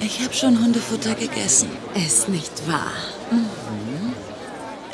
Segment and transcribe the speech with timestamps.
[0.00, 1.70] Ich habe schon Hundefutter gegessen.
[1.94, 2.92] Ist nicht wahr.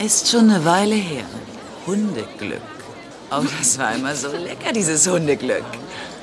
[0.04, 1.24] Ist schon eine Weile her.
[1.86, 2.60] Hundeglück.
[3.30, 5.64] Oh, das war immer so lecker, dieses Hundeglück.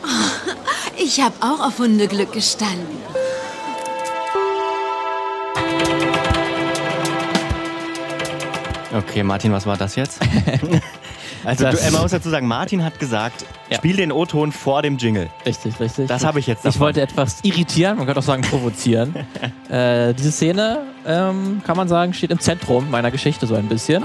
[1.01, 2.97] Ich habe auch auf Hundeglück gestanden.
[8.93, 10.19] Okay, Martin, was war das jetzt?
[11.45, 13.77] also, Das- du, man muss dazu sagen, Martin hat gesagt, Ja.
[13.77, 15.29] spiel den O-Ton vor dem Jingle.
[15.45, 16.07] Richtig, richtig.
[16.07, 16.81] Das habe ich jetzt Ich davon.
[16.81, 19.15] wollte etwas irritieren, man könnte auch sagen provozieren.
[19.69, 24.03] äh, diese Szene, ähm, kann man sagen, steht im Zentrum meiner Geschichte so ein bisschen.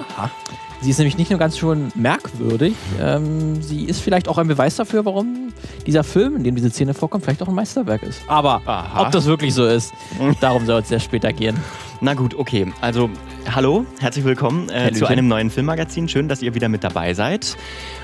[0.80, 4.77] Sie ist nämlich nicht nur ganz schon merkwürdig, ähm, sie ist vielleicht auch ein Beweis
[4.77, 5.44] dafür, warum
[5.86, 8.23] dieser Film, in dem diese Szene vorkommt, vielleicht auch ein Meisterwerk ist.
[8.27, 9.02] Aber Aha.
[9.02, 9.92] ob das wirklich so ist,
[10.40, 11.56] darum soll es ja später gehen.
[12.00, 12.73] Na gut, okay.
[12.80, 13.09] Also,
[13.50, 16.09] hallo, herzlich willkommen äh, zu einem neuen Filmmagazin.
[16.09, 17.56] Schön, dass ihr wieder mit dabei seid.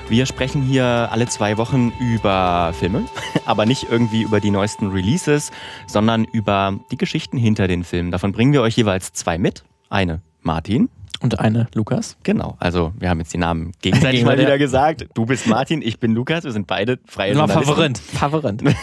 [0.09, 3.05] Wir sprechen hier alle zwei Wochen über Filme,
[3.45, 5.51] aber nicht irgendwie über die neuesten Releases,
[5.87, 8.11] sondern über die Geschichten hinter den Filmen.
[8.11, 9.63] Davon bringen wir euch jeweils zwei mit.
[9.89, 10.89] Eine Martin.
[11.21, 12.17] Und eine Lukas.
[12.23, 15.05] Genau, also wir haben jetzt die Namen gegenseitig mal wieder gesagt.
[15.13, 17.63] Du bist Martin, ich bin Lukas, wir sind beide freie Journalisten.
[17.65, 17.97] Favorint.
[17.99, 18.63] Favorint.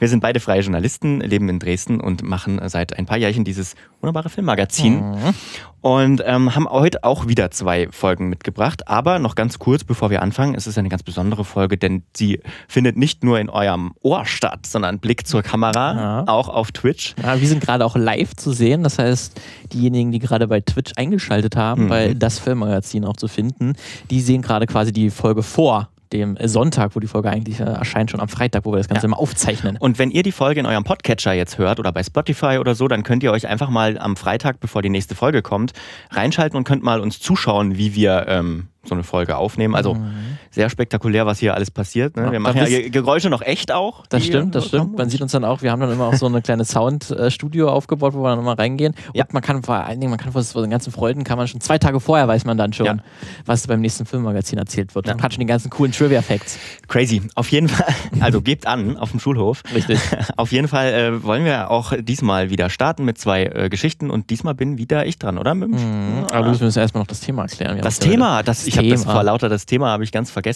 [0.00, 3.74] Wir sind beide freie Journalisten, leben in Dresden und machen seit ein paar Jährchen dieses
[4.00, 5.02] wunderbare Filmmagazin.
[5.80, 8.88] Und ähm, haben heute auch wieder zwei Folgen mitgebracht.
[8.88, 12.40] Aber noch ganz kurz, bevor wir anfangen, es ist eine ganz besondere Folge, denn sie
[12.66, 16.24] findet nicht nur in eurem Ohr statt, sondern Blick zur Kamera, Ja.
[16.26, 17.14] auch auf Twitch.
[17.22, 18.82] Ja, wir sind gerade auch live zu sehen.
[18.82, 19.40] Das heißt,
[19.72, 21.88] diejenigen, die gerade bei Twitch eingeschaltet haben, Mhm.
[21.88, 23.74] bei das Filmmagazin auch zu finden,
[24.10, 28.10] die sehen gerade quasi die Folge vor dem Sonntag, wo die Folge eigentlich äh, erscheint,
[28.10, 29.08] schon am Freitag, wo wir das Ganze Ja.
[29.08, 29.76] immer aufzeichnen.
[29.78, 32.88] Und wenn ihr die Folge in eurem Podcatcher jetzt hört oder bei Spotify oder so,
[32.88, 35.74] dann könnt ihr euch einfach mal am Freitag, bevor die nächste Folge kommt,
[36.10, 39.74] reinschalten und könnt mal uns zuschauen, wie wir ähm, so eine Folge aufnehmen.
[39.74, 39.98] Also
[40.58, 42.16] sehr spektakulär, was hier alles passiert.
[42.16, 42.22] Ne?
[42.24, 44.04] Ja, Wir da machen ja Ge- Geräusche noch echt auch.
[44.08, 44.98] Das stimmt, das stimmt.
[44.98, 48.12] Man sieht uns dann auch, wir haben dann immer auch so eine kleine Soundstudio aufgebaut,
[48.14, 48.94] wo wir dann immer reingehen.
[49.06, 49.24] Und Ja.
[49.30, 51.78] man kann vor allen Dingen, man kann vor den ganzen Freuden, kann man schon zwei
[51.78, 52.96] Tage vorher weiß man dann schon, Ja.
[53.46, 55.06] was beim nächsten Filmmagazin erzählt wird.
[55.06, 55.14] Ja.
[55.14, 56.58] Man hat schon die ganzen coolen Trivia-Facts.
[56.88, 57.22] Crazy.
[57.36, 57.86] Auf jeden Fall,
[58.20, 59.62] also gebt an auf dem Schulhof.
[59.72, 60.00] Richtig.
[60.36, 64.30] Auf jeden Fall äh, wollen wir auch diesmal wieder starten mit zwei äh, Geschichten und
[64.30, 65.54] diesmal bin wieder ich dran, oder?
[65.54, 66.26] Mhm.
[66.32, 67.78] Aber wir müssen erstmal noch das Thema erklären.
[67.80, 70.47] Das ja Thema, das, ich habe das vor lauter das Thema habe ich ganz vergessen.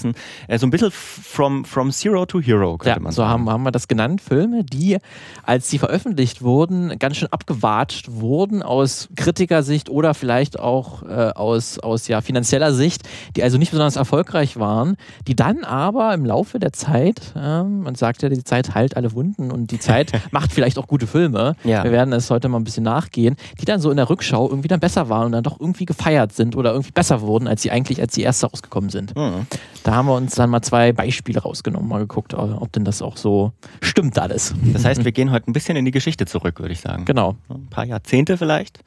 [0.48, 3.30] Äh, so ein bisschen from, from Zero to Hero, könnte Ja, man so sagen.
[3.32, 4.20] haben, haben wir das genannt.
[4.20, 4.98] Filme, die,
[5.44, 11.78] als sie veröffentlicht wurden, ganz schön abgewatscht wurden aus Kritikersicht oder vielleicht auch äh, aus,
[11.78, 13.02] aus ja, finanzieller Sicht,
[13.36, 17.94] die also nicht besonders erfolgreich waren, die dann aber im Laufe der Zeit, ähm, man
[17.94, 21.54] sagt ja, die Zeit heilt alle Wunden und die Zeit macht vielleicht auch gute Filme.
[21.64, 21.84] Ja.
[21.84, 24.68] Wir werden es heute mal ein bisschen nachgehen, die dann so in der Rückschau irgendwie
[24.68, 27.70] dann besser waren und dann doch irgendwie gefeiert sind oder irgendwie besser wurden, als sie
[27.70, 29.16] eigentlich als die erste rausgekommen sind.
[29.16, 29.46] Mhm.
[29.84, 33.16] Da haben wir uns dann mal zwei Beispiele rausgenommen, mal geguckt, ob denn das auch
[33.16, 34.54] so stimmt alles.
[34.72, 37.04] Das heißt, wir gehen heute ein bisschen in die Geschichte zurück, würde ich sagen.
[37.04, 37.34] Genau.
[37.48, 38.78] Ein paar Jahrzehnte vielleicht.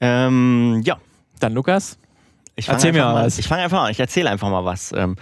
[0.00, 0.96] Ähm, ja,
[1.38, 1.98] Dann Lukas.
[2.56, 3.26] ich fange Erzähl mir mal.
[3.26, 3.38] was.
[3.38, 3.90] Ich fange einfach an.
[3.92, 4.92] Ich erzähle einfach mal was.
[4.92, 5.14] Ähm,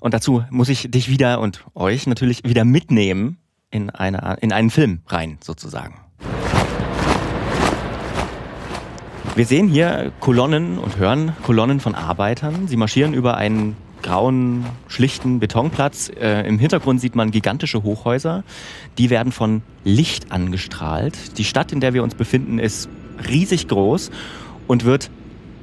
[0.00, 3.38] und dazu muss ich dich wieder und euch natürlich wieder mitnehmen
[3.70, 6.00] in, eine, in einen Film rein, sozusagen.
[9.36, 12.68] Wir sehen hier Kolonnen und hören Kolonnen von Arbeitern.
[12.68, 16.10] Sie marschieren über einen grauen, schlichten Betonplatz.
[16.20, 18.44] Äh, Im Hintergrund sieht man gigantische Hochhäuser.
[18.98, 21.38] Die werden von Licht angestrahlt.
[21.38, 22.88] Die Stadt, in der wir uns befinden, ist
[23.28, 24.10] riesig groß
[24.68, 25.10] und wird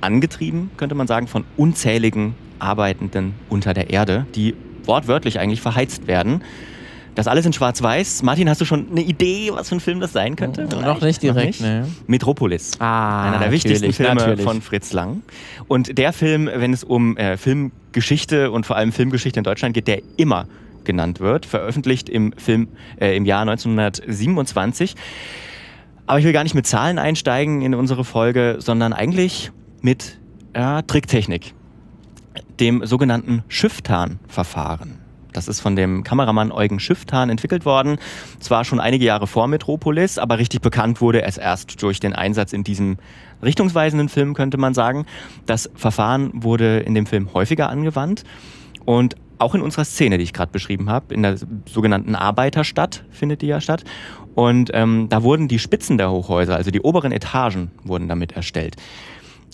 [0.02, 6.42] angetrieben, könnte man sagen, von unzähligen Arbeitenden unter der Erde, die wortwörtlich eigentlich verheizt werden.
[7.16, 8.24] Das alles in Schwarz-Weiß.
[8.24, 10.64] Martin, hast du schon eine Idee, was für ein Film das sein könnte?
[10.64, 11.88] Noch nicht direkt, ne?
[12.08, 12.80] Metropolis.
[12.80, 14.44] Ah, Einer der wichtigsten Filme natürlich.
[14.44, 15.22] von Fritz Lang.
[15.68, 19.88] Und der Film, wenn es um äh, Filmgeschichte und vor allem Filmgeschichte in Deutschland geht,
[19.88, 20.48] der immer
[20.86, 22.70] genannt wird, veröffentlicht im Film
[23.00, 24.96] äh, im Jahr 1927.
[26.08, 29.52] Aber ich will gar nicht mit Zahlen einsteigen in unsere Folge, sondern eigentlich
[29.82, 30.18] mit
[30.56, 31.54] ja, Tricktechnik,
[32.60, 35.01] dem sogenannten Schifftarn-Verfahren.
[35.34, 37.98] Das ist von dem Kameramann Eugen Schifftarn entwickelt worden.
[38.40, 42.54] Zwar schon einige Jahre vor Metropolis, aber richtig bekannt wurde es erst durch den Einsatz
[42.54, 42.98] in diesem
[43.42, 45.06] richtungsweisenden Film, könnte man sagen.
[45.46, 48.24] Das Verfahren wurde in dem Film häufiger angewandt
[48.86, 51.36] und auch in unserer Szene, die ich gerade beschrieben habe, in der
[51.66, 53.84] sogenannten Arbeiterstadt findet die ja statt.
[54.36, 58.76] Und ähm, da wurden die Spitzen der Hochhäuser, also die oberen Etagen, wurden damit erstellt.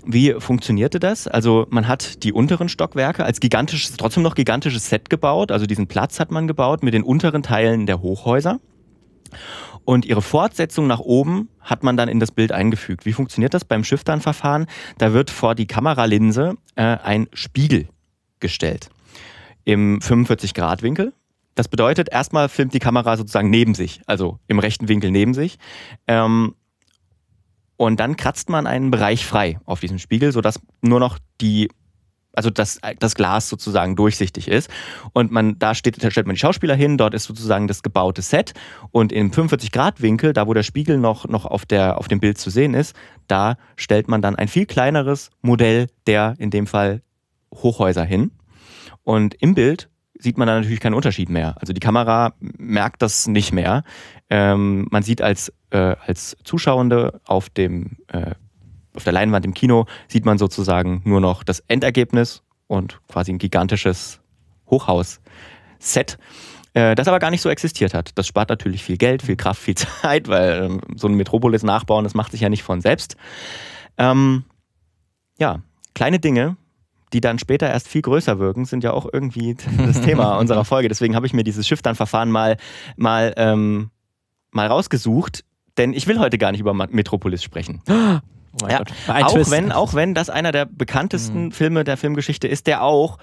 [0.09, 1.27] Wie funktionierte das?
[1.27, 5.51] Also man hat die unteren Stockwerke als gigantisches, trotzdem noch gigantisches Set gebaut.
[5.51, 8.61] Also diesen Platz hat man gebaut mit den unteren Teilen der Hochhäuser.
[9.83, 13.05] Und ihre Fortsetzung nach oben hat man dann in das Bild eingefügt.
[13.05, 14.67] Wie funktioniert das beim Schifftarnverfahren?
[14.97, 17.89] Da wird vor die Kameralinse äh, ein Spiegel
[18.39, 18.89] gestellt
[19.65, 21.11] im 45-Grad-Winkel.
[21.55, 25.57] Das bedeutet, erstmal filmt die Kamera sozusagen neben sich, also im rechten Winkel neben sich.
[26.07, 26.53] Ähm,
[27.77, 31.69] und dann kratzt man einen Bereich frei auf diesem Spiegel, sodass nur noch die
[32.37, 34.69] also das, das Glas sozusagen durchsichtig ist.
[35.11, 38.53] Und man, da steht, stellt man die Schauspieler hin, dort ist sozusagen das gebaute Set.
[38.91, 42.51] Und im 45-Grad-Winkel, da wo der Spiegel noch, noch auf, der, auf dem Bild zu
[42.51, 42.95] sehen ist,
[43.27, 47.01] da stellt man dann ein viel kleineres Modell der, in dem Fall,
[47.55, 48.29] Hochhäuser hin.
[49.03, 51.55] Und im Bild sieht man da natürlich keinen Unterschied mehr.
[51.59, 53.83] Also die Kamera merkt das nicht mehr.
[54.29, 58.31] Ähm, man sieht als, äh, als Zuschauende auf dem äh,
[58.97, 63.37] auf der Leinwand im Kino sieht man sozusagen nur noch das Endergebnis und quasi ein
[63.37, 64.19] gigantisches
[64.69, 66.17] Hochhaus-Set,
[66.73, 68.11] äh, das aber gar nicht so existiert hat.
[68.15, 72.03] Das spart natürlich viel Geld, viel Kraft, viel Zeit, weil ähm, so ein Metropolis nachbauen,
[72.03, 73.15] das macht sich ja nicht von selbst.
[73.97, 74.45] Ähm,
[75.39, 75.61] ja,
[75.93, 76.57] kleine Dinge,
[77.13, 80.89] die dann später erst viel größer wirken, sind ja auch irgendwie das Thema unserer Folge.
[80.89, 82.57] Deswegen habe ich mir dieses Schiff-Dann-Verfahren mal,
[82.95, 83.91] mal, ähm,
[84.51, 85.43] mal rausgesucht,
[85.77, 87.81] denn ich will heute gar nicht über Metropolis sprechen.
[88.63, 91.51] Oh ja, auch, wenn, auch wenn das einer der bekanntesten mhm.
[91.51, 93.19] Filme der Filmgeschichte ist, der auch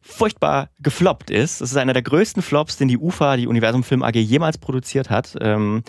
[0.00, 1.60] furchtbar gefloppt ist.
[1.60, 5.10] Das ist einer der größten Flops, den die UFA, die Universum Film AG, jemals produziert
[5.10, 5.36] hat.
[5.40, 5.82] Ähm,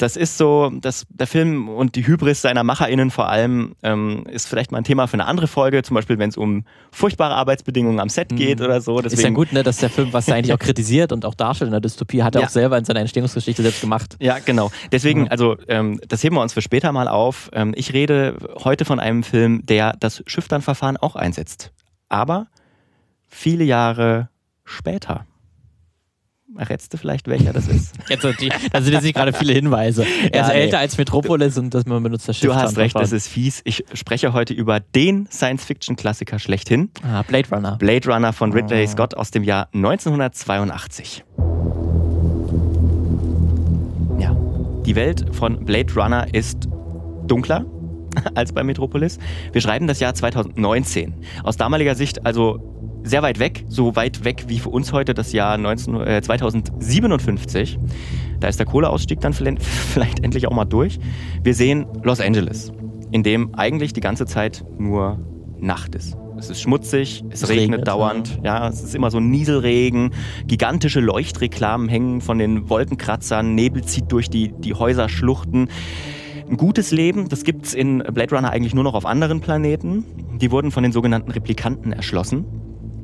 [0.00, 4.48] das ist so, dass der Film und die Hybris seiner MacherInnen vor allem ähm, ist
[4.48, 8.00] vielleicht mal ein Thema für eine andere Folge, zum Beispiel wenn es um furchtbare Arbeitsbedingungen
[8.00, 8.64] am Set geht mhm.
[8.64, 9.02] oder so.
[9.02, 11.34] Deswegen ist ja gut, ne, dass der Film, was er eigentlich auch kritisiert und auch
[11.34, 12.46] darstellt in der Dystopie, hat er ja.
[12.46, 14.16] auch selber in seiner Entstehungsgeschichte selbst gemacht.
[14.20, 14.70] Ja, genau.
[14.90, 17.50] Deswegen, also ähm, das heben wir uns für später mal auf.
[17.52, 21.72] Ähm, ich rede heute von einem Film, der das Schifftanverfahren auch einsetzt.
[22.08, 22.46] Aber
[23.28, 24.30] viele Jahre
[24.64, 25.26] später.
[26.58, 27.94] Errätst du vielleicht, welcher das ist?
[28.08, 30.04] Jetzt, da sind jetzt gerade viele Hinweise.
[30.04, 30.60] Er ja, ist nee.
[30.60, 32.50] älter als Metropolis und das man benutzt das Schiff.
[32.50, 33.60] Du hast recht, das ist fies.
[33.64, 36.90] Ich spreche heute über den Science-Fiction-Klassiker schlechthin.
[37.02, 37.76] Ah, Blade Runner.
[37.76, 38.90] Blade Runner von Ridley oh.
[38.90, 41.24] Scott aus dem Jahr 1982.
[44.18, 44.36] Ja,
[44.84, 46.68] die Welt von Blade Runner ist
[47.26, 47.64] dunkler
[48.34, 49.18] als bei Metropolis.
[49.52, 51.14] Wir schreiben das Jahr 2019.
[51.44, 55.32] Aus damaliger Sicht also sehr weit weg, so weit weg wie für uns heute das
[55.32, 57.78] Jahr 19, äh, 2057.
[58.40, 60.98] Da ist der Kohleausstieg dann vielleicht, vielleicht endlich auch mal durch.
[61.42, 62.72] Wir sehen Los Angeles,
[63.10, 65.18] in dem eigentlich die ganze Zeit nur
[65.58, 66.16] Nacht ist.
[66.38, 68.60] Es ist schmutzig, es, es regnet, regnet, dauernd, ja.
[68.60, 68.68] ja.
[68.68, 70.14] es ist immer so Nieselregen,
[70.46, 75.68] gigantische Leuchtreklamen hängen von den Wolkenkratzern, Nebel zieht durch die, die Häuserschluchten.
[76.48, 80.04] Ein gutes Leben, das gibt es in Blade Runner eigentlich nur noch auf anderen Planeten.
[80.40, 82.46] Die wurden von den sogenannten Replikanten erschlossen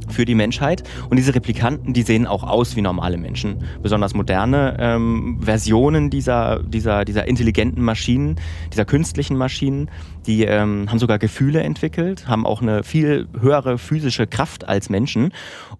[0.09, 0.83] für die Menschheit.
[1.11, 3.65] Und diese Replikanten, die sehen auch aus wie normale Menschen.
[3.83, 8.37] Besonders moderne ähm, Versionen dieser, dieser, dieser intelligenten Maschinen,
[8.73, 9.91] dieser künstlichen Maschinen,
[10.27, 15.33] die ähm, haben sogar Gefühle entwickelt, haben auch eine viel höhere physische Kraft als Menschen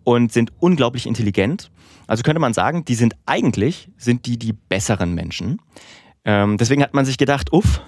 [0.05, 1.71] und sind unglaublich intelligent.
[2.07, 5.61] Also könnte man sagen, die sind eigentlich, sind die die besseren Menschen.
[6.25, 7.81] Ähm, deswegen hat man sich gedacht, uff,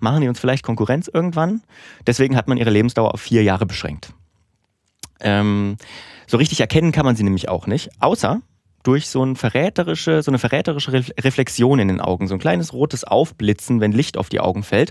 [0.00, 1.62] machen die uns vielleicht Konkurrenz irgendwann?
[2.06, 4.12] Deswegen hat man ihre Lebensdauer auf vier Jahre beschränkt.
[5.22, 5.76] Ähm,
[6.26, 8.40] so richtig erkennen kann man sie nämlich auch nicht, außer
[8.82, 13.04] durch so, ein verräterische, so eine verräterische Reflexion in den Augen, so ein kleines rotes
[13.04, 14.90] Aufblitzen, wenn Licht auf die Augen fällt.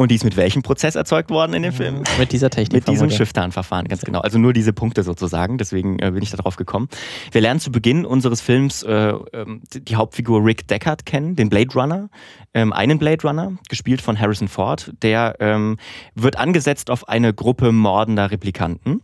[0.00, 2.04] Und die ist mit welchem Prozess erzeugt worden in dem Film?
[2.20, 2.72] Mit dieser Technik.
[2.72, 4.20] Mit diesem Schifftarnverfahren, ganz genau.
[4.20, 6.88] Also nur diese Punkte sozusagen, deswegen äh, bin ich darauf gekommen.
[7.32, 11.74] Wir lernen zu Beginn unseres Films äh, ähm, die Hauptfigur Rick Deckard kennen, den Blade
[11.74, 12.10] Runner,
[12.54, 14.92] ähm, einen Blade Runner, gespielt von Harrison Ford.
[15.02, 15.78] Der ähm,
[16.14, 19.02] wird angesetzt auf eine Gruppe mordender Replikanten.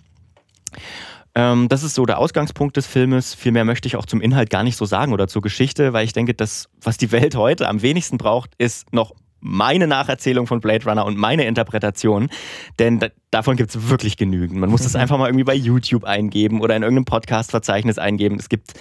[1.35, 3.35] Ähm, das ist so der Ausgangspunkt des Filmes.
[3.35, 6.05] Viel mehr möchte ich auch zum Inhalt gar nicht so sagen oder zur Geschichte, weil
[6.05, 10.61] ich denke, das, was die Welt heute am wenigsten braucht, ist noch meine Nacherzählung von
[10.61, 12.31] Blade Runner und meine Interpretation,
[12.79, 14.59] denn da, davon gibt es wirklich genügend.
[14.59, 18.39] Man muss das einfach mal irgendwie bei YouTube eingeben oder in irgendeinem Podcast-Verzeichnis eingeben.
[18.39, 18.73] Es gibt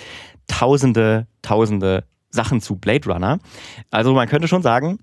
[0.48, 3.40] tausende, tausende Sachen zu Blade Runner.
[3.92, 5.00] Also man könnte schon sagen,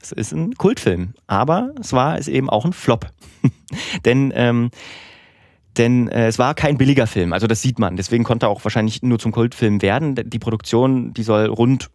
[0.00, 3.10] es ist ein Kultfilm, aber es war es eben auch ein Flop.
[4.06, 4.70] denn ähm,
[5.76, 7.96] denn äh, es war kein billiger Film, also das sieht man.
[7.96, 10.14] Deswegen konnte er auch wahrscheinlich nur zum Kultfilm werden.
[10.14, 11.90] Die Produktion, die soll rund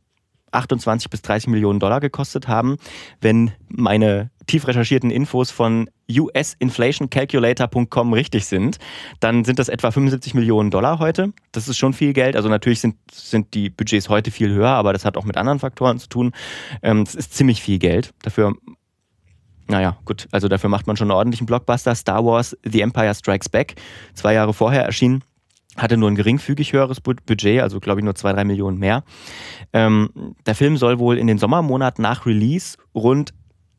[0.51, 2.77] 28 bis 30 Millionen Dollar gekostet haben.
[3.21, 8.79] Wenn meine tief recherchierten Infos von usinflationcalculator.com richtig sind,
[9.19, 11.33] dann sind das etwa 75 Millionen Dollar heute.
[11.51, 12.35] Das ist schon viel Geld.
[12.35, 15.59] Also natürlich sind, sind die Budgets heute viel höher, aber das hat auch mit anderen
[15.59, 16.31] Faktoren zu tun.
[16.81, 18.09] Ähm, das ist ziemlich viel Geld.
[18.23, 18.55] Dafür
[19.69, 21.93] naja, gut, also dafür macht man schon einen ordentlichen Blockbuster.
[21.93, 23.75] Star Wars The Empire Strikes Back,
[24.15, 25.23] zwei Jahre vorher erschienen,
[25.77, 29.03] hatte nur ein geringfügig höheres Budget, also glaube ich nur zwei, drei Millionen mehr.
[29.71, 30.09] Ähm,
[30.47, 33.33] der Film soll wohl in den Sommermonaten nach Release rund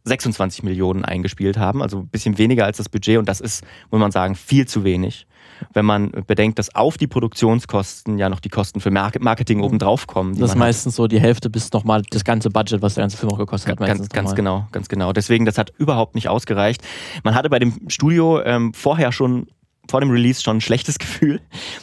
[0.04, 4.00] 26 Millionen eingespielt haben, also ein bisschen weniger als das Budget und das ist, muss
[4.00, 5.26] man sagen, viel zu wenig,
[5.72, 10.32] wenn man bedenkt, dass auf die Produktionskosten ja noch die Kosten für Marketing obendrauf kommen.
[10.32, 10.58] Das ist man hat.
[10.58, 13.72] meistens so die Hälfte bis nochmal das ganze Budget, was der ganze Film auch gekostet
[13.72, 13.78] hat.
[13.78, 15.12] Ganz, meistens ganz genau, ganz genau.
[15.12, 16.82] Deswegen, das hat überhaupt nicht ausgereicht.
[17.24, 19.46] Man hatte bei dem Studio ähm, vorher schon
[19.88, 21.40] vor dem Release schon ein schlechtes Gefühl.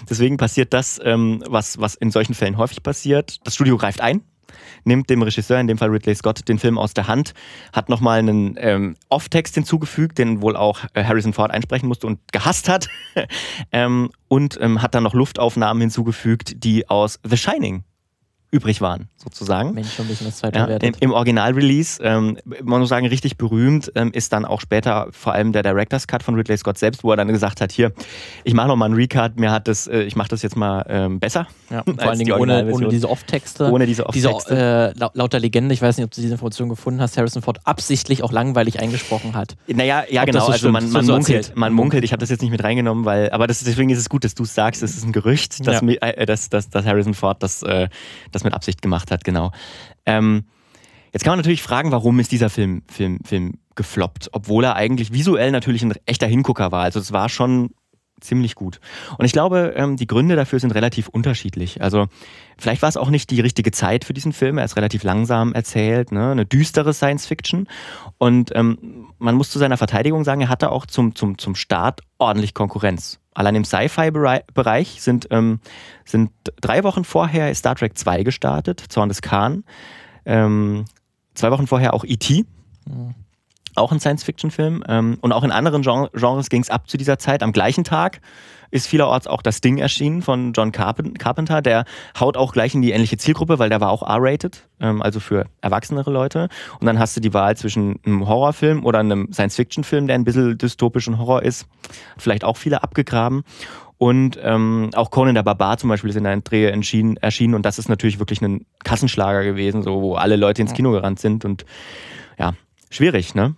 [0.09, 3.45] Deswegen passiert das, ähm, was, was in solchen Fällen häufig passiert.
[3.45, 4.21] Das Studio greift ein,
[4.87, 7.33] nimmt dem Regisseur, in dem Fall Ridley Scott, den Film aus der Hand,
[7.73, 12.19] hat nochmal einen ähm, Off-Text hinzugefügt, den wohl auch äh, Harrison Ford einsprechen musste und
[12.31, 12.87] gehasst hat.
[13.71, 17.83] ähm, und ähm, hat dann noch Luftaufnahmen hinzugefügt, die aus The Shining
[18.57, 19.73] übrig waren, sozusagen.
[19.73, 20.93] Mensch, schon ein bisschen das zweite Ja, im.
[20.99, 25.51] Im Original-Release, ähm, man muss sagen, richtig berühmt ähm, ist dann auch später vor allem
[25.53, 27.91] der Director's Cut von Ridley Scott selbst, wo er dann gesagt hat, hier,
[28.43, 30.83] ich mache noch mal einen Recut, mir hat das, äh, ich mache das jetzt mal
[30.89, 31.47] ähm, besser.
[31.69, 33.71] Ja, vor allen Dingen ohne, ohne diese Off-Texte.
[33.71, 34.93] Ohne diese Off-Texte.
[34.95, 37.41] äh, lau- laut der Legende, ich weiß nicht, ob du diese Information gefunden hast, Harrison
[37.41, 39.55] Ford absichtlich auch langweilig eingesprochen hat.
[39.67, 42.29] Naja, ja Ob genau, so also man, man so munkelt, man munkelt, ich habe das
[42.29, 44.81] jetzt nicht mit reingenommen, weil, aber das, deswegen ist es gut, dass du es sagst,
[44.83, 45.81] es ist ein Gerücht, dass, Ja.
[45.81, 47.87] mi- äh, dass, dass, dass Harrison Ford das, äh,
[48.31, 49.51] das mit Absicht gemacht hat, genau.
[50.05, 50.45] Ähm,
[51.13, 55.13] jetzt kann man natürlich fragen, warum ist dieser Film, Film, Film gefloppt, obwohl er eigentlich
[55.13, 56.83] visuell natürlich ein echter Hingucker war.
[56.83, 57.69] Also es war schon
[58.19, 58.79] ziemlich gut.
[59.17, 61.81] Und ich glaube, ähm, die Gründe dafür sind relativ unterschiedlich.
[61.81, 62.07] Also
[62.57, 64.57] vielleicht war es auch nicht die richtige Zeit für diesen Film.
[64.57, 66.31] Er ist relativ langsam erzählt, ne?
[66.31, 67.67] eine düstere Science-Fiction.
[68.17, 72.01] Und ähm, man muss zu seiner Verteidigung sagen, er hatte auch zum, zum, zum Start
[72.17, 73.19] ordentlich Konkurrenz.
[73.37, 75.59] Allein im Sci-Fi-Bereich sind, ähm,
[76.05, 79.63] sind drei Wochen vorher Star Trek 2 gestartet, Zorn des Khan.
[80.25, 80.85] Ähm,
[81.35, 82.45] zwei Wochen vorher auch E.T.,
[83.75, 84.83] auch ein Science-Fiction-Film.
[84.87, 87.43] Ähm, und auch in anderen Gen Genres ging es ab zu dieser Zeit.
[87.43, 88.21] Am gleichen Tag
[88.71, 91.61] ist vielerorts auch das Ding erschienen von John Carpen Carpenter.
[91.61, 91.85] Der
[92.19, 95.45] haut auch gleich in die ähnliche Zielgruppe, weil der war auch R-rated, ähm, also für
[95.61, 96.49] erwachsenere Leute.
[96.79, 100.57] Und dann hast du die Wahl zwischen einem Horrorfilm oder einem Science-Fiction-Film, der ein bisschen
[100.57, 101.67] dystopisch und Horror ist.
[102.17, 103.43] Vielleicht auch viele abgegraben.
[103.97, 107.65] Und ähm, auch Conan der Barbar zum Beispiel ist in der Dreh entschieden, erschienen und
[107.65, 111.45] das ist natürlich wirklich ein Kassenschlager gewesen, so wo alle Leute ins Kino gerannt sind
[111.45, 111.65] und
[112.37, 112.53] ja,
[112.91, 113.55] schwierig, ne?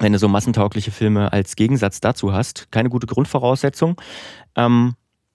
[0.00, 2.72] Wenn du so massentaugliche Filme als Gegensatz dazu hast.
[2.72, 4.00] Keine gute Grundvoraussetzung.
[4.56, 4.94] Ähm,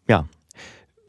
[0.09, 0.25] ja.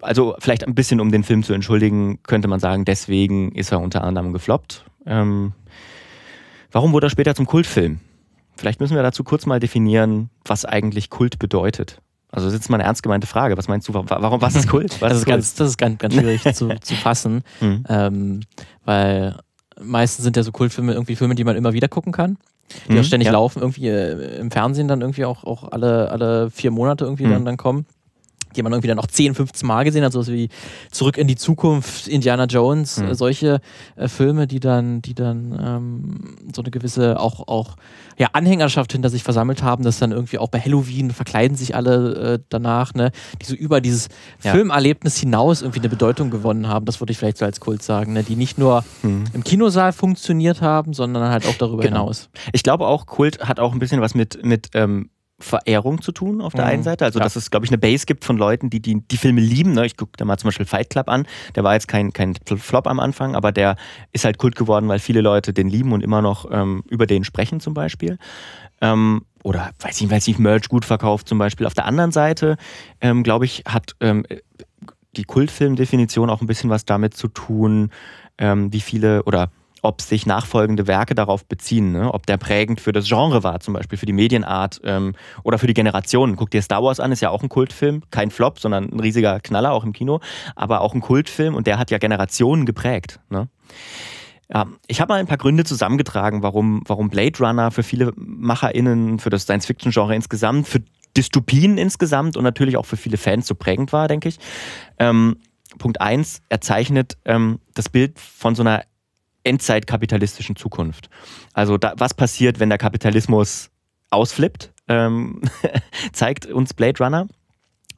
[0.02, 3.80] Also vielleicht ein bisschen, um den Film zu entschuldigen, könnte man sagen, deswegen ist er
[3.80, 4.84] unter anderem gefloppt.
[5.06, 5.52] Ähm,
[6.70, 8.00] warum wurde er später zum Kultfilm?
[8.56, 12.00] Vielleicht müssen wir dazu kurz mal definieren, was eigentlich Kult bedeutet.
[12.30, 13.56] Also das ist jetzt mal eine ernst gemeinte Frage.
[13.56, 15.00] Was meinst du, wa- warum, was ist Kult?
[15.00, 15.34] Was Das ist, Kult?
[15.36, 17.84] ganz, das ist ganz, ganz schwierig zu, zu fassen, Mhm.
[17.88, 18.40] ähm,
[18.84, 19.38] weil
[19.80, 22.36] meistens sind ja so Kultfilme irgendwie Filme, die man immer wieder gucken kann,
[22.88, 23.32] die Mhm, auch ständig ja.
[23.32, 27.30] laufen, irgendwie äh, im Fernsehen dann irgendwie auch, auch alle, alle vier Monate irgendwie Mhm.
[27.30, 27.86] dann, dann kommen.
[28.56, 30.48] Die man irgendwie dann noch 10, 15 Mal gesehen hat, sowas wie
[30.90, 33.08] Zurück in die Zukunft, Indiana Jones, Mhm.
[33.08, 33.60] äh, solche
[33.96, 37.76] äh, Filme, die dann, die dann ähm, so eine gewisse auch, auch
[38.18, 42.34] ja, Anhängerschaft hinter sich versammelt haben, dass dann irgendwie auch bei Halloween verkleiden sich alle
[42.34, 43.10] äh, danach, ne,
[43.42, 44.08] die so über dieses
[44.42, 44.52] Ja.
[44.52, 48.12] Filmerlebnis hinaus irgendwie eine Bedeutung gewonnen haben, das würde ich vielleicht so als Kult sagen,
[48.14, 49.24] ne, die nicht nur Mhm.
[49.34, 52.04] im Kinosaal funktioniert haben, sondern halt auch darüber Genau.
[52.04, 52.30] hinaus.
[52.52, 56.40] Ich glaube auch, Kult hat auch ein bisschen was mit, mit ähm, Verehrung zu tun
[56.40, 56.70] auf der Mhm.
[56.70, 57.04] einen Seite.
[57.04, 57.24] Also, Ja.
[57.24, 59.72] dass es, glaube ich, eine Base gibt von Leuten, die die, die Filme lieben.
[59.72, 59.84] Ne?
[59.84, 61.26] Ich gucke da mal zum Beispiel Fight Club an.
[61.54, 63.76] Der war jetzt kein, kein Flop am Anfang, aber der
[64.12, 67.22] ist halt Kult geworden, weil viele Leute den lieben und immer noch ähm, über den
[67.24, 68.16] sprechen zum Beispiel.
[68.80, 71.66] Ähm, oder weiß ich, weiß nicht, Merch gut verkauft zum Beispiel.
[71.66, 72.56] Auf der anderen Seite,
[73.02, 74.24] ähm, glaube ich, hat ähm,
[75.16, 77.90] die Kultfilmdefinition auch ein bisschen was damit zu tun,
[78.38, 79.50] ähm, wie viele oder
[79.86, 82.12] ob sich nachfolgende Werke darauf beziehen, ne?
[82.12, 85.14] ob der prägend für das Genre war, zum Beispiel für die Medienart ähm,
[85.44, 86.36] oder für die Generationen.
[86.36, 89.40] Guck dir Star Wars an, ist ja auch ein Kultfilm, kein Flop, sondern ein riesiger
[89.40, 90.20] Knaller auch im Kino,
[90.56, 93.20] aber auch ein Kultfilm und der hat ja Generationen geprägt.
[93.30, 93.48] Ne?
[94.52, 99.18] Ja, ich habe mal ein paar Gründe zusammengetragen, warum, warum Blade Runner für viele MacherInnen,
[99.18, 100.82] für das Science-Fiction-Genre insgesamt, für
[101.16, 104.38] Dystopien insgesamt und natürlich auch für viele Fans so prägend war, denke ich.
[104.98, 105.36] Ähm,
[105.78, 108.84] Punkt eins, er zeichnet ähm, das Bild von so einer
[109.46, 111.08] endzeitkapitalistischen Zukunft.
[111.54, 113.70] Also da, was passiert, wenn der Kapitalismus
[114.10, 115.40] ausflippt, ähm,
[116.12, 117.26] zeigt uns Blade Runner.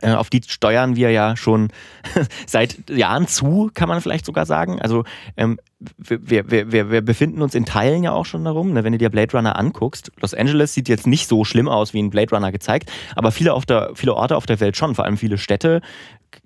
[0.00, 1.70] Äh, auf die steuern wir ja schon
[2.46, 4.80] seit Jahren zu, kann man vielleicht sogar sagen.
[4.80, 5.04] Also
[5.36, 5.58] ähm,
[5.96, 8.72] wir, wir, wir, wir befinden uns in Teilen ja auch schon darum.
[8.72, 8.84] Ne?
[8.84, 11.98] Wenn du dir Blade Runner anguckst, Los Angeles sieht jetzt nicht so schlimm aus wie
[11.98, 15.04] in Blade Runner gezeigt, aber viele, auf der, viele Orte auf der Welt schon, vor
[15.04, 15.80] allem viele Städte.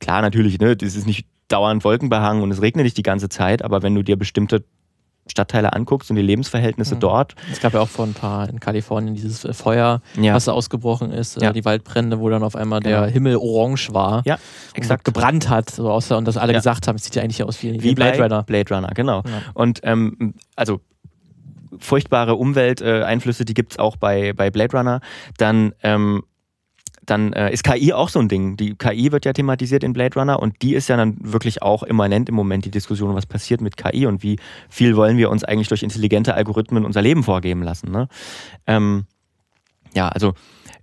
[0.01, 3.63] Klar, natürlich, ne, das ist nicht dauernd wolkenbehangen und es regnet nicht die ganze Zeit,
[3.63, 4.65] aber wenn du dir bestimmte
[5.27, 7.01] Stadtteile anguckst und die Lebensverhältnisse Mhm.
[7.01, 7.35] dort.
[7.53, 10.35] Es gab ja auch vor ein paar in Kalifornien dieses äh, Feuer, Ja.
[10.35, 11.53] was da ausgebrochen ist, äh, Ja.
[11.53, 13.13] die Waldbrände, wo dann auf einmal der Genau.
[13.13, 14.23] Himmel orange war.
[14.25, 14.39] Ja,
[14.75, 15.05] exakt.
[15.05, 16.59] gebrannt hat, so aussah und das alle Ja.
[16.59, 18.43] gesagt haben, es sieht ja eigentlich aus wie, wie, Wie Blade Runner.
[18.43, 19.23] Blade Runner, genau.
[19.55, 20.81] Und ähm, also
[21.79, 25.01] furchtbare Umwelteinflüsse, die gibt es auch bei, bei Blade Runner,
[25.39, 26.23] dann ähm,
[27.05, 28.57] dann äh, ist KI auch so ein Ding.
[28.57, 31.83] Die KI wird ja thematisiert in Blade Runner und die ist ja dann wirklich auch
[31.83, 35.45] immanent im Moment die Diskussion, was passiert mit KI und wie viel wollen wir uns
[35.45, 37.91] eigentlich durch intelligente Algorithmen unser Leben vorgeben lassen.
[37.91, 38.09] Ne?
[38.67, 39.07] Ähm,
[39.95, 40.35] ja, also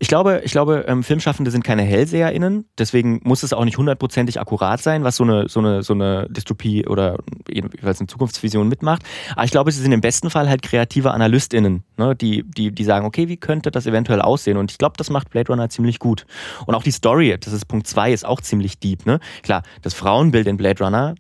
[0.02, 4.40] ich glaube, ich glaube, ähm, Filmschaffende sind keine HellseherInnen, deswegen muss es auch nicht hundertprozentig
[4.40, 7.18] akkurat sein, was so eine, so eine, so eine Dystopie oder
[7.50, 9.04] jedenfalls eine Zukunftsvision mitmacht.
[9.34, 12.84] Aber ich glaube, sie sind im besten Fall halt kreative AnalystInnen, ne, die, die, die
[12.86, 14.56] sagen, okay, wie könnte das eventuell aussehen?
[14.56, 16.26] Und ich glaube, das macht Blade Runner ziemlich gut.
[16.66, 19.20] Und auch die Story, das ist Punkt zwei, ist auch ziemlich deep, ne?
[19.44, 21.16] Klar, das Frauenbild in Blade Runner,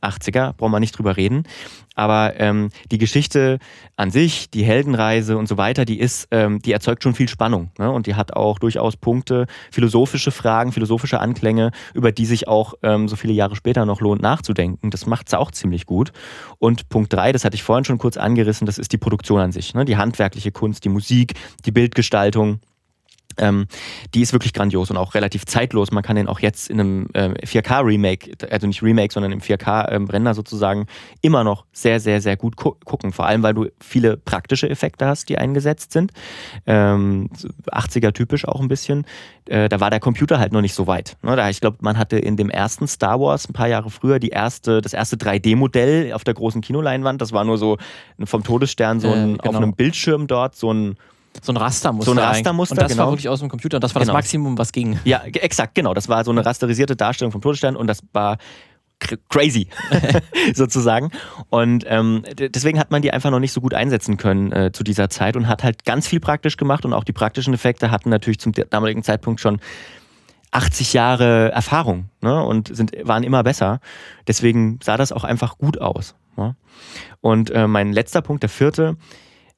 [0.00, 1.44] 80er, brauchen wir nicht drüber reden.
[2.00, 3.58] Aber ähm, die Geschichte
[3.96, 7.72] an sich, die Heldenreise und so weiter, die ist, ähm, die erzeugt schon viel Spannung.
[7.78, 7.90] Ne?
[7.90, 13.06] Und die hat auch durchaus Punkte, philosophische Fragen, philosophische Anklänge, über die sich auch ähm,
[13.06, 14.90] so viele Jahre später noch lohnt nachzudenken.
[14.90, 16.12] Das macht es auch ziemlich gut.
[16.58, 19.52] Und Punkt drei, das hatte ich vorhin schon kurz angerissen, das ist die Produktion an
[19.52, 19.74] sich.
[19.74, 19.84] Ne?
[19.84, 21.34] Die handwerkliche Kunst, die Musik,
[21.66, 22.60] die Bildgestaltung.
[23.38, 23.66] Ähm,
[24.14, 25.90] die ist wirklich grandios und auch relativ zeitlos.
[25.90, 30.30] Man kann den auch jetzt in einem äh, 4K-Remake, also nicht Remake, sondern im 4K-Render
[30.30, 30.86] ähm, sozusagen,
[31.22, 33.12] immer noch sehr, sehr, sehr gut gu gucken.
[33.12, 36.12] Vor allem, weil du viele praktische Effekte hast, die eingesetzt sind.
[36.66, 37.28] Ähm,
[37.70, 39.04] 80er typisch auch ein bisschen.
[39.46, 41.16] Äh, da war der Computer halt noch nicht so weit.
[41.22, 41.36] Ne?
[41.36, 44.28] Da, ich glaube, man hatte in dem ersten Star Wars ein paar Jahre früher die
[44.28, 47.20] erste, das erste 3D-Modell auf der großen Kinoleinwand.
[47.20, 47.78] Das war nur so
[48.24, 49.50] vom Todesstern so ein, äh, genau.
[49.50, 50.96] auf einem Bildschirm dort so ein
[51.42, 52.12] so ein Rastermuster.
[52.12, 53.04] So ein Rastermuster, Und das genau.
[53.04, 54.12] war wirklich aus dem Computer und das war genau.
[54.12, 54.98] das Maximum, was ging.
[55.04, 55.94] Ja, exakt, genau.
[55.94, 58.38] Das war so eine rasterisierte Darstellung vom Todesstern und das war
[59.28, 59.68] crazy
[60.54, 61.10] sozusagen.
[61.48, 64.84] Und ähm, deswegen hat man die einfach noch nicht so gut einsetzen können äh, zu
[64.84, 68.10] dieser Zeit und hat halt ganz viel praktisch gemacht und auch die praktischen Effekte hatten
[68.10, 69.60] natürlich zum damaligen Zeitpunkt schon
[70.52, 72.44] 80 Jahre Erfahrung ne?
[72.44, 73.80] und sind, waren immer besser.
[74.26, 76.16] Deswegen sah das auch einfach gut aus.
[76.36, 76.56] Ne?
[77.20, 78.96] Und äh, mein letzter Punkt, der vierte,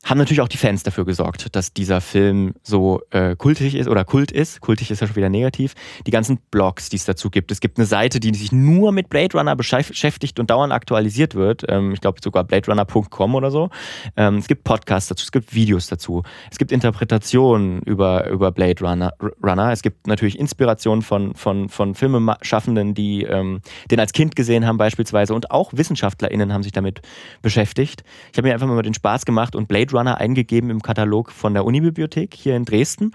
[0.05, 4.05] haben natürlich auch die Fans dafür gesorgt, dass dieser Film so äh, kultig ist oder
[4.05, 4.61] Kult ist.
[4.61, 5.75] Kultig ist ja schon wieder negativ.
[6.07, 7.53] Die ganzen Blogs, die es dazu gibt.
[7.53, 11.65] Es gibt eine Seite, die sich nur mit Blade Runner beschäftigt und dauernd aktualisiert wird.
[11.69, 13.71] Ähm, ich glaube sogar bladerunner.com oder so.
[14.17, 16.25] Ähm, es gibt Podcasts dazu, es gibt Videos dazu.
[16.51, 19.71] Es gibt Interpretationen über, über Blade Runner, Runner.
[19.71, 23.61] Es gibt natürlich Inspirationen von, von, von Filmeschaffenden, die ähm,
[23.93, 25.33] den als Kind gesehen haben beispielsweise.
[25.33, 27.03] Und auch WissenschaftlerInnen haben sich damit
[27.41, 28.03] beschäftigt.
[28.33, 31.55] Ich habe mir einfach mal den Spaß gemacht und Blade Runner eingegeben im Katalog von
[31.55, 33.13] der Unibibliothek hier in Dresden.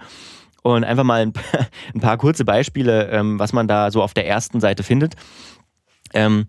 [0.62, 1.32] Und einfach mal ein,
[1.94, 5.14] ein paar kurze Beispiele, ähm, was man da so auf der ersten Seite findet.
[6.12, 6.46] Ähm,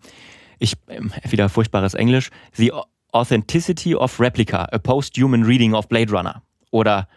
[0.57, 2.29] ich, ähm, wieder furchtbares Englisch.
[2.53, 2.73] The
[3.11, 6.41] Authenticity of Replica, a Post-Human Reading of Blade Runner.
[6.71, 7.07] Oder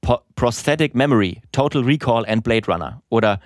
[0.00, 3.02] po Prosthetic Memory, Total Recall and Blade Runner.
[3.08, 3.40] Oder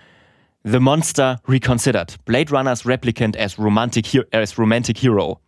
[0.62, 5.40] The Monster Reconsidered, Blade Runner's Replicant as Romantic, as romantic Hero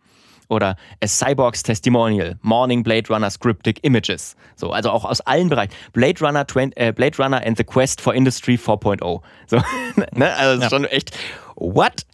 [0.53, 4.35] oder A Cyborg's Testimonial, Morning Blade Runner Scriptic Images.
[4.55, 5.73] So, also auch aus allen Bereichen.
[5.91, 9.21] Blade Runner, 20, äh, Blade Runner and the Quest for Industry 4.0.
[9.47, 9.57] So,
[10.13, 10.35] ne?
[10.35, 11.17] Also ist schon echt,
[11.55, 12.05] what?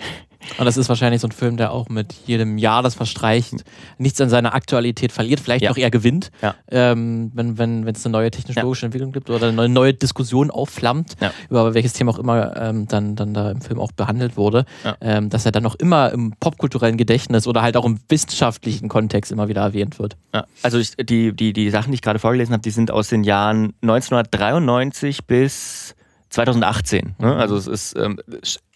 [0.58, 3.64] Und das ist wahrscheinlich so ein Film, der auch mit jedem Jahr, das verstreicht,
[3.98, 5.70] nichts an seiner Aktualität verliert, vielleicht ja.
[5.70, 6.56] noch eher gewinnt, ja.
[6.70, 8.86] ähm, wenn es wenn, eine neue technologische ja.
[8.88, 11.16] Entwicklung gibt oder eine neue Diskussion aufflammt,
[11.50, 14.66] über welches Thema auch immer ähm, dann, dann da im Film auch behandelt wurde,
[15.02, 19.32] ähm, dass er dann noch immer im popkulturellen Gedächtnis oder halt auch im wissenschaftlichen Kontext
[19.32, 20.16] immer wieder erwähnt wird.
[20.64, 23.24] Also ich, die, die, die Sachen, die ich gerade vorgelesen habe, die sind aus den
[23.24, 25.96] Jahren 1993 bis
[26.30, 27.16] 2018.
[27.20, 27.36] Ne?
[27.36, 28.20] Also es ist, ähm,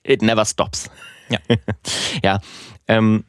[0.03, 0.89] it never stops.
[1.33, 1.39] Ja.
[2.23, 2.39] ja.
[2.87, 3.23] Ähm,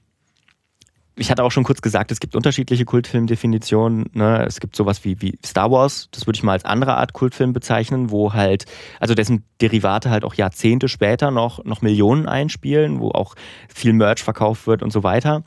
[1.17, 4.11] ich hatte auch schon kurz gesagt, es gibt unterschiedliche Kultfilmdefinitionen.
[4.15, 4.45] Ne?
[4.47, 7.53] Es gibt sowas wie, wie Star Wars, das würde ich mal als andere Art Kultfilm
[7.53, 8.65] bezeichnen, wo halt,
[8.99, 13.37] also dessen Derivate halt auch Jahrzehnte später noch, noch Millionen einspielen, wo auch
[13.73, 15.45] viel Merch verkauft wird und so weiter.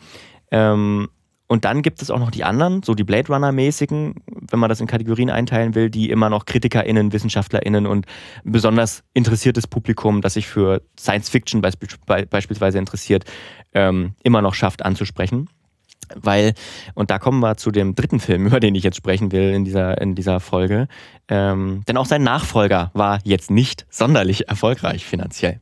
[0.52, 1.10] Ähm,
[1.48, 4.16] und dann gibt es auch noch die anderen, so die Blade Runner-mäßigen,
[4.52, 8.06] wenn man das in Kategorien einteilen will, die immer noch KritikerInnen, WissenschaftlerInnen und
[8.44, 13.24] besonders interessiertes Publikum, das sich für Science Fiction beispielsweise interessiert,
[13.74, 15.50] ähm, immer noch schafft anzusprechen.
[16.16, 16.54] Weil,
[16.94, 19.64] und da kommen wir zu dem dritten Film, über den ich jetzt sprechen will in
[19.64, 20.88] dieser, in dieser Folge.
[21.30, 25.62] Ähm, denn auch sein Nachfolger war jetzt nicht sonderlich erfolgreich finanziell.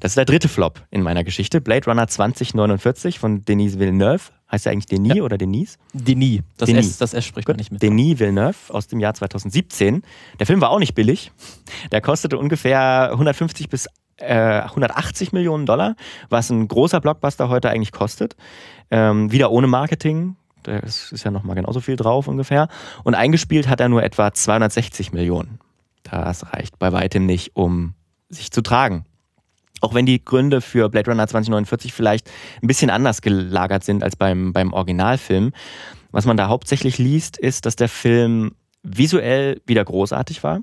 [0.00, 1.60] Das ist der dritte Flop in meiner Geschichte.
[1.60, 4.32] Blade Runner 2049 von Denis Villeneuve.
[4.54, 5.24] Heißt er eigentlich Denis ja.
[5.24, 5.78] oder Denise?
[5.92, 6.42] Denis.
[6.58, 6.86] Das, Denis.
[6.90, 7.82] S, das S spricht man nicht mit.
[7.82, 10.02] Denis Villeneuve aus dem Jahr 2017.
[10.38, 11.32] Der Film war auch nicht billig.
[11.90, 13.88] Der kostete ungefähr 150 bis
[14.18, 15.96] äh, 180 Millionen Dollar,
[16.28, 18.36] was ein großer Blockbuster heute eigentlich kostet.
[18.92, 20.36] Ähm, wieder ohne Marketing.
[20.62, 22.68] Da ist ja nochmal genauso viel drauf ungefähr.
[23.02, 25.58] Und eingespielt hat er nur etwa 260 Millionen.
[26.04, 27.94] Das reicht bei weitem nicht, um
[28.28, 29.04] sich zu tragen.
[29.84, 32.30] Auch wenn die Gründe für Blade Runner 2049 vielleicht
[32.62, 35.52] ein bisschen anders gelagert sind als beim, beim Originalfilm.
[36.10, 40.60] Was man da hauptsächlich liest, ist, dass der Film visuell wieder großartig war,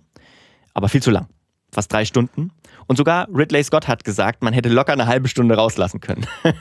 [0.73, 1.27] aber viel zu lang.
[1.71, 2.49] Fast drei Stunden.
[2.91, 6.27] Und sogar Ridley Scott hat gesagt, man hätte locker eine halbe Stunde rauslassen können.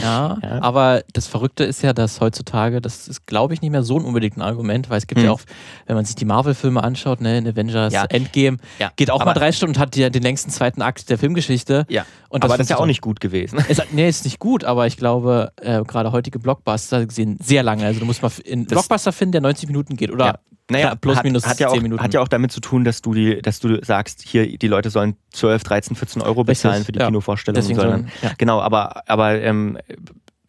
[0.00, 0.62] Ja, Ja.
[0.62, 4.04] aber das Verrückte ist ja, dass heutzutage, das ist glaube ich nicht mehr so ein
[4.04, 5.26] unbedingt ein Argument, weil es gibt Hm.
[5.26, 5.40] ja auch,
[5.86, 8.04] wenn man sich die Marvel-Filme anschaut, ne, in Avengers Ja.
[8.04, 11.10] Endgame, Ja, geht auch aber- mal drei Stunden und hat die, den längsten zweiten Akt
[11.10, 11.86] der Filmgeschichte.
[11.88, 13.58] ja, Und aber das ist ja auch nicht gut gewesen.
[13.68, 17.84] Es, nee, ist nicht gut, aber ich glaube, äh, gerade heutige Blockbuster sehen sehr lange.
[17.84, 20.12] Also du musst mal einen Das- Blockbuster finden, der 90 Minuten geht.
[20.12, 20.34] Oder Ja.
[20.70, 22.02] Naja, plus hat, minus hat ja 10 auch, Minuten.
[22.02, 24.90] Hat ja auch damit zu tun, dass du, die, dass du sagst, hier, die Leute
[24.90, 27.06] sollen 12, 13, 14 Euro bezahlen Richtig, für die ja.
[27.06, 27.56] Kinovorstellung.
[27.56, 28.32] Deswegen sollen- ja.
[28.38, 29.78] Genau, aber, aber ähm,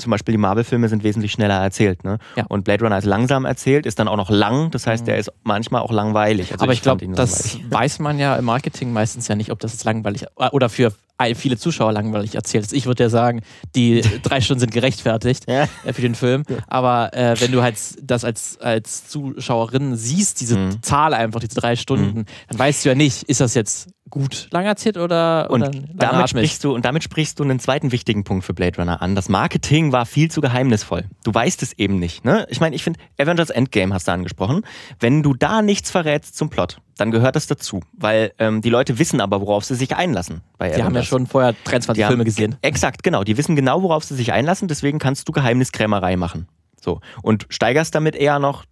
[0.02, 2.04] zum Beispiel die Marvel-Filme sind wesentlich schneller erzählt.
[2.04, 2.18] Ne?
[2.36, 2.46] Ja.
[2.50, 4.72] Und Blade Runner ist langsam erzählt, ist dann auch noch lang.
[4.72, 6.52] Das heißt, der ist manchmal auch langweilig.
[6.52, 9.60] Also aber ich, fand glaube, das weiß man ja im Marketing meistens ja nicht, ob
[9.60, 10.92] das jetzt langweilig äh, oder für
[11.36, 12.74] viele Zuschauer langweilig erzählt ist.
[12.74, 13.42] Ich würde ja sagen,
[13.76, 15.68] die drei Stunden sind gerechtfertigt Ja.
[15.86, 16.44] äh, für den Film.
[16.68, 20.82] Aber äh, wenn du halt das als, als Zuschauerin siehst, diese Mhm.
[20.82, 24.66] Zahl einfach, diese drei Stunden, dann weißt du ja nicht, ist das jetzt gut lang
[24.66, 26.30] erzählt oder, Und oder damit langatmig?
[26.30, 29.16] sprichst, du, und damit sprichst du einen zweiten wichtigen Punkt für Blade Runner an.
[29.16, 31.06] Das Marketing war viel zu geheimnisvoll.
[31.24, 32.24] Du weißt es eben nicht.
[32.24, 32.46] Ne?
[32.50, 34.62] Ich meine, ich finde, Avengers Endgame hast du angesprochen.
[35.00, 37.80] Wenn du da nichts verrätst zum Plot, dann gehört das dazu.
[37.94, 40.42] Weil ähm, die Leute wissen aber, worauf sie sich einlassen.
[40.60, 41.08] Bei Die haben ja Avengers.
[41.08, 42.58] schon vorher 23 Die haben- Filme gesehen.
[42.62, 43.24] Exakt, genau.
[43.24, 44.68] Die wissen genau, worauf sie sich einlassen.
[44.68, 46.48] Deswegen kannst du Geheimniskrämerei machen.
[46.80, 47.00] So.
[47.24, 48.66] Und steigerst damit eher noch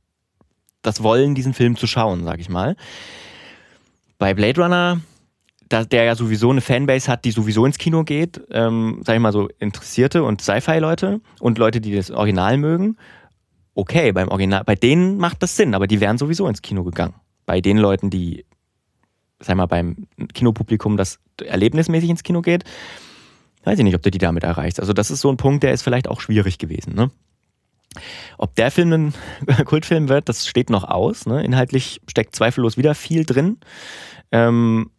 [0.82, 2.76] das Wollen, diesen Film zu schauen, sag ich mal.
[4.18, 5.00] Bei Blade Runner,
[5.70, 9.22] da, der ja sowieso eine Fanbase hat, die sowieso ins Kino geht, ähm, sag ich
[9.22, 12.98] mal so Interessierte und Sci-Fi-Leute und Leute, die das Original mögen,
[13.76, 17.14] okay, beim Original, bei denen macht das Sinn, aber die wären sowieso ins Kino gegangen.
[17.46, 18.46] Bei den Leuten, die,
[19.40, 22.64] sag ich mal, beim Kinopublikum das erlebnismäßig ins Kino geht,
[23.64, 24.80] weiß ich nicht, ob du die damit erreichst.
[24.80, 26.96] Also das ist so ein Punkt, der ist vielleicht auch schwierig gewesen.
[26.96, 27.12] Ne?
[28.38, 29.14] Ob der Film ein
[29.66, 31.26] Kultfilm wird, das steht noch aus.
[31.26, 31.44] Ne?
[31.44, 33.58] Inhaltlich steckt zweifellos wieder viel drin.
[34.32, 34.92] Ähm,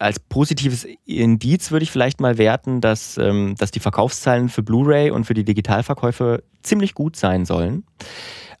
[0.00, 5.10] als positives Indiz würde ich vielleicht mal werten, dass, ähm, dass die Verkaufszahlen für Blu-ray
[5.10, 7.84] und für die Digitalverkäufe ziemlich gut sein sollen.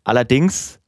[0.04, 0.79] Allerdings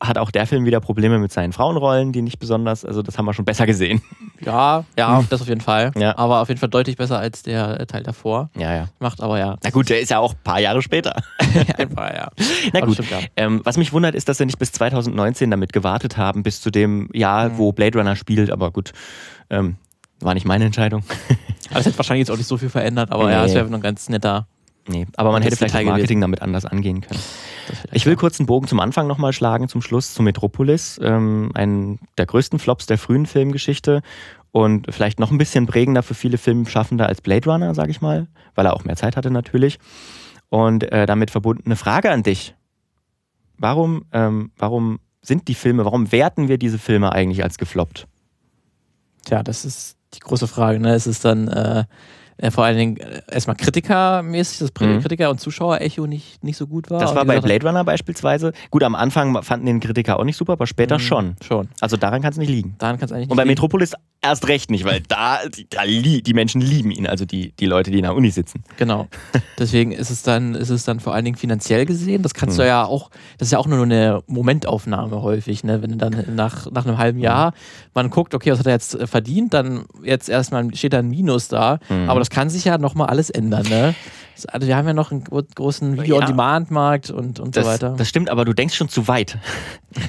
[0.00, 3.24] hat auch der Film wieder Probleme mit seinen Frauenrollen, die nicht besonders, also das haben
[3.24, 4.02] wir schon besser gesehen.
[4.40, 5.92] Ja, ja, das auf jeden Fall.
[5.96, 6.18] Ja.
[6.18, 8.50] Aber auf jeden Fall deutlich besser als der äh, Teil davor.
[8.56, 8.88] Ja, ja.
[8.98, 9.56] Macht aber ja.
[9.64, 11.22] Na gut, der ist ja auch ein paar Jahre später.
[11.78, 12.28] Einfach, ja.
[12.72, 12.94] Na Aber gut.
[12.96, 13.18] stimmt, ja.
[13.36, 16.70] Ähm, was mich wundert, ist, dass sie nicht bis 2019 damit gewartet haben, bis zu
[16.70, 18.50] dem Jahr, wo Blade Runner spielt.
[18.50, 18.92] Aber gut,
[19.48, 19.76] ähm,
[20.20, 21.04] war nicht meine Entscheidung.
[21.70, 23.48] Aber es hätte wahrscheinlich jetzt auch nicht so viel verändert, aber ja, Nee.
[23.48, 24.46] es wäre noch ein ganz netter.
[24.88, 27.20] Nee, aber man hätte vielleicht das Marketing damit anders angehen können.
[27.92, 31.00] Ich will kurz einen Bogen zum Anfang nochmal schlagen, zum Schluss zu Metropolis.
[31.02, 34.02] Ähm, ein der größten Flops der frühen Filmgeschichte
[34.52, 38.28] und vielleicht noch ein bisschen prägender für viele Filmschaffende als Blade Runner, sage ich mal,
[38.54, 39.78] weil er auch mehr Zeit hatte natürlich.
[40.48, 42.54] Und äh, damit verbundene Frage an dich.
[43.58, 48.06] Warum, ähm, warum sind die Filme, warum werten wir diese Filme eigentlich als gefloppt?
[49.24, 50.78] Tja, das ist die große Frage.
[50.78, 50.94] Ne?
[50.94, 51.84] Es ist dann äh,
[52.38, 55.00] äh, vor allen Dingen äh, erstmal kritikermäßig, dass Mhm.
[55.00, 57.00] Kritiker- und Zuschauer-Echo nicht, nicht so gut war.
[57.00, 58.52] Das war bei Blade Runner beispielsweise.
[58.70, 61.24] Gut, am Anfang fanden den Kritiker auch nicht super, aber später haben, schon.
[61.26, 61.68] "Hm, Schon.
[61.80, 62.74] Also daran kann es nicht liegen.
[62.78, 63.50] Daran kann es eigentlich Und bei liegen.
[63.52, 65.38] Metropolis erst recht nicht, weil da,
[65.70, 68.64] da die Menschen lieben ihn, also die, die Leute, die in der Uni sitzen.
[68.76, 69.06] Genau.
[69.58, 72.22] Deswegen ist es dann, ist es dann vor allen Dingen finanziell gesehen.
[72.22, 72.62] Das kannst Mhm.
[72.62, 75.80] du ja auch, das ist ja auch nur eine Momentaufnahme häufig, ne?
[75.82, 77.52] Wenn du dann nach, nach einem halben Jahr
[77.94, 81.48] man guckt, okay, was hat er jetzt verdient, dann jetzt erstmal steht da ein Minus
[81.48, 81.78] da.
[81.88, 82.08] Mhm.
[82.10, 83.94] Aber das kann sich ja nochmal alles ändern, ne?
[84.34, 87.94] Das- Also wir haben ja noch einen gro- großen Video-on-Demand-Markt und, und so Das, weiter.
[87.96, 89.38] das stimmt, aber du denkst schon zu weit.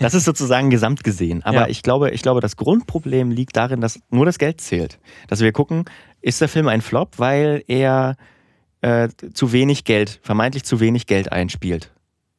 [0.02, 1.44] Das ist sozusagen gesamt gesehen.
[1.44, 1.68] Aber Ja.
[1.70, 5.00] ich, glaube, ich glaube, das Grundproblem liegt darin, dass nur das Geld zählt.
[5.30, 5.86] Dass wir gucken,
[6.20, 8.18] ist der Film ein Flop, weil er
[8.82, 11.94] äh, zu wenig Geld, vermeintlich zu wenig Geld einspielt.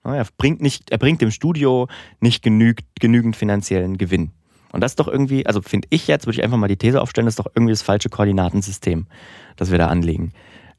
[0.05, 1.89] Er bringt, nicht, er bringt dem Studio
[2.21, 4.31] nicht genügt, genügend finanziellen Gewinn.
[4.73, 7.01] Und das ist doch irgendwie, also finde ich jetzt, würde ich einfach mal die These
[7.01, 9.07] aufstellen, das ist doch irgendwie das falsche Koordinatensystem,
[9.57, 10.33] das wir da anlegen.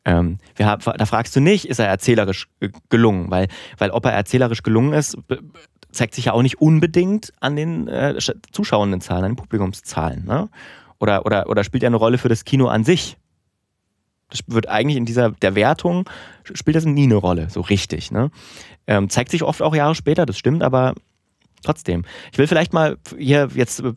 [0.05, 3.47] Ähm, wir haben, da fragst du nicht, ist er erzählerisch äh, gelungen, weil,
[3.77, 5.17] weil ob er erzählerisch gelungen ist,
[5.91, 10.23] zeigt sich ja auch nicht unbedingt an den äh, Sch- Zuschauendenzahlen, an den Publikumszahlen.
[10.25, 10.49] Ne?
[10.99, 13.17] Oder, oder, oder spielt er eine Rolle für das Kino an sich?
[14.29, 16.07] Das wird eigentlich in dieser der Wertung
[16.43, 18.11] spielt das nie eine Rolle, so richtig.
[18.11, 18.29] Ne?
[18.85, 20.93] Ähm, zeigt sich oft auch Jahre später, das stimmt, aber
[21.63, 22.03] trotzdem.
[22.31, 23.93] Ich will vielleicht mal hier jetzt äh,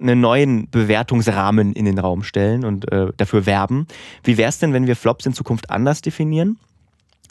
[0.00, 3.86] einen neuen Bewertungsrahmen in den Raum stellen und äh, dafür werben.
[4.24, 6.58] Wie wäre es denn, wenn wir Flops in Zukunft anders definieren?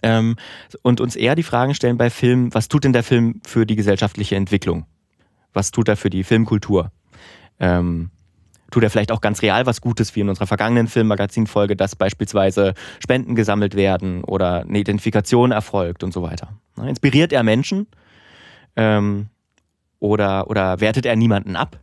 [0.04, 0.36] Ähm,
[0.84, 3.76] und uns eher die Fragen stellen bei Filmen, was tut denn der Film für die
[3.76, 4.86] gesellschaftliche Entwicklung?
[5.54, 6.92] Was tut er für die Filmkultur?
[7.60, 8.12] Ähm,
[8.72, 12.74] tut er vielleicht auch ganz real was Gutes, wie in unserer vergangenen Filmmagazin-Folge, dass beispielsweise
[13.00, 16.50] Spenden gesammelt werden oder eine Identifikation erfolgt und so weiter.
[16.76, 16.90] Ne?
[16.90, 17.88] Inspiriert er Menschen?
[18.76, 19.28] Ähm,
[20.00, 21.80] oder, oder wertet er niemanden ab?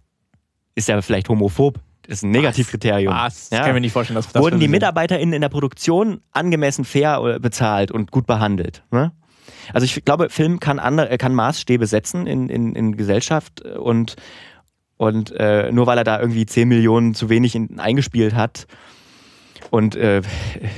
[0.75, 1.79] Ist er vielleicht homophob?
[2.07, 3.15] Das ist ein Negativkriterium.
[3.15, 3.49] Was?
[3.49, 3.59] Das Ja.
[3.61, 4.69] kann ich mir nicht vorstellen, dass das Wurden die.
[4.69, 8.83] MitarbeiterInnen in der Produktion angemessen fair äh, bezahlt und gut behandelt?
[8.91, 9.13] Ne?
[9.73, 13.79] Also ich glaube, Film kann, andere, äh, kann Maßstäbe setzen in, in, in Gesellschaft äh,
[13.79, 14.17] und,
[14.97, 18.67] und äh, nur weil er da irgendwie 10 Millionen zu wenig in, eingespielt hat
[19.71, 20.21] und äh,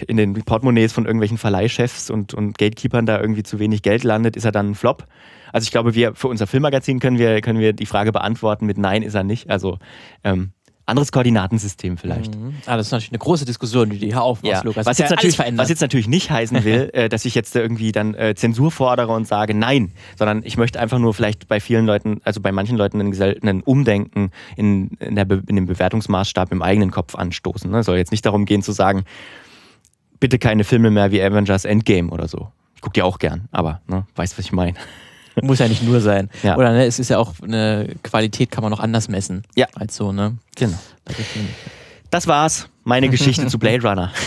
[0.07, 4.37] in den Portemonnaies von irgendwelchen Verleihchefs und, und Gatekeepern da irgendwie zu wenig Geld landet,
[4.37, 5.05] ist er dann ein Flop.
[5.57, 8.77] Also ich glaube, wir für unser Filmmagazin können wir, können wir die Frage beantworten mit
[8.77, 9.49] Nein ist er nicht.
[9.49, 9.79] Also
[10.23, 10.51] ähm,
[10.85, 12.37] anderes Koordinatensystem vielleicht.
[12.37, 12.55] Mhm.
[12.67, 14.87] Ah, das ist natürlich eine große Diskussion, die du hier aufmachst, Ja, Lukas.
[14.87, 18.15] was, jetzt natürlich, was jetzt natürlich nicht heißen will, äh, dass ich jetzt irgendwie dann
[18.15, 22.21] äh, Zensur fordere und sage nein, sondern ich möchte einfach nur vielleicht bei vielen Leuten,
[22.23, 26.63] also bei manchen Leuten ein, Gesell- ein Umdenken in, in, der in dem Bewertungsmaßstab im
[26.63, 27.71] eigenen Kopf anstoßen.
[27.71, 27.83] Ne?
[27.83, 29.05] Soll jetzt nicht darum gehen zu sagen,
[30.21, 32.49] bitte keine Filme mehr wie Avengers Endgame oder so.
[32.77, 34.75] Ich gucke die auch gern, aber ne, weißt, was ich meine.
[35.43, 36.31] Muss ja nicht nur sein.
[36.43, 36.57] Ja.
[36.57, 39.43] Oder ne, es ist ja auch eine Qualität, kann man noch anders messen.
[39.55, 39.67] Ja.
[39.75, 40.37] Als so, ne?
[40.57, 40.79] Genau.
[42.11, 42.69] Das war's.
[42.85, 44.13] Meine Geschichte zu Blade Runner.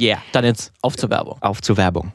[0.00, 0.18] Yeah.
[0.32, 1.36] Dann jetzt auf zur Werbung.
[1.40, 2.12] Auf zur Werbung.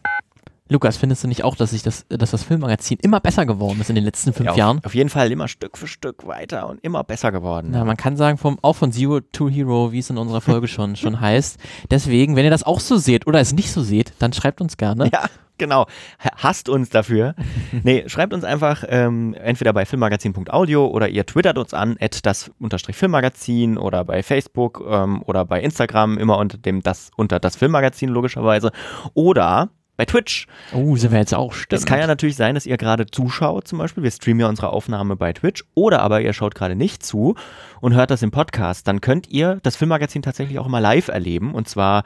[0.67, 3.89] Lukas, findest du nicht auch, dass, sich das, dass das Filmmagazin immer besser geworden ist
[3.89, 4.81] in den letzten fünf Ja, auf, Jahren?
[4.83, 7.69] auf jeden Fall immer Stück für Stück weiter und immer besser geworden.
[7.71, 10.67] Na, man kann sagen, vom, auch von Zero to Hero, wie es in unserer Folge
[10.67, 11.57] schon, schon heißt.
[11.89, 14.77] Deswegen, wenn ihr das auch so seht oder es nicht so seht, dann schreibt uns
[14.77, 15.09] gerne.
[15.11, 15.25] Ja,
[15.59, 15.85] genau.
[16.23, 17.35] Ha- Hasst uns dafür.
[17.83, 22.51] nee, schreibt uns einfach ähm, entweder bei filmmagazin.audio oder ihr twittert uns an, at das
[22.59, 27.55] unterstrich Filmmagazin oder bei Facebook ähm, oder bei Instagram, immer unter dem das unter das
[27.57, 28.71] Filmmagazin logischerweise.
[29.13, 30.47] Oder bei Twitch.
[30.71, 31.77] Oh, sind wir jetzt auch stimmt.
[31.77, 34.01] Es kann ja natürlich sein, dass ihr gerade zuschaut, zum Beispiel.
[34.01, 35.65] Wir streamen ja unsere Aufnahme bei Twitch.
[35.75, 37.35] Oder aber ihr schaut gerade nicht zu
[37.81, 38.87] und hört das im Podcast.
[38.87, 41.53] Dann könnt ihr das Filmmagazin tatsächlich auch mal live erleben.
[41.53, 42.05] Und zwar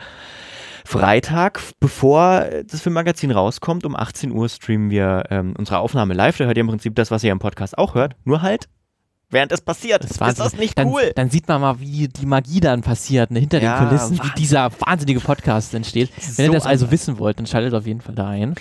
[0.84, 6.38] Freitag, bevor das Filmmagazin rauskommt, um 18 Uhr streamen wir ähm, unsere Aufnahme live.
[6.38, 8.16] Da hört ihr im Prinzip das, was ihr im Podcast auch hört.
[8.24, 8.70] Nur halt,
[9.34, 10.04] während es passiert.
[10.04, 11.12] Das ist das nicht dann, cool?
[11.16, 14.20] Dann sieht man mal, wie die Magie dann passiert, ne, hinter Ja, den Kulissen, wie
[14.20, 14.34] Wahnsinn.
[14.38, 16.10] dieser wahnsinnige Podcast entsteht.
[16.38, 16.92] Wenn ihr so das also anders.
[17.02, 18.56] wissen wollt, dann schaltet auf jeden Fall da ein.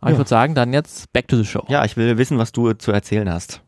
[0.00, 0.18] Aber ich Ja.
[0.18, 1.64] würde sagen, dann jetzt back to the show.
[1.68, 3.60] ja, ich will wissen, was du zu erzählen hast.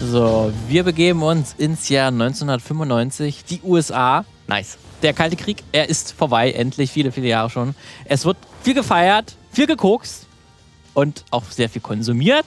[0.00, 4.24] So, wir begeben uns ins Jahr 1995, die USA.
[4.46, 4.76] Nice.
[5.02, 7.74] Der Kalte Krieg, er ist vorbei, endlich, viele, viele Jahre schon.
[8.04, 10.23] Es wird viel gefeiert, viel gekokst
[10.94, 12.44] und auch sehr viel konsumiert.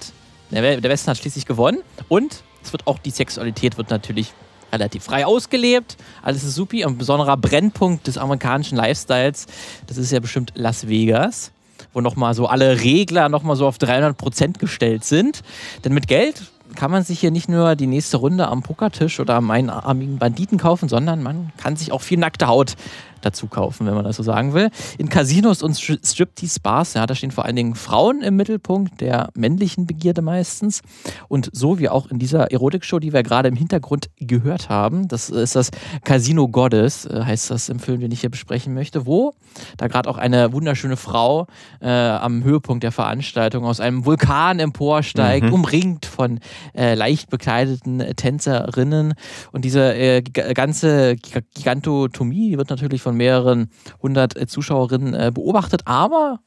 [0.52, 4.34] Der, We- der Westen hat schließlich gewonnen und es wird auch die Sexualität wird natürlich
[4.72, 5.96] relativ frei ausgelebt.
[6.22, 6.84] Alles ist supi.
[6.84, 9.46] Ein besonderer Brennpunkt des amerikanischen Lifestyles,
[9.88, 11.52] das ist ja bestimmt Las Vegas,
[11.94, 15.42] wo nochmal so alle Regler nochmal so auf 300 Prozent gestellt sind.
[15.86, 16.44] Denn mit Geld
[16.76, 20.58] kann man sich hier nicht nur die nächste Runde am Pokertisch oder am einarmigen Banditen
[20.58, 22.76] kaufen, sondern man kann sich auch viel nackte Haut
[23.22, 24.70] dazu kaufen, wenn man das so sagen will.
[24.98, 29.30] In Casinos und Stri- Striptease-Bars, ja, da stehen vor allen Dingen Frauen im Mittelpunkt der
[29.36, 30.82] männlichen Begierde meistens.
[31.28, 35.30] Und so wie auch in dieser Erotikshow, die wir gerade im Hintergrund gehört haben, das
[35.30, 35.72] ist das
[36.04, 39.34] Casino Goddess, äh, heißt das im Film, den ich hier besprechen möchte, wo
[39.78, 41.48] da gerade auch eine wunderschöne Frau
[41.82, 46.40] äh, am Höhepunkt der Veranstaltung aus einem Vulkan emporsteigt, umringt von
[46.76, 49.14] äh, leicht bekleideten Tänzerinnen.
[49.52, 53.70] Und diese äh, ganze Giga- Gigantotomie wird natürlich von mehreren
[54.02, 55.84] hundert äh, Zuschauerinnen äh, beobachtet.
[55.86, 56.42] Aber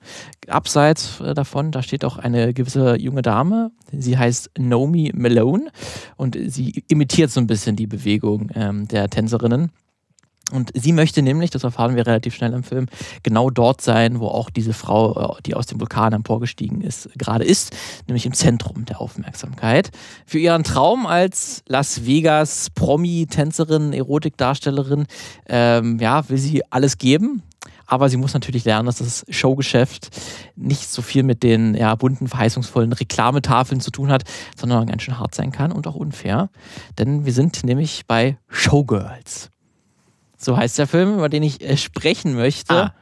[0.47, 3.71] abseits äh, davon, da steht auch eine gewisse junge Dame.
[3.91, 5.71] Sie heißt Naomi Malone
[6.17, 9.73] und sie imitiert so ein bisschen die Bewegung ähm, der Tänzerinnen.
[10.53, 12.87] Und sie möchte nämlich, das erfahren wir relativ schnell im Film,
[13.23, 17.45] genau dort sein, wo auch diese Frau, äh, die aus dem Vulkan emporgestiegen ist, gerade
[17.45, 19.91] ist, nämlich im Zentrum der Aufmerksamkeit.
[20.27, 25.07] Für ihren Traum als Las Vegas Promi-Tänzerin, Erotikdarstellerin,
[25.49, 27.43] ähm, ja, will sie alles geben.
[27.87, 30.11] Aber sie muss natürlich lernen, dass das Showgeschäft
[30.55, 34.23] nicht so viel mit den ja, bunten, verheißungsvollen Reklametafeln zu tun hat,
[34.57, 36.51] sondern ganz schön hart sein kann und auch unfair.
[36.99, 39.51] Denn wir sind nämlich bei Showgirls.
[40.41, 42.75] So heißt der Film, über den ich äh, sprechen möchte.
[42.75, 42.95] Ah.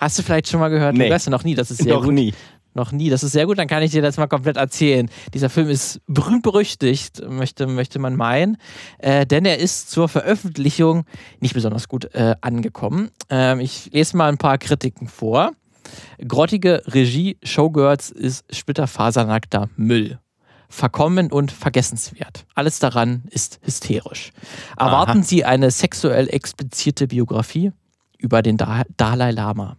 [0.00, 0.96] Hast du vielleicht schon mal gehört?
[0.96, 1.08] Nee.
[1.08, 2.14] Du weißt ja noch nie, das ist sehr Noch gut.
[2.14, 2.34] nie.
[2.72, 5.10] Noch nie, das ist sehr gut, dann kann ich dir das mal komplett erzählen.
[5.34, 8.58] Dieser Film ist berühmt berüchtigt, möchte, möchte man meinen,
[8.98, 11.04] äh, denn er ist zur Veröffentlichung
[11.40, 13.10] nicht besonders gut äh, angekommen.
[13.28, 15.50] Ähm, ich lese mal ein paar Kritiken vor.
[16.26, 20.20] Grottige Regie, Showgirls ist splitterfasernackter Müll.
[20.70, 22.46] Verkommen und vergessenswert.
[22.54, 24.30] Alles daran ist hysterisch.
[24.78, 25.22] Erwarten Aha.
[25.22, 27.72] Sie eine sexuell explizite Biografie
[28.18, 29.76] über den da Dalai Lama.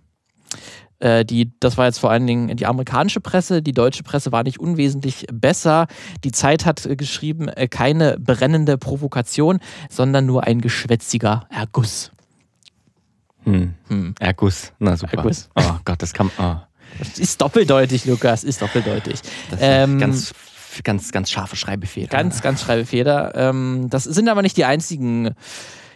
[1.00, 3.62] Äh, die, das war jetzt vor allen Dingen die amerikanische Presse.
[3.62, 5.88] Die deutsche Presse war nicht unwesentlich besser.
[6.24, 12.12] Die Zeit hat äh, geschrieben, äh, keine brennende Provokation, sondern nur ein geschwätziger Erguss.
[13.46, 13.74] Hm.
[14.20, 14.74] Erguss.
[14.78, 15.18] Na super.
[15.18, 15.50] Erguss.
[15.56, 16.30] Oh Gott, das kann.
[16.38, 16.56] Oh.
[17.00, 19.22] Das ist doppeldeutig, Lukas, ist doppeldeutig.
[19.50, 20.34] Das Ähm, sind ganz,
[20.84, 22.08] ganz, ganz scharfe Schreibefehler.
[22.08, 23.34] Ganz, ganz Schreibefeder.
[23.36, 25.36] Ähm, das sind aber nicht die einzigen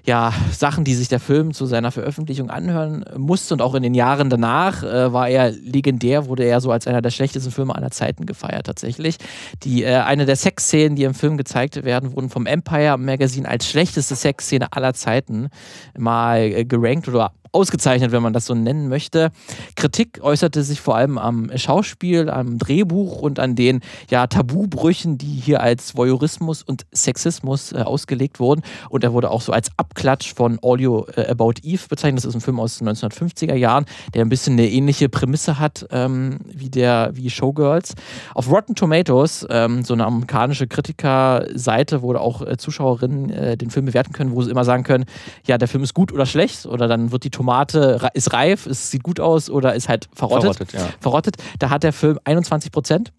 [0.05, 3.55] ja, Sachen, die sich der Film zu seiner Veröffentlichung anhören musste.
[3.55, 7.01] Und auch in den Jahren danach äh, war er legendär, wurde er so als einer
[7.01, 9.17] der schlechtesten Filme aller Zeiten gefeiert tatsächlich.
[9.63, 13.67] Die, äh, eine der Sexszenen, die im Film gezeigt werden, wurden vom Empire Magazine als
[13.67, 15.49] schlechteste Sexszene aller Zeiten
[15.97, 19.31] mal äh, gerankt oder ausgezeichnet, wenn man das so nennen möchte.
[19.75, 25.25] Kritik äußerte sich vor allem am Schauspiel, am Drehbuch und an den ja, Tabubrüchen, die
[25.25, 28.62] hier als Voyeurismus und Sexismus äh, ausgelegt wurden.
[28.89, 32.23] Und er wurde auch so als Abklatsch von All You äh, About Eve bezeichnet.
[32.23, 35.86] Das ist ein Film aus den 1950er Jahren, der ein bisschen eine ähnliche Prämisse hat
[35.91, 37.95] ähm, wie der wie Showgirls.
[38.34, 43.86] Auf Rotten Tomatoes, ähm, so eine amerikanische Kritikerseite, wo auch äh, Zuschauerinnen äh, den Film
[43.86, 45.05] bewerten können, wo sie immer sagen können,
[45.45, 48.89] ja, der Film ist gut oder schlecht oder dann wird die Tomate ist reif, es
[48.89, 50.55] sieht gut aus oder ist halt verrottet.
[50.55, 50.89] Verrottet, ja.
[50.99, 51.36] verrottet.
[51.60, 53.13] Da hat der Film 21 Prozent.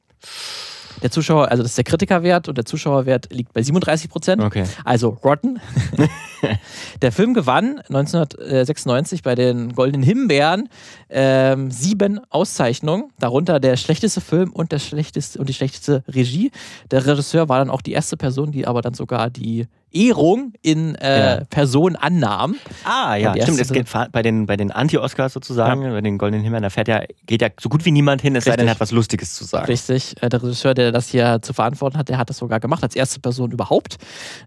[1.02, 4.42] Der Zuschauer, also das ist der Kritikerwert und der Zuschauerwert liegt bei 37 Prozent.
[4.42, 4.64] Okay.
[4.84, 5.60] Also Rotten.
[7.02, 10.70] der Film gewann 1996 bei den Goldenen Himbeeren
[11.08, 16.50] ähm, sieben Auszeichnungen, darunter der schlechteste Film und, der schlechteste, und die schlechteste Regie.
[16.90, 20.94] Der Regisseur war dann auch die erste Person, die aber dann sogar die Ehrung in
[20.96, 21.44] äh, Ja.
[21.48, 22.56] Person annahm.
[22.84, 23.60] Ah, ja, stimmt.
[23.60, 27.02] Es geht bei den, bei den Anti-Oscars sozusagen, bei den Goldenen Himmeln, da fährt ja,
[27.26, 28.68] geht ja so gut wie niemand hin, es sei denn, Richtig.
[28.68, 29.66] er hat was Lustiges zu sagen.
[29.66, 32.82] Richtig, äh, der Regisseur, der das hier zu verantworten hat, der hat das sogar gemacht,
[32.82, 33.96] als erste Person überhaupt.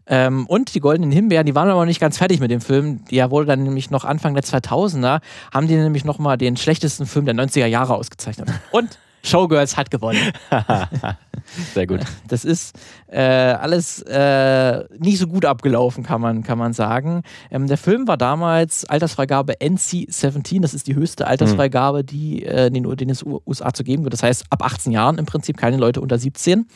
[0.08, 3.04] Ähm, und die Goldenen Himbeeren, die waren aber noch nicht ganz fertig mit dem Film.
[3.12, 5.20] Der wurde dann nämlich noch Anfang der 2000er,
[5.54, 8.50] haben die nämlich nochmal den schlechtesten Film der 90er Jahre ausgezeichnet.
[8.72, 10.32] Und Showgirls hat gewonnen.
[11.74, 12.02] Sehr gut.
[12.28, 12.78] Das ist
[13.08, 17.24] äh, alles äh, nicht so gut abgelaufen, kann man, kann man sagen.
[17.50, 22.74] Ähm, der Film war damals Altersfreigabe NC-17, das ist die höchste Altersfreigabe, die äh, in
[22.74, 24.14] den, den es USA zu geben wird.
[24.14, 26.68] Das heißt, ab 18 Jahren im Prinzip, keine Leute unter 17.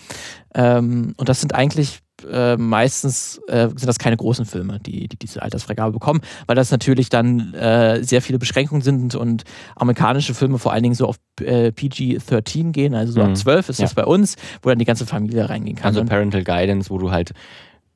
[0.55, 1.99] Ähm, und das sind eigentlich
[2.31, 6.71] äh, meistens äh, sind das keine großen Filme, die, die diese Altersfreigabe bekommen, weil das
[6.71, 9.43] natürlich dann äh, sehr viele Beschränkungen sind und
[9.75, 13.31] amerikanische Filme vor allen Dingen so auf äh, PG-13 gehen, also so Mhm.
[13.31, 13.85] ab 12 ist Ja.
[13.85, 15.87] das bei uns, wo dann die ganze Familie reingehen kann.
[15.87, 17.31] Also Parental Guidance, wo du halt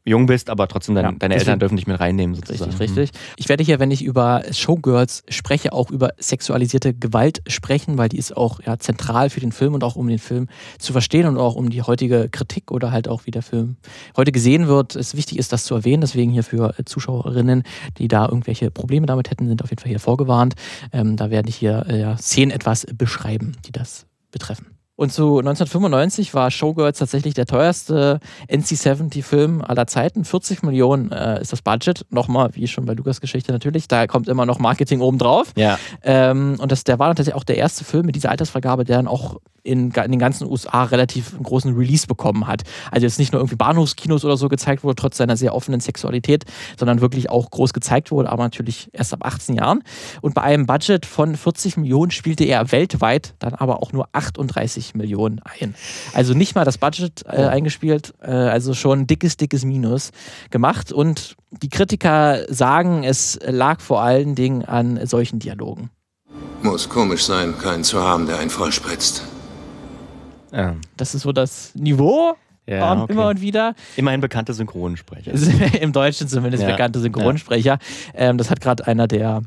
[0.08, 2.72] jung bist, aber trotzdem dein, Ja, deine deswegen- Eltern dürfen dich mit reinnehmen sozusagen.
[2.72, 3.22] Richtig, richtig.
[3.38, 8.18] Ich werde hier, wenn ich über Showgirls spreche, auch über sexualisierte Gewalt sprechen, weil die
[8.18, 10.48] ist auch ja, zentral für den Film und auch um den Film
[10.80, 13.78] zu verstehen und auch um die heutige Kritik oder halt auch wie der Film
[14.16, 14.96] heute gesehen wird.
[14.96, 16.02] Es wichtig ist, das zu erwähnen.
[16.02, 17.64] Deswegen hier für äh, Zuschauerinnen,
[17.98, 20.56] die da irgendwelche Probleme damit hätten, sind auf jeden Fall hier vorgewarnt.
[20.94, 24.77] Ähm, da werde ich hier äh, Szenen etwas beschreiben, die das betreffen.
[24.98, 30.26] Und zu 1995 war Showgirls tatsächlich der teuerste NC-70-Film aller Zeiten.
[30.26, 32.06] 40 Millionen äh, ist das Budget.
[32.10, 35.54] Nochmal, wie schon bei Lukas Geschichte natürlich, da kommt immer noch Marketing obendrauf.
[35.56, 38.98] Ja, Ähm, und das, der war tatsächlich auch der erste Film mit dieser Altersvergabe, der
[38.98, 42.64] dann auch in, in den ganzen USA relativ einen großen Release bekommen hat.
[42.90, 46.46] Also jetzt nicht nur irgendwie Bahnhofskinos oder so gezeigt wurde, trotz seiner sehr offenen Sexualität,
[46.80, 49.84] sondern wirklich auch groß gezeigt wurde, aber natürlich erst ab 18 Jahren.
[50.22, 54.87] Und bei einem Budget von 40 Millionen spielte er weltweit dann aber auch nur 38
[54.96, 55.76] Millionen ein.
[56.14, 60.12] Also nicht mal das Budget äh, eingespielt, äh, also schon dickes, dickes Minus
[60.50, 60.92] gemacht.
[60.92, 65.90] Und die Kritiker sagen, es lag vor allen Dingen an solchen Dialogen.
[66.62, 69.24] Muss komisch sein, keinen zu haben, der einen vollspritzt.
[70.52, 72.36] ähm, Das ist so das Niveau.
[72.70, 73.14] Ja, und okay.
[73.14, 73.76] Immer und wieder.
[73.96, 75.32] immerhin bekannte Synchronsprecher.
[75.82, 77.80] Im Deutschen zumindest Ja, bekannte Synchronsprecher.
[78.14, 79.42] Ähm, das hat gerade einer der,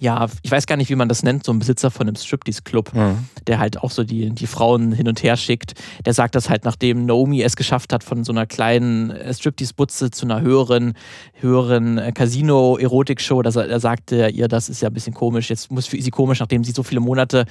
[0.00, 2.94] ja, ich weiß gar nicht, wie man das nennt, so ein Besitzer von einem Striptease-Club,
[2.94, 3.26] Mhm.
[3.46, 5.74] der halt auch so die, die Frauen hin und her schickt.
[6.06, 10.10] Der sagt das halt, nachdem Naomi es geschafft hat, von so einer kleinen äh, Striptease-Butze
[10.10, 10.94] zu einer höheren,
[11.40, 15.50] höheren äh, Casino-Erotik-Show, dass er, er sagte ihr, das ist ja ein bisschen komisch.
[15.50, 17.44] Jetzt muss für sie komisch, nachdem sie so viele Monate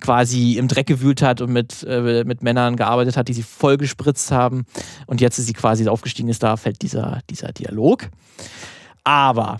[0.00, 3.76] quasi im Dreck gewühlt hat und mit, äh, mit Männern gearbeitet hat, die sie voll
[3.76, 4.66] gespritzt haben.
[5.06, 8.08] Und jetzt ist sie quasi aufgestiegen ist, da fällt dieser, dieser Dialog.
[9.04, 9.58] Aber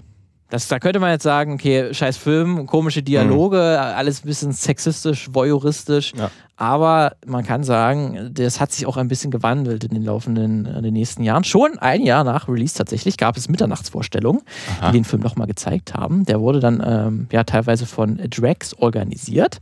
[0.55, 5.29] das, da könnte man jetzt sagen, okay, scheiß Film, komische Dialoge, alles ein bisschen sexistisch,
[5.33, 6.13] voyeuristisch.
[6.17, 6.31] Ja.
[6.57, 10.85] Aber man kann sagen, das hat sich auch ein bisschen gewandelt in den laufenden, in
[10.85, 11.43] den nächsten Jahren.
[11.43, 14.43] Schon ein Jahr nach Release tatsächlich gab es Mitternachtsvorstellungen,
[14.79, 14.93] Aha.
[14.93, 16.25] die den Film nochmal gezeigt haben.
[16.25, 19.59] Der wurde dann ähm, ja teilweise von Drax organisiert.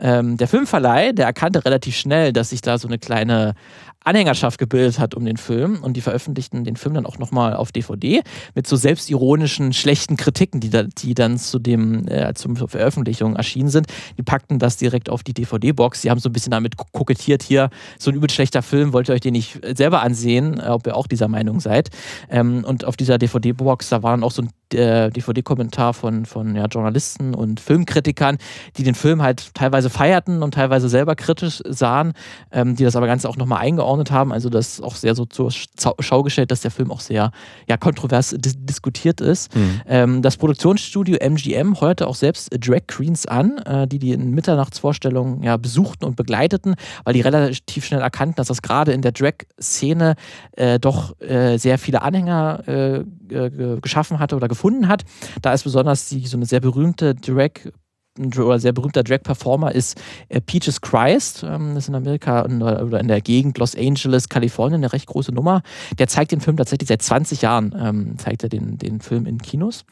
[0.00, 3.54] Ähm, der Filmverleih, der erkannte relativ schnell, dass sich da so eine kleine
[4.04, 7.72] Anhängerschaft gebildet hat um den Film und die veröffentlichten den Film dann auch nochmal auf
[7.72, 8.22] DVD
[8.54, 13.68] mit so selbstironischen, schlechten Kritiken, die, da, die dann zu dem, äh, zur Veröffentlichung erschienen
[13.68, 13.86] sind.
[14.18, 16.02] Die packten das direkt auf die DVD-Box.
[16.02, 19.08] Die haben so ein bisschen damit ko- kokettiert hier, so ein übel schlechter Film, wollt
[19.08, 21.90] ihr euch den nicht selber ansehen, äh, ob ihr auch dieser Meinung seid.
[22.30, 26.54] Ähm, und auf dieser DVD-Box, da war dann auch so ein äh, DVD-Kommentar von, von
[26.54, 28.38] ja, Journalisten und Filmkritikern,
[28.76, 32.12] die den Film halt teilweise feierten und teilweise selber kritisch sahen,
[32.50, 34.32] ähm, die das aber ganz auch nochmal eingeordnet haben.
[34.32, 37.30] Also das auch sehr so zur Schau gestellt, dass der Film auch sehr
[37.68, 39.54] ja, kontrovers dis diskutiert ist.
[39.54, 39.80] Mhm.
[39.86, 45.42] Ähm, das Produktionsstudio MGM heuerte auch selbst Drag Queens an, äh, die die in Mitternachtsvorstellungen
[45.42, 50.14] ja, besuchten und begleiteten, weil die relativ schnell erkannten, dass das gerade in der Drag-Szene
[50.52, 53.04] äh, doch äh, sehr viele Anhänger äh,
[53.80, 55.04] geschaffen hatte oder gefunden hat.
[55.40, 57.50] Da ist besonders die, so eine sehr berühmte Drag
[58.18, 61.44] oder sehr berühmter Drag-Performer ist äh, Peaches Christ.
[61.44, 65.32] Ähm, das ist in Amerika oder in der Gegend Los Angeles, Kalifornien eine recht große
[65.32, 65.62] Nummer.
[65.98, 69.38] Der zeigt den Film tatsächlich seit 20 Jahren, ähm, zeigt er den, den Film in
[69.38, 69.84] Kinos.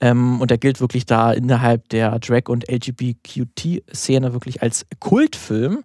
[0.00, 5.84] Ähm, und er gilt wirklich da innerhalb der Drag- und LGBTQ-Szene wirklich als Kultfilm.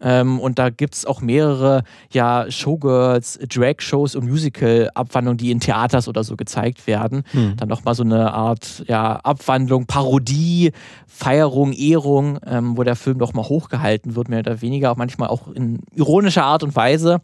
[0.00, 6.08] Ähm, und da gibt es auch mehrere ja, Showgirls, Drag-Shows und Musical-Abwandlungen, die in Theaters
[6.08, 7.24] oder so gezeigt werden.
[7.32, 7.56] Hm.
[7.56, 10.72] Dann nochmal so eine Art ja, Abwandlung, Parodie,
[11.06, 15.28] Feierung, Ehrung, ähm, wo der Film doch mal hochgehalten wird, mehr oder weniger, auch manchmal
[15.28, 17.20] auch in ironischer Art und Weise.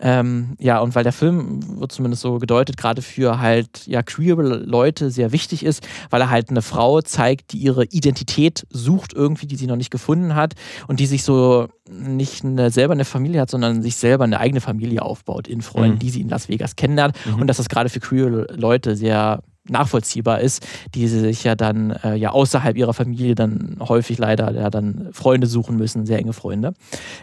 [0.00, 4.36] Ähm, ja, und weil der Film wird zumindest so gedeutet, gerade für halt ja queer
[4.36, 9.46] Leute sehr wichtig ist, weil er halt eine Frau zeigt, die ihre Identität sucht irgendwie,
[9.46, 10.54] die sie noch nicht gefunden hat
[10.86, 14.60] und die sich so nicht eine, selber eine Familie hat, sondern sich selber eine eigene
[14.60, 16.00] Familie aufbaut in Freunden, mhm.
[16.00, 17.40] die sie in Las Vegas kennenlernt mhm.
[17.40, 22.14] und dass das gerade für queer Leute sehr nachvollziehbar ist, die sich ja dann äh,
[22.14, 26.74] ja außerhalb ihrer Familie dann häufig leider ja dann Freunde suchen müssen, sehr enge Freunde.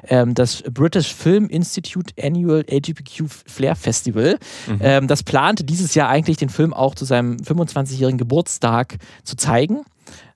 [0.08, 4.38] Ähm, das British Film Institute Annual LGBTQ Flair Festival,
[4.68, 4.80] mhm.
[4.82, 9.86] ähm, das plante dieses Jahr eigentlich den Film auch zu seinem 25-jährigen Geburtstag zu zeigen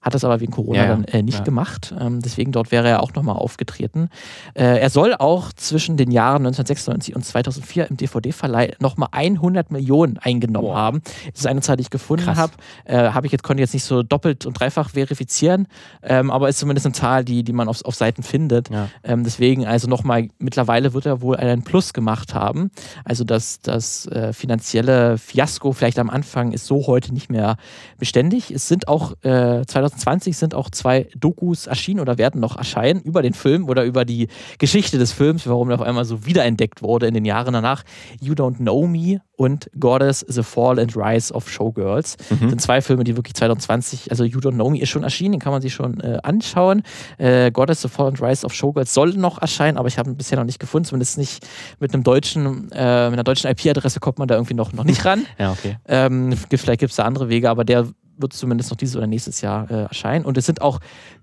[0.02, 0.90] hat das aber wegen Corona ja, ja.
[0.92, 1.44] dann äh, nicht ja.
[1.44, 1.94] gemacht.
[2.00, 4.10] Ähm, deswegen dort wäre er auch nochmal aufgetreten.
[4.54, 10.18] Äh, er soll auch zwischen den Jahren 1996 und 2004 im DVD-Verleih nochmal 100 Millionen
[10.18, 10.76] eingenommen wow.
[10.76, 11.02] haben.
[11.32, 12.54] Das ist eine Zahl, die ich gefunden habe.
[12.86, 15.68] Äh, habe ich jetzt konnte jetzt nicht so doppelt und dreifach verifizieren,
[16.02, 18.70] ähm, aber ist zumindest eine Zahl, die, die man auf, auf Seiten findet.
[19.04, 22.72] Ähm, deswegen also nochmal mittlerweile wird er wohl einen Plus gemacht haben.
[23.04, 27.58] Also das, das äh, finanzielle Fiasko vielleicht am Anfang ist so heute nicht mehr
[27.98, 28.52] beständig.
[28.52, 33.02] Es sind auch 2000 äh, 2020 sind auch zwei Dokus erschienen oder werden noch erscheinen
[33.02, 34.28] über den Film oder über die
[34.58, 37.84] Geschichte des Films, warum er auf einmal so wiederentdeckt wurde in den Jahren danach.
[38.22, 42.18] You Don't Know Me und Goddess, The Fall and Rise of Showgirls.
[42.30, 42.40] Mhm.
[42.40, 45.34] Das sind zwei Filme, die wirklich 2020, also You Don't Know Me ist schon erschienen,
[45.34, 46.84] den kann man sich schon äh, anschauen.
[47.18, 50.18] Äh, Goddess, The Fall and Rise of Showgirls soll noch erscheinen, aber ich habe ihn
[50.18, 51.46] bisher noch nicht gefunden, zumindest nicht
[51.80, 55.06] mit einem deutschen, äh, mit einer deutschen IP-Adresse kommt man da irgendwie noch, noch nicht
[55.06, 55.26] ran.
[55.40, 55.78] ja, okay.
[55.88, 57.88] Ähm, vielleicht gibt es da andere Wege, aber der
[58.22, 60.26] wird zumindest noch dieses oder nächstes Jahr äh, erscheinen.
[60.26, 60.80] Und es sind auch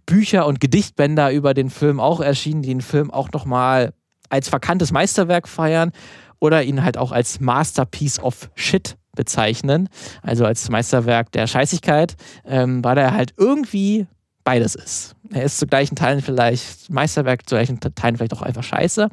[0.06, 3.92] Bücher und Gedichtbänder über den Film auch erschienen, die den Film auch nochmal
[4.28, 5.92] als verkanntes Meisterwerk feiern
[6.40, 9.88] oder ihn halt auch als Masterpiece of Shit bezeichnen.
[10.22, 14.06] Also als Meisterwerk der Scheißigkeit, ähm, weil er halt irgendwie
[14.46, 15.16] beides ist.
[15.32, 19.08] Er ist zu gleichen Teilen vielleicht Meisterwerk, zu gleichen Teilen vielleicht auch einfach scheiße.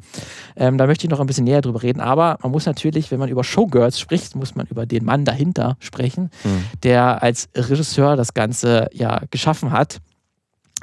[0.54, 2.00] Ähm, da möchte ich noch ein bisschen näher drüber reden.
[2.00, 5.76] Aber man muss natürlich, wenn man über Showgirls spricht, muss man über den Mann dahinter
[5.80, 6.64] sprechen, mhm.
[6.84, 9.98] der als Regisseur das Ganze ja geschaffen hat.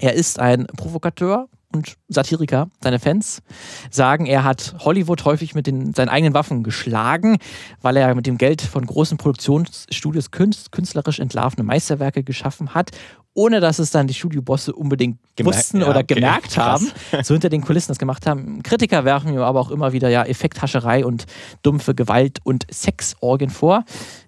[0.02, 3.42] Er ist ein Provokateur, und Satiriker, seine Fans,
[3.90, 7.38] sagen, er hat Hollywood häufig mit den, seinen eigenen Waffen geschlagen,
[7.82, 12.92] weil er mit dem Geld von großen Produktionsstudios künstlerisch entlarvene Meisterwerke geschaffen hat
[13.34, 16.16] ohne dass es dann die Studiobosse unbedingt Gemerk wussten ja, oder okay.
[16.16, 16.92] gemerkt haben,
[17.24, 18.62] so hinter den Kulissen das gemacht haben.
[18.64, 21.26] Kritiker werfen ihm aber auch immer wieder ja Effekthascherei und
[21.62, 23.84] dumpfe Gewalt und Sexorgien vor.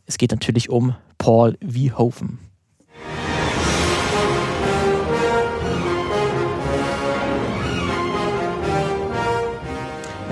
[0.06, 2.40] Es geht natürlich um Paul Verhoeven.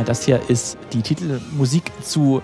[0.06, 2.42] Das hier ist die Titelmusik zu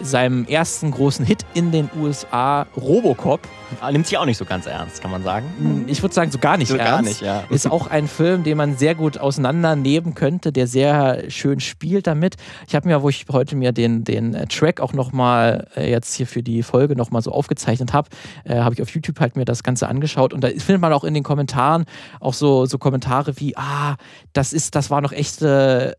[0.00, 3.40] seinem ersten großen Hit in den USA, Robocop.
[3.80, 5.46] Ah, nimmt sich auch nicht so ganz ernst, kann man sagen.
[5.58, 6.90] Hm, ich würde sagen, so gar nicht so ernst.
[6.90, 7.44] Gar nicht, ja.
[7.50, 12.36] Ist auch ein Film, den man sehr gut auseinandernehmen könnte, der sehr schön spielt damit.
[12.66, 16.26] Ich habe mir, wo ich heute mir den, den Track auch nochmal äh, jetzt hier
[16.26, 18.08] für die Folge nochmal so aufgezeichnet habe,
[18.44, 21.04] äh, habe ich auf YouTube halt mir das Ganze angeschaut und da findet man auch
[21.04, 21.84] in den Kommentaren
[22.20, 23.96] auch so, so Kommentare wie, ah,
[24.32, 25.96] das ist, das war noch echte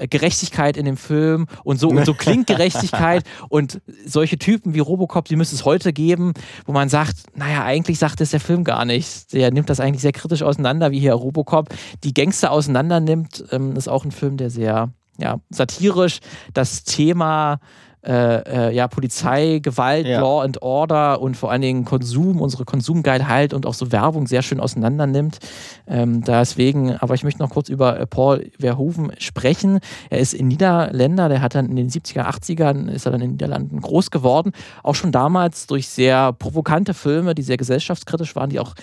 [0.00, 4.80] äh, Gerechtigkeit in dem Film und so und so klingt Gerechtigkeit und solche Typen wie
[4.80, 6.32] Robocop, die müsste es heute geben,
[6.66, 9.32] wo man sagt, naja, eigentlich sagt es der Film gar nicht.
[9.32, 11.68] Der nimmt das eigentlich sehr kritisch auseinander, wie hier Robocop
[12.04, 13.44] die Gangster auseinander nimmt.
[13.50, 16.20] Ähm, ist auch ein Film, der sehr ja, satirisch
[16.54, 17.60] das Thema
[18.02, 20.20] äh, äh, ja, Polizei, Gewalt, Ja.
[20.20, 24.40] Law and Order und vor allen Dingen Konsum, unsere Konsumgeilheit und auch so Werbung sehr
[24.42, 25.38] schön auseinander nimmt.
[25.86, 29.80] Ähm, deswegen, aber ich möchte noch kurz über äh, Paul Verhoeven sprechen.
[30.08, 33.28] Er ist in Niederländer, der hat dann in den 70er, 80ern, ist er dann in
[33.28, 34.52] den Niederlanden groß geworden.
[34.82, 38.74] Auch schon damals durch sehr provokante Filme, die sehr gesellschaftskritisch waren, die auch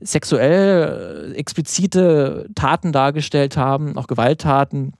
[0.00, 4.94] sexuell äh, explizite Taten dargestellt haben, auch Gewalttaten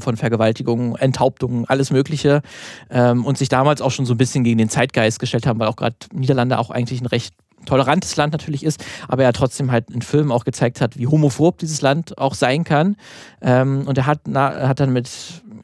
[0.00, 2.42] von Vergewaltigungen, Enthauptungen, alles Mögliche
[2.90, 5.68] ähm, und sich damals auch schon so ein bisschen gegen den Zeitgeist gestellt haben, weil
[5.68, 9.90] auch gerade Niederlande auch eigentlich ein recht tolerantes Land natürlich ist, aber er trotzdem halt
[9.90, 12.96] in Filmen auch gezeigt hat, wie homophob dieses Land auch sein kann.
[13.40, 15.08] Ähm, und er hat, na, hat dann mit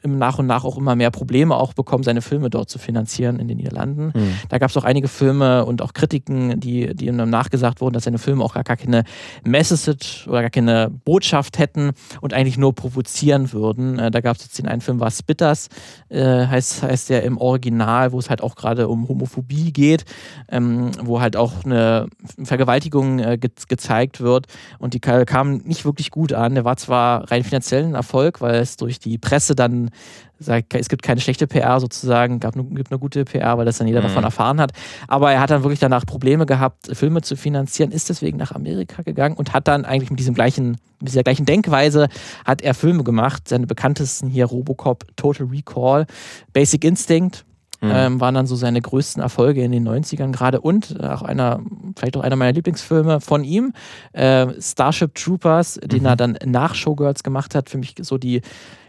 [0.03, 3.39] im nach und nach auch immer mehr Probleme auch bekommen, seine Filme dort zu finanzieren
[3.39, 4.13] in den Niederlanden.
[4.13, 4.33] Hm.
[4.49, 7.93] Da gab es auch einige Filme und auch Kritiken, die, die ihm dann nachgesagt wurden,
[7.93, 9.03] dass seine Filme auch gar, gar keine
[9.43, 13.99] Message oder gar keine Botschaft hätten und eigentlich nur provozieren würden.
[13.99, 15.69] Äh, da gab es jetzt den einen Film, war Spitters,
[16.09, 20.05] äh, heißt, heißt der im Original, wo es halt auch gerade um Homophobie geht,
[20.49, 22.07] ähm, wo halt auch eine
[22.43, 24.47] Vergewaltigung äh, ge gezeigt wird
[24.79, 26.55] und die ka- kam nicht wirklich gut an.
[26.55, 29.90] Der war zwar rein finanziell ein Erfolg, weil es durch die Presse dann
[30.39, 33.77] sagt, es gibt keine schlechte PR sozusagen, gab nur, gibt eine gute PR, weil das
[33.77, 34.05] dann jeder Mhm.
[34.05, 34.71] davon erfahren hat.
[35.07, 39.03] Aber er hat dann wirklich danach Probleme gehabt, Filme zu finanzieren, ist deswegen nach Amerika
[39.03, 42.07] gegangen und hat dann eigentlich mit diesem gleichen, mit dieser gleichen Denkweise
[42.45, 43.47] hat er Filme gemacht.
[43.47, 46.05] Seine bekanntesten hier Robocop, Total Recall,
[46.53, 47.45] Basic Instinct.
[47.83, 47.91] Mhm.
[47.91, 51.61] Ähm, waren dann so seine größten Erfolge in den 90ern gerade und auch einer,
[51.97, 53.73] vielleicht auch einer meiner Lieblingsfilme von ihm,
[54.13, 56.05] äh, Starship Troopers, den Mhm.
[56.05, 57.71] er dann nach Showgirls gemacht hat.
[57.71, 58.41] Für mich so die,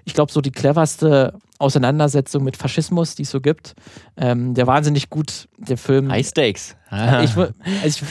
[0.05, 3.75] ich glaube, so die cleverste Auseinandersetzung mit Faschismus, die es so gibt.
[4.17, 6.11] Ähm, der wahnsinnig gut, der Film.
[6.11, 6.77] High Stakes.
[7.23, 8.03] Ich, wür- also ich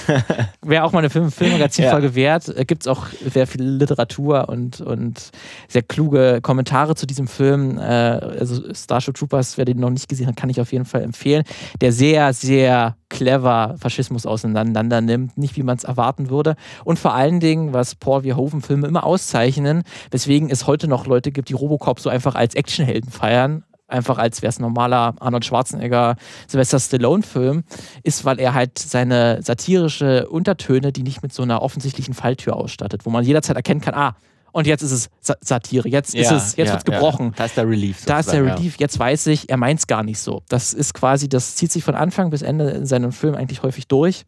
[0.70, 2.48] wäre auch mal eine Film Filmmagazin-Folge wert.
[2.50, 5.30] Äh, Gibt es auch sehr viel Literatur und, und
[5.68, 7.78] sehr kluge Kommentare zu diesem Film.
[7.78, 11.04] Äh, also Starship Troopers, wer den noch nicht gesehen hat, kann ich auf jeden Fall
[11.04, 11.44] empfehlen.
[11.82, 16.56] Der sehr, sehr clever Faschismus auseinander nimmt, nicht wie man es erwarten würde.
[16.86, 21.50] Und vor allen Dingen, was Paul Verhoeven-Filme immer auszeichnen, weswegen es heute noch Leute gibt,
[21.50, 23.64] die Robocop so einfach als Actionhelden feiern.
[23.92, 26.16] Einfach als wäre es ein normaler Arnold Schwarzenegger,
[26.48, 27.64] Sylvester Stallone-Film,
[28.04, 33.06] ist, weil er halt seine satirische Untertöne, die nicht mit so einer offensichtlichen Falltür ausstattet,
[33.06, 34.16] wo man jederzeit erkennen kann, ah,
[34.52, 37.34] und jetzt ist es Sa Satire, jetzt ist es, jetzt wird's gebrochen.
[37.38, 38.06] Da ist der Relief.
[38.06, 40.42] Da ist der Relief, jetzt weiß ich, er meint es gar nicht so.
[40.50, 43.88] Das ist quasi, das zieht sich von Anfang bis Ende in seinem Film eigentlich häufig
[43.88, 44.26] durch,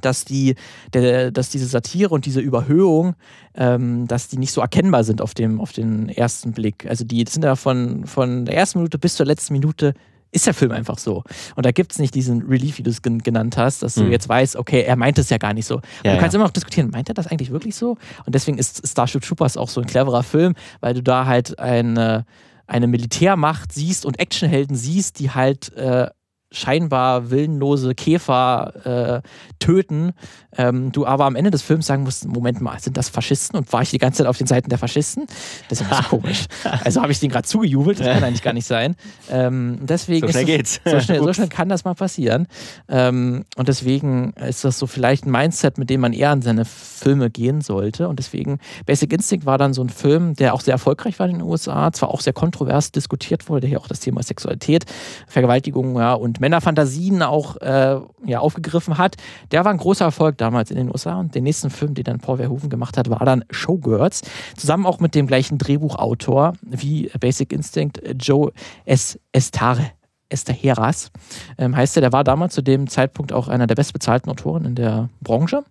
[0.00, 0.54] dass, die,
[0.92, 3.14] der, dass diese Satire und diese Überhöhung,
[3.54, 6.86] ähm, dass die nicht so erkennbar sind auf, dem, auf den ersten Blick.
[6.86, 9.94] Also die sind ja von, von der ersten Minute bis zur letzten Minute
[10.32, 11.22] ist der Film einfach so.
[11.54, 14.02] Und da gibt es nicht diesen Relief, wie du es gen genannt hast, dass du
[14.04, 14.12] Mhm.
[14.12, 15.80] jetzt weißt, okay, er meint es ja gar nicht so.
[16.04, 16.38] Ja, du kannst ja.
[16.38, 17.96] immer noch diskutieren, meint er das eigentlich wirklich so?
[18.26, 22.26] Und deswegen ist Starship Troopers auch so ein cleverer Film, weil du da halt eine,
[22.66, 26.08] eine Militärmacht siehst und Actionhelden siehst, die halt äh,
[26.52, 29.28] scheinbar willenlose Käfer äh,
[29.58, 30.12] töten.
[30.56, 33.58] Ähm, du aber am Ende des Films sagen musst, Moment mal, sind das Faschisten?
[33.58, 35.26] Und war ich die ganze Zeit auf den Seiten der Faschisten?
[35.68, 36.44] Das ist ein bisschen komisch.
[36.84, 38.94] Also habe ich den gerade zugejubelt, das kann eigentlich gar nicht sein.
[39.30, 40.80] Ähm, deswegen So schnell es- geht's.
[40.84, 42.46] So schnell, so schnell kann das mal passieren.
[42.88, 46.64] Ähm, und deswegen ist das so vielleicht ein Mindset, mit dem man eher an seine
[46.64, 48.08] Filme gehen sollte.
[48.08, 51.38] Und deswegen, Basic Instinct war dann so ein Film, der auch sehr erfolgreich war in
[51.38, 54.84] den USA, zwar auch sehr kontrovers diskutiert wurde, hier auch das Thema Sexualität,
[55.26, 59.16] Vergewaltigung ja, und Männerfantasien auch äh, ja, aufgegriffen hat.
[59.50, 61.18] Der war ein großer Erfolg damals in den USA.
[61.18, 64.22] Und den nächsten Film, den dann Paul Verhoeven gemacht hat, war dann Showgirls.
[64.56, 68.52] Zusammen auch mit dem gleichen Drehbuchautor wie Basic Instinct, Joe
[68.84, 69.18] S.
[69.32, 69.90] Estare.
[70.28, 71.12] Estaheras
[71.56, 74.74] ähm, heißt er, der war damals zu dem Zeitpunkt auch einer der bestbezahlten Autoren in
[74.74, 75.62] der Branche.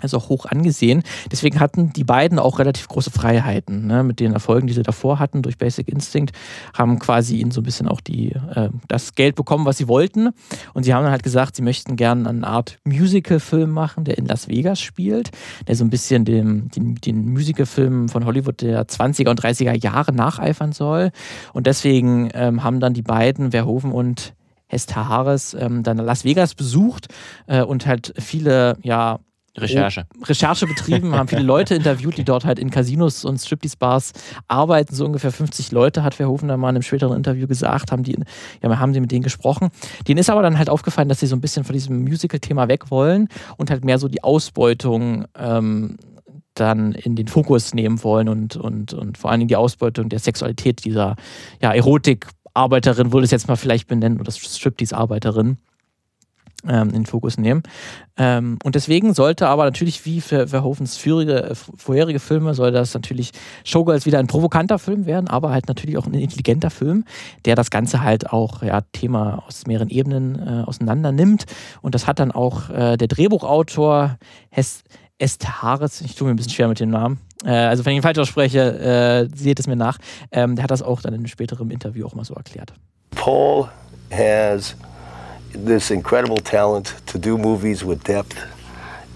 [0.00, 1.02] Also auch hoch angesehen.
[1.30, 3.86] Deswegen hatten die beiden auch relativ große Freiheiten.
[3.86, 4.02] Ne?
[4.02, 6.34] Mit den Erfolgen, die sie davor hatten durch Basic Instinct,
[6.76, 10.30] haben quasi ihnen so ein bisschen auch die, äh, das Geld bekommen, was sie wollten.
[10.74, 14.26] Und sie haben dann halt gesagt, sie möchten gerne eine Art Musical-Film machen, der in
[14.26, 15.30] Las Vegas spielt,
[15.66, 20.12] der so ein bisschen dem, den, den Musical-Film von Hollywood der 20er und 30er Jahre
[20.12, 21.10] nacheifern soll.
[21.52, 24.34] Und deswegen ähm, haben dann die beiden, Verhoeven und
[24.68, 27.08] Hester Harris, ähm, dann Las Vegas besucht
[27.46, 29.18] äh, und halt viele, ja,
[29.60, 30.06] Recherche.
[30.24, 34.12] Recherche betrieben, haben viele Leute interviewt, die dort halt in Casinos und Striptease-Bars
[34.46, 34.94] arbeiten.
[34.94, 38.16] So ungefähr 50 Leute, hat Verhoeven dann mal in einem späteren Interview gesagt, haben die,
[38.62, 39.70] ja, haben die mit denen gesprochen.
[40.06, 42.90] Denen ist aber dann halt aufgefallen, dass sie so ein bisschen von diesem Musical-Thema weg
[42.90, 45.96] wollen und halt mehr so die Ausbeutung ähm,
[46.54, 50.18] dann in den Fokus nehmen wollen und, und, und vor allen Dingen die Ausbeutung der
[50.18, 51.16] Sexualität dieser
[51.62, 55.58] ja, Erotik-Arbeiterin, würde ich es jetzt mal vielleicht benennen, oder Striptease-Arbeiterin.
[56.66, 57.62] Ähm, in den Fokus nehmen.
[58.16, 62.94] Ähm, und deswegen sollte aber natürlich, wie für Verhovens frühere, äh, vorherige Filme, soll das
[62.94, 63.30] natürlich
[63.64, 67.04] Showgirls wieder ein provokanter Film werden, aber halt natürlich auch ein intelligenter Film,
[67.44, 71.44] der das Ganze halt auch ja, Thema aus mehreren Ebenen äh, auseinander nimmt.
[71.80, 74.18] Und das hat dann auch äh, der Drehbuchautor
[74.50, 74.82] Hes
[75.20, 78.02] Estares, ich tue mir ein bisschen schwer mit dem Namen, äh, also wenn ich ihn
[78.02, 79.98] falsch ausspreche, äh, seht es mir nach,
[80.30, 82.72] ähm, der hat das auch dann in einem späteren Interview auch mal so erklärt.
[83.10, 83.68] Paul
[84.12, 84.76] has
[85.64, 88.38] this incredible talent to do movies with depth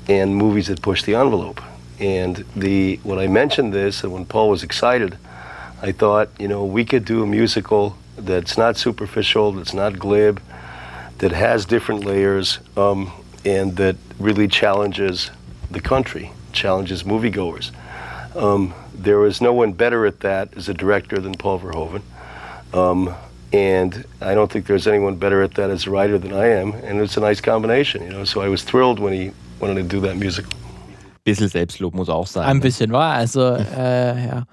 [0.08, 1.60] and movies that push the envelope.
[2.00, 5.16] And the when I mentioned this and when Paul was excited,
[5.80, 10.40] I thought, you know, we could do a musical that's not superficial, that's not glib,
[11.18, 13.12] that has different layers, um,
[13.44, 15.30] and that really challenges
[15.70, 17.70] the country, challenges moviegoers.
[18.36, 22.02] Um, there is no one better at that as a director than Paul Verhoeven.
[22.72, 23.14] Um,
[23.52, 26.72] and I don't think there's anyone better at that as a writer than I am.
[26.72, 28.24] And it's a nice combination, you know.
[28.24, 30.52] So I was thrilled when he wanted to do that musical.
[31.24, 32.44] Bisschen Selbstlob muss auch sein.
[32.44, 33.14] Ein bisschen, war.
[33.14, 33.40] Also,
[33.76, 34.44] äh, ja.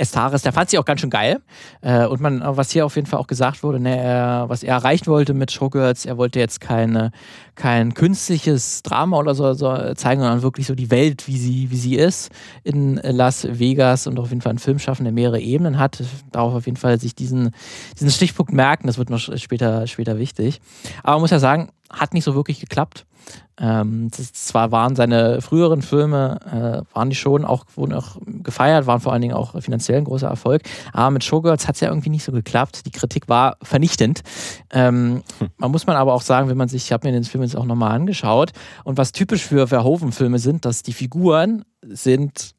[0.00, 1.40] Estaris, der fand sie auch ganz schön geil.
[1.82, 4.74] Äh, und man, was hier auf jeden Fall auch gesagt wurde, ne, er, was er
[4.74, 7.12] erreichen wollte mit Showgirls, er wollte jetzt keine,
[7.54, 11.76] kein künstliches Drama oder so, so, zeigen, sondern wirklich so die Welt, wie sie, wie
[11.76, 12.32] sie ist
[12.64, 16.02] in Las Vegas und auf jeden Fall einen Film schaffen, der mehrere Ebenen hat.
[16.32, 17.50] Darauf auf jeden Fall sich diesen,
[17.94, 20.60] diesen Stichpunkt merken, das wird noch später, später wichtig.
[21.02, 23.04] Aber man muss ja sagen, hat nicht so wirklich geklappt.
[23.60, 28.86] Ähm, das, zwar waren seine früheren Filme, äh, waren die schon auch, wurden auch gefeiert,
[28.86, 30.62] waren vor allen Dingen auch finanziell ein großer Erfolg,
[30.92, 32.86] aber mit Showgirls hat es ja irgendwie nicht so geklappt.
[32.86, 34.22] Die Kritik war vernichtend.
[34.70, 35.48] Ähm, hm.
[35.58, 37.56] Man muss man aber auch sagen, wenn man sich, ich habe mir den Film jetzt
[37.56, 38.52] auch nochmal angeschaut
[38.84, 42.54] und was typisch für Verhoeven-Filme sind, dass die Figuren sind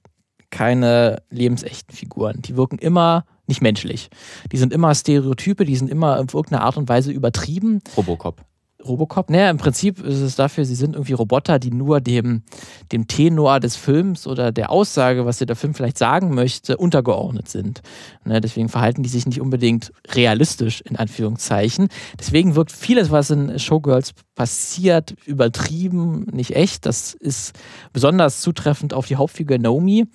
[0.52, 2.42] keine lebensechten Figuren.
[2.42, 4.10] Die wirken immer nicht menschlich.
[4.52, 7.80] Die sind immer Stereotype, die sind immer in irgendeiner Art und Weise übertrieben.
[7.98, 8.42] Robocop.
[8.86, 9.30] Robocop?
[9.30, 12.44] Naja, im Prinzip ist es dafür, sie sind irgendwie Roboter, die nur dem,
[12.92, 17.50] dem Tenor des Films oder der Aussage, was dir der Film vielleicht sagen möchte, untergeordnet
[17.50, 17.82] sind.
[18.24, 21.88] Ne, deswegen verhalten die sich nicht unbedingt realistisch, in Anführungszeichen.
[22.20, 26.86] Deswegen wirkt vieles, was in Showgirls passiert, übertrieben, nicht echt.
[26.86, 27.58] Das ist
[27.94, 30.06] besonders zutreffend auf die Hauptfigur Naomi,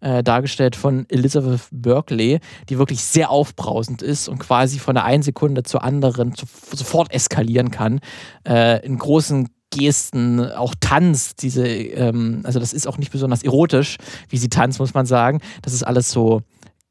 [0.00, 2.40] äh, dargestellt von Elizabeth Berkeley,
[2.70, 7.12] die wirklich sehr aufbrausend ist und quasi von der einen Sekunde zur anderen zu, sofort
[7.12, 8.00] eskalieren kann.
[8.48, 13.98] Äh, in großen Gesten, auch Tanz, diese, ähm, also das ist auch nicht besonders erotisch,
[14.28, 15.40] wie sie tanzt, muss man sagen.
[15.62, 16.42] Das ist alles so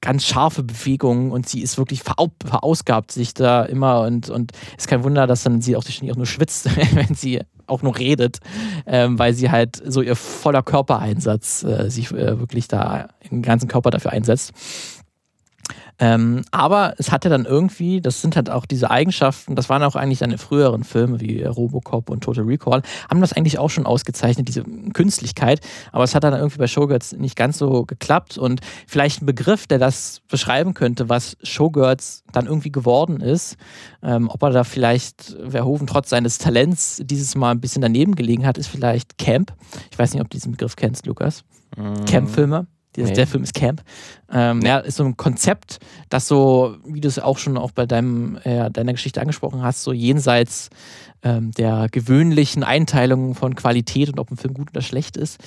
[0.02, 5.04] ganz scharfe Bewegungen und sie ist wirklich verausgabt sich da immer und, und ist kein
[5.04, 8.40] Wunder, dass dann sie auch, auch nur schwitzt, wenn sie auch nur redet,
[8.86, 13.68] ähm, weil sie halt so ihr voller Körpereinsatz äh, sich äh, wirklich da den ganzen
[13.68, 14.54] Körper dafür einsetzt.
[16.00, 19.96] Ähm, aber es hatte dann irgendwie, das sind halt auch diese Eigenschaften, das waren auch
[19.96, 24.48] eigentlich seine früheren Filme wie Robocop und Total Recall, haben das eigentlich auch schon ausgezeichnet,
[24.48, 25.60] diese Künstlichkeit.
[25.92, 29.68] Aber es hat dann irgendwie bei Showgirls nicht ganz so geklappt und vielleicht ein Begriff,
[29.68, 33.58] der das beschreiben könnte, was Showgirls dann irgendwie geworden ist,
[34.02, 38.46] ähm, ob er da vielleicht Verhoeven trotz seines Talents dieses Mal ein bisschen daneben gelegen
[38.46, 39.54] hat, ist vielleicht Camp.
[39.92, 41.44] Ich weiß nicht, ob du diesen Begriff kennst, Lukas.
[41.78, 42.06] Mhm.
[42.06, 42.68] Camp-Filme.
[43.08, 43.14] Nee.
[43.14, 43.82] Der Film ist Camp.
[44.32, 45.80] Ähm, ja, ist so ein Konzept,
[46.10, 49.84] das so, wie du es auch schon auch bei deinem, äh, deiner Geschichte angesprochen hast,
[49.84, 50.70] so jenseits
[51.24, 55.40] ähm, der gewöhnlichen Einteilung von Qualität und ob ein Film gut oder schlecht ist.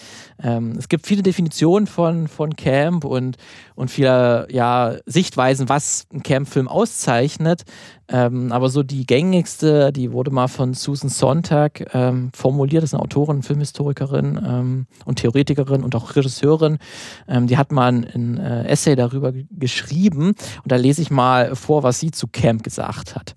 [0.42, 3.36] Ähm, es gibt viele Definitionen von, von Camp und,
[3.74, 7.64] und viele ja, Sichtweisen, was ein Camp-Film auszeichnet.
[8.08, 12.94] Ähm, aber so die gängigste, die wurde mal von Susan Sontag ähm, formuliert, das ist
[12.94, 16.78] eine Autorin, Filmhistorikerin ähm, und Theoretikerin und auch Regisseurin.
[17.26, 21.82] Ähm, die hat mal ein, äh, Essay darüber geschrieben und da lese ich mal vor,
[21.84, 23.34] was sie zu Camp gesagt hat.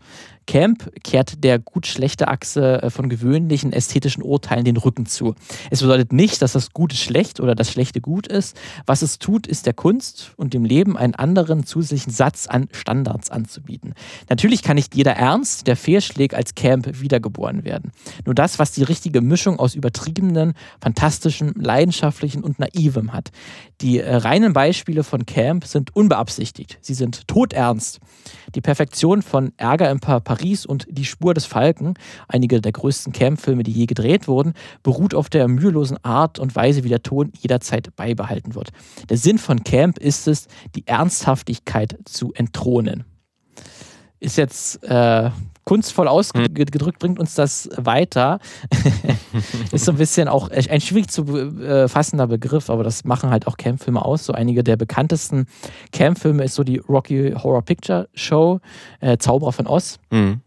[0.48, 5.36] Camp kehrt der gut-schlechte Achse äh, von gewöhnlichen ästhetischen Urteilen den Rücken zu.
[5.72, 8.56] Es bedeutet nicht, dass das Gute schlecht oder das Schlechte gut ist.
[8.86, 13.32] Was es tut, ist der Kunst und dem Leben einen anderen zusätzlichen Satz an Standards
[13.32, 13.94] anzubieten.
[14.30, 17.92] Natürlich kann nicht jeder Ernst, der fehlschlägt, als Camp wiedergeboren werden.
[18.26, 23.32] Nur das, was die richtige Mischung aus übertriebenen, fantastischen, leidenschaftlichen und naivem hat.
[23.82, 26.78] Die äh, reinen Beispiele von Camp sind unbeabsichtigt.
[26.82, 28.00] Sie sind todernst.
[28.54, 30.35] Die Perfektion von Ärger im Paris
[30.66, 31.96] und Die Spur des Falken,
[32.28, 36.84] einige der größten Camp-Filme, die je gedreht wurden, beruht auf der mühelosen Art und Weise,
[36.84, 38.70] wie der Ton jederzeit beibehalten wird.
[39.10, 43.04] Der Sinn von Camp ist es, die Ernsthaftigkeit zu entthronen.
[44.20, 45.30] Ist jetzt äh,
[45.66, 48.40] kunstvoll ausgedrückt, bringt uns das weiter.
[49.72, 53.48] ist so ein bisschen auch ein schwierig zu äh, fassender Begriff, aber das machen halt
[53.48, 54.26] auch Campfilme aus.
[54.26, 55.48] So einige der bekanntesten
[55.92, 58.60] Campfilme ist so die Rocky Horror Picture Show,
[59.02, 60.00] äh, Zauberer von Oz.
[60.12, 60.42] Mhm.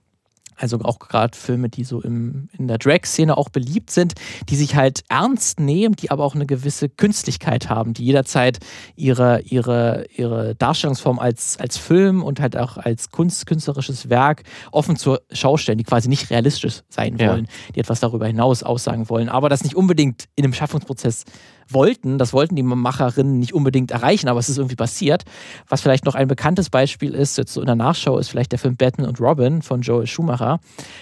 [0.58, 4.14] Also auch gerade Filme, die so im, in der Drag-Szene auch beliebt sind,
[4.48, 8.58] die sich halt ernst nehmen, die aber auch eine gewisse Künstlichkeit haben, die jederzeit
[8.96, 14.42] ihre, ihre, ihre Darstellungsform als, als Film und halt auch als Kunst, künstlerisches Werk
[14.72, 17.32] offen zur Schau stellen, die quasi nicht realistisch sein Ja.
[17.32, 21.24] wollen, die etwas darüber hinaus aussagen wollen, aber das nicht unbedingt in dem Schaffungsprozess
[21.70, 22.18] wollten.
[22.18, 25.24] Das wollten die Macherinnen nicht unbedingt erreichen, aber es ist irgendwie passiert.
[25.68, 28.58] Was vielleicht noch ein bekanntes Beispiel ist, jetzt so in der Nachschau, ist vielleicht der
[28.58, 30.47] Film Batman und Robin von Joel Schumacher.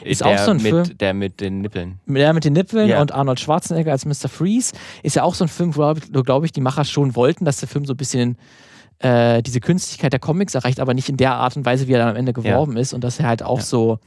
[0.04, 0.98] Ist der auch so ein mit, Film.
[0.98, 2.00] Der mit den Nippeln.
[2.06, 3.00] Der mit den Nippeln Ja.
[3.00, 4.28] und Arnold Schwarzenegger als Mr.
[4.28, 7.58] Freeze ist ja auch so ein Film, wo, glaube ich, die Macher schon wollten, dass
[7.58, 8.36] der Film so ein bisschen
[8.98, 11.98] äh, diese Künstlichkeit der Comics erreicht, aber nicht in der Art und Weise, wie er
[11.98, 13.64] dann am Ende geworben ist und dass er halt auch Ja.
[13.64, 13.98] so,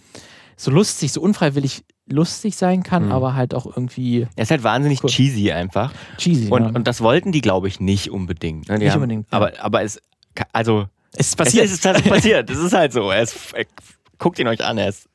[0.58, 3.12] so lustig, so unfreiwillig lustig sein kann, Mhm.
[3.12, 5.10] aber halt auch irgendwie Er ist halt wahnsinnig Cool.
[5.12, 5.94] cheesy einfach.
[6.18, 6.50] cheesy.
[6.50, 6.70] Und, ja.
[6.70, 8.68] und das wollten die, glaube ich, nicht unbedingt.
[8.68, 8.80] ne?
[8.80, 9.38] Nicht haben, unbedingt, ja.
[9.38, 10.02] Aber, aber es,
[10.54, 11.66] also, es ist passiert.
[11.66, 12.50] es ist tatsächlich passiert.
[12.50, 13.12] Es ist halt so.
[13.12, 13.66] Ist, er,
[14.18, 15.08] guckt ihn euch an, er ist,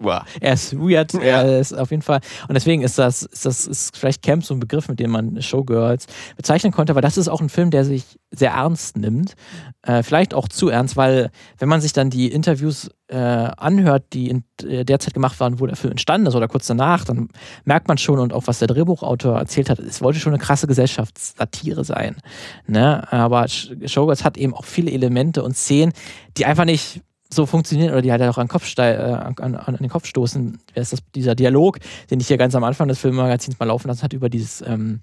[0.00, 0.22] wow.
[0.40, 2.20] Er ist weird, er ist auf jeden Fall.
[2.48, 5.40] Und deswegen ist das, ist das ist vielleicht Camp so ein Begriff, mit dem man
[5.40, 9.34] Showgirls bezeichnen konnte, weil das ist auch ein Film, der sich sehr ernst nimmt.
[9.82, 14.28] Äh, vielleicht auch zu ernst, weil wenn man sich dann die Interviews äh, anhört, die
[14.28, 17.28] in äh, der Zeit gemacht waren, wo der Film entstanden ist oder kurz danach, dann
[17.64, 20.66] merkt man schon und auch was der Drehbuchautor erzählt hat, es wollte schon eine krasse
[20.66, 22.16] Gesellschaftssatire sein.
[22.66, 23.10] Ne?
[23.12, 25.92] Aber Sh- Showgirls hat eben auch viele Elemente und Szenen,
[26.36, 27.00] die einfach nicht
[27.32, 30.06] so funktionieren oder die halt auch an den Kopf, stei- äh, an, an, den Kopf
[30.06, 30.58] stoßen.
[30.74, 31.78] Ist das, dieser Dialog,
[32.10, 35.00] den ich hier ganz am Anfang des Filmmagazins mal laufen lassen hat, über dieses ähm,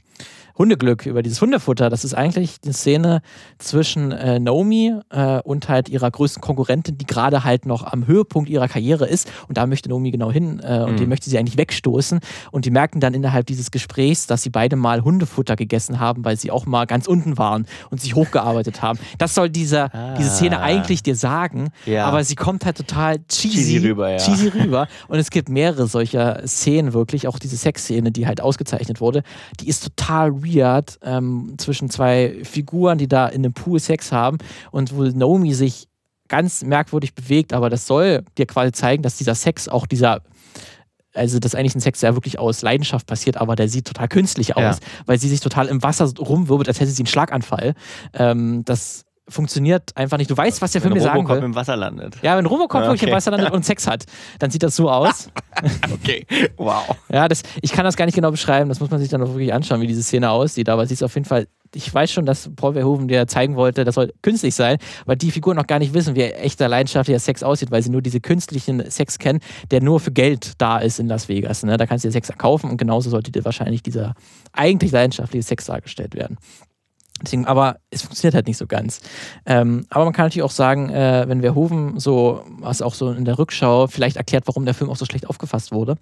[0.58, 1.90] Hundeglück, über dieses Hundefutter.
[1.90, 3.22] Das ist eigentlich die Szene
[3.60, 8.50] zwischen äh, Naomi äh, und halt ihrer größten Konkurrentin, die gerade halt noch am Höhepunkt
[8.50, 9.30] ihrer Karriere ist.
[9.48, 10.98] Und da möchte Naomi genau hin äh, und Mhm.
[10.98, 12.20] die möchte sie eigentlich wegstoßen.
[12.52, 16.38] Und die merken dann innerhalb dieses Gesprächs, dass sie beide mal Hundefutter gegessen haben, weil
[16.38, 19.00] sie auch mal ganz unten waren und sich hochgearbeitet haben.
[19.18, 20.64] Das soll dieser, diese Szene Ah.
[20.64, 22.06] eigentlich dir sagen, Ja.
[22.06, 24.18] aber sie kommt halt total cheesy, Cheesy rüber, ja.
[24.18, 24.88] cheesy rüber.
[25.08, 29.24] Und es gibt mehrere solcher Szenen wirklich, auch diese Sexszene, die halt ausgezeichnet wurde,
[29.60, 34.38] die ist total weird ähm, zwischen zwei Figuren, die da in einem Pool Sex haben
[34.72, 35.88] und wo Naomi sich
[36.28, 40.22] ganz merkwürdig bewegt, aber das soll dir quasi zeigen, dass dieser Sex auch dieser
[41.14, 44.08] also das ist eigentlich ein Sex, der wirklich aus Leidenschaft passiert, aber der sieht total
[44.08, 44.78] künstlich aus, Ja.
[45.08, 47.74] weil sie sich total im Wasser rumwirbelt, als hätte sie einen Schlaganfall.
[48.14, 50.30] Ähm, das funktioniert einfach nicht.
[50.32, 51.44] Du weißt, was der Film Wenn dir sagen Robocop will.
[51.44, 52.16] im Wasser landet.
[52.22, 53.16] Ja, wenn Robocop wirklich im Okay.
[53.16, 54.06] Wasser landet und Sex hat,
[54.40, 55.30] dann sieht das so aus.
[55.92, 56.24] Okay.
[56.58, 56.96] Wow.
[57.10, 58.70] Ja, das, ich kann das gar nicht genau beschreiben.
[58.70, 60.70] Das muss man sich dann auch wirklich anschauen, wie diese Szene aussieht.
[60.70, 61.48] Aber sie ist auf jeden Fall.
[61.74, 65.32] Ich weiß schon, dass Paul Verhoeven dir zeigen wollte, das soll künstlich sein, weil die
[65.32, 68.90] Figuren noch gar nicht wissen, wie echter leidenschaftlicher Sex aussieht, weil sie nur diese künstlichen
[68.92, 69.40] Sex kennen,
[69.72, 71.64] der nur für Geld da ist in Las Vegas.
[71.64, 71.76] Ne?
[71.78, 74.14] Da kannst du dir Sex kaufen und genauso sollte dir wahrscheinlich dieser
[74.54, 76.38] eigentlich leidenschaftliche Sex dargestellt werden.
[77.24, 79.02] Deswegen, aber es funktioniert halt nicht so ganz.
[79.46, 83.26] Ähm, aber man kann natürlich auch sagen, äh, wenn Verhoeven so, was auch so in
[83.26, 85.96] der Rückschau vielleicht erklärt, warum der Film auch so schlecht aufgefasst wurde,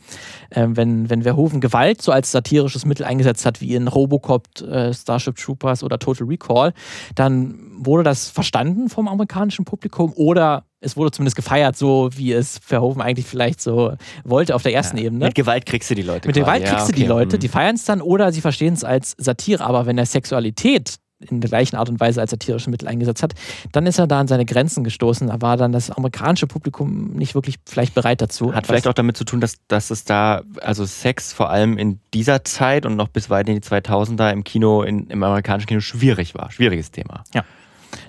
[0.51, 4.93] ähm, wenn, wenn Verhoeven Gewalt so als satirisches Mittel eingesetzt hat, wie in Robocop, äh,
[4.93, 6.73] Starship Troopers oder Total Recall,
[7.15, 12.59] dann wurde das verstanden vom amerikanischen Publikum oder es wurde zumindest gefeiert, so wie es
[12.59, 13.93] Verhoeven eigentlich vielleicht so
[14.23, 15.25] wollte auf der ersten Ebene.
[15.25, 16.27] Mit Gewalt kriegst du die Leute.
[16.27, 16.35] Mit.
[16.35, 17.09] Gewalt kriegst ja, du die okay.
[17.09, 17.39] Leute, Mhm.
[17.39, 20.97] die feiern es dann oder sie verstehen es als Satire, aber wenn er Sexualität
[21.29, 23.33] in der gleichen Art und Weise als satirische Mittel eingesetzt hat,
[23.71, 25.27] dann ist er da an seine Grenzen gestoßen.
[25.27, 28.53] Da war dann das amerikanische Publikum nicht wirklich vielleicht bereit dazu.
[28.53, 31.99] Hat vielleicht auch damit zu tun, dass, dass es da, also Sex vor allem in
[32.13, 35.79] dieser Zeit und noch bis weit in die 2000er im Kino, in, im amerikanischen Kino
[35.79, 36.51] schwierig war.
[36.51, 37.23] Schwieriges Thema.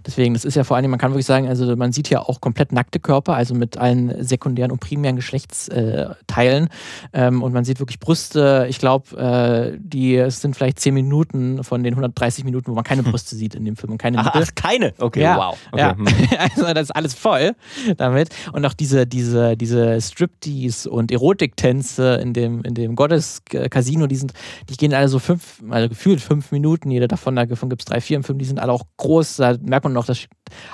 [0.07, 2.40] Deswegen, das ist ja vor allem, man kann wirklich sagen, also man sieht ja auch
[2.40, 6.68] komplett nackte Körper, also mit allen sekundären und primären Geschlechtsteilen.
[7.12, 8.66] Ähm, und man sieht wirklich Brüste.
[8.68, 12.84] Ich glaube, äh, die es sind vielleicht 10 Minuten von den 130 Minuten, wo man
[12.84, 14.94] keine Brüste sieht in dem Film und keine Ach, ach keine?
[14.98, 15.59] Okay, ja, wow.
[15.72, 15.80] Okay.
[15.80, 15.96] Ja.
[15.96, 16.07] hm.
[16.38, 17.52] Also das ist alles voll
[17.96, 18.28] damit.
[18.52, 24.32] Und auch diese, diese, diese Striptease und Erotiktänze in dem, in dem Gottes-Casino, die sind,
[24.68, 28.00] die gehen alle so fünf, also gefühlt fünf Minuten, jeder davon, davon gibt es drei,
[28.00, 30.26] vier im Film, die sind alle auch groß, da merkt man noch, dass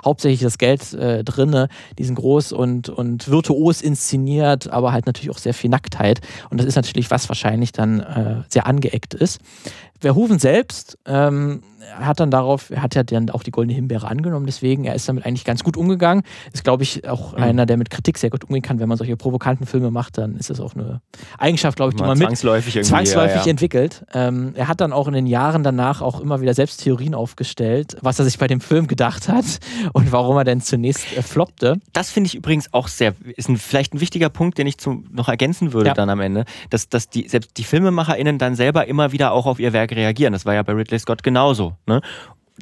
[0.04, 1.68] hauptsächlich das Geld äh, drinne,
[1.98, 6.20] die sind groß und, und virtuos inszeniert, aber halt natürlich auch sehr viel Nacktheit.
[6.50, 9.40] Und das ist natürlich was wahrscheinlich dann äh, sehr angeeckt ist.
[10.00, 11.62] Verhoeven selbst ähm,
[11.98, 15.08] hat dann darauf, er hat ja dann auch die Goldene Himbeere angenommen, deswegen, er ist
[15.08, 16.22] damit eigentlich ganz gut umgegangen.
[16.52, 17.42] Ist, glaube ich, auch Mhm.
[17.42, 18.78] einer, der mit Kritik sehr gut umgehen kann.
[18.80, 21.00] Wenn man solche provokanten Filme macht, dann ist das auch eine
[21.38, 23.50] Eigenschaft, glaube ich, die man mit zwangsläufig zwangsläufig ja, ja.
[23.50, 24.04] entwickelt.
[24.14, 27.96] Ähm, er hat dann auch in den Jahren danach auch immer wieder selbst Theorien aufgestellt,
[28.00, 29.44] was er sich bei dem Film gedacht hat
[29.92, 31.78] und warum er denn zunächst äh, floppte.
[31.92, 35.04] Das finde ich übrigens auch sehr, ist ein, vielleicht ein wichtiger Punkt, den ich zum,
[35.12, 35.94] noch ergänzen würde Ja.
[35.94, 39.58] dann am Ende, dass, dass die, selbst die FilmemacherInnen dann selber immer wieder auch auf
[39.60, 40.32] ihr Werk reagieren.
[40.32, 41.71] Das war ja bei Ridley Scott genauso.
[41.86, 42.00] Ne?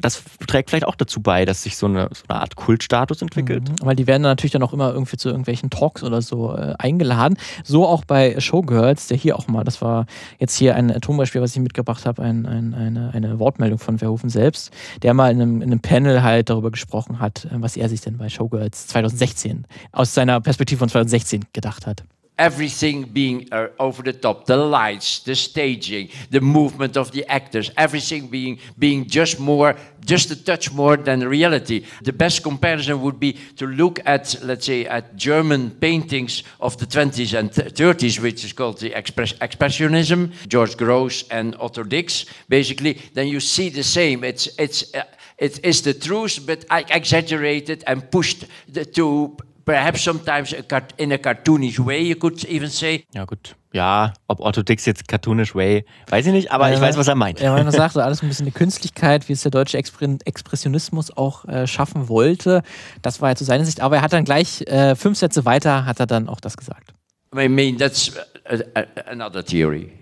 [0.01, 3.69] das trägt vielleicht auch dazu bei, dass sich so eine, so eine Art Kultstatus entwickelt.
[3.69, 6.55] Mhm, weil die werden dann natürlich dann auch immer irgendwie zu irgendwelchen Talks oder so
[6.55, 7.37] äh, eingeladen.
[7.63, 10.05] So auch bei Showgirls, der hier auch mal, das war
[10.39, 14.29] jetzt hier ein Tonbeispiel, was ich mitgebracht habe, ein, ein, eine, eine Wortmeldung von Verhoeven
[14.29, 17.89] selbst, der mal in einem, in einem Panel halt darüber gesprochen hat, äh, was er
[17.89, 22.03] sich denn bei Showgirls 2016 aus seiner Perspektive von 2016 gedacht hat.
[22.41, 24.45] Everything being uh, over the top.
[24.45, 30.31] The lights the staging the movement of the actors everything being being just more just
[30.31, 31.85] a touch more than reality.
[32.01, 36.87] The best comparison would be to look at let's say at german paintings of the
[36.87, 42.25] 20s and 30s which is called the express, expressionism george grosz and otto dix.
[42.49, 44.23] Basically then you see the same.
[44.23, 45.03] It's it's uh,
[45.37, 48.45] it is the truth but exaggerated and pushed
[48.93, 49.37] to
[49.71, 53.05] perhaps sometimes a in a cartoonish way, you could even say.
[53.13, 53.55] Ja, gut.
[53.73, 57.07] Ja, ob Otto Dix jetzt cartoonish way, weiß ich nicht, aber ja, ich weiß, was
[57.07, 57.39] er meint.
[57.39, 61.45] Ja, man sagt, so alles ein bisschen eine Künstlichkeit, wie es der deutsche Expressionismus auch
[61.45, 62.63] äh, schaffen wollte.
[63.01, 65.85] Das war ja zu seiner Sicht, aber er hat dann gleich äh, fünf Sätze weiter,
[65.85, 66.93] hat er dann auch das gesagt.
[67.33, 68.11] I mean, that's
[68.45, 69.93] a, a, another theory.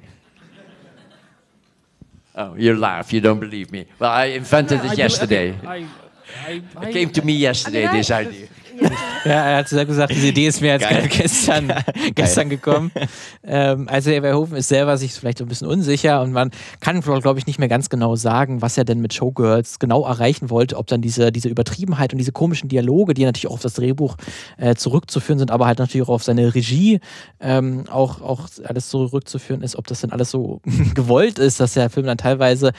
[2.34, 3.86] Oh, you laugh, you don't believe me.
[4.00, 5.54] Well, I invented it yesterday.
[5.64, 5.86] I,
[6.48, 8.48] I, I, it came to me yesterday, this idea.
[9.26, 11.74] Ja, er hat gesagt, diese Idee ist mir jetzt gestern,
[12.16, 12.92] gestern gekommen.
[13.44, 17.40] Ähm, also Herr Verhoeven ist selber sich vielleicht ein bisschen unsicher und man kann, glaube
[17.40, 20.88] ich, nicht mehr ganz genau sagen, was er denn mit Showgirls genau erreichen wollte, ob
[20.88, 24.16] dann diese, diese Übertriebenheit und diese komischen Dialoge, die natürlich auch auf das Drehbuch
[24.58, 27.00] äh, zurückzuführen sind, aber halt natürlich auch auf seine Regie
[27.40, 30.62] ähm, auch, auch alles zurückzuführen ist, ob das dann alles so
[30.96, 32.72] gewollt ist, dass der Film dann teilweise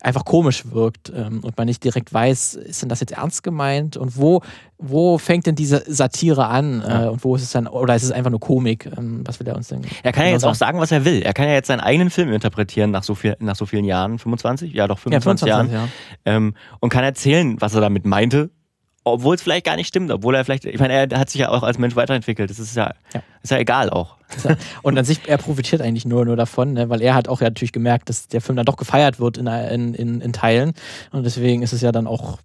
[0.00, 3.96] einfach komisch wirkt ähm, und man nicht direkt weiß, ist denn das jetzt ernst gemeint
[3.96, 4.42] und wo,
[4.78, 7.04] wo fängt denn diese Satire an ja.
[7.04, 8.86] äh, und wo ist es dann, oder ist es einfach nur Komik?
[8.96, 9.82] Ähm, was will er uns denn?
[10.02, 10.50] Er kann ja jetzt sagen?
[10.50, 11.22] auch sagen, was er will.
[11.22, 14.18] Er kann ja jetzt seinen eigenen Film interpretieren nach so, viel, nach so vielen Jahren,
[14.18, 14.72] 25?
[14.72, 15.88] Ja, doch 25, ja, 25 Jahren.
[16.24, 16.36] Ja.
[16.36, 18.50] Ähm, und kann erzählen, was er damit meinte
[19.06, 21.50] obwohl es vielleicht gar nicht stimmt, obwohl er vielleicht, ich meine, er hat sich ja
[21.50, 22.50] auch als Mensch weiterentwickelt.
[22.50, 23.22] Das ist ja, ja.
[23.40, 24.16] Ist ja egal auch.
[24.82, 26.90] Und an sich, er profitiert eigentlich nur, nur davon, ne?
[26.90, 29.46] weil er hat auch ja natürlich gemerkt, dass der Film dann doch gefeiert wird in,
[29.46, 30.72] in, in, in Teilen.
[31.12, 32.38] Und deswegen ist es ja dann auch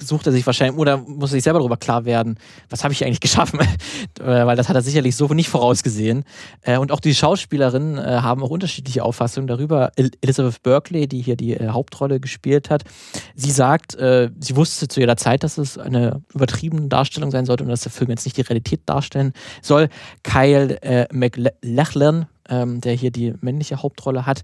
[0.00, 3.04] sucht er sich wahrscheinlich oder muss er sich selber darüber klar werden, was habe ich
[3.04, 3.60] eigentlich geschaffen,
[4.20, 6.24] äh, weil das hat er sicherlich so nicht vorausgesehen.
[6.62, 9.92] Äh, und auch die Schauspielerinnen äh, haben auch unterschiedliche Auffassungen darüber.
[9.96, 12.84] Elizabeth Berkeley, die hier die Hauptrolle gespielt hat,
[13.34, 17.70] sie sagt, sie wusste zu ihrer Zeit, dass es eine übertriebene Darstellung sein sollte und
[17.70, 19.88] dass der Film jetzt nicht die Realität darstellen soll.
[20.22, 24.42] Kyle McLachlan, ähm, der hier die männliche Hauptrolle hat,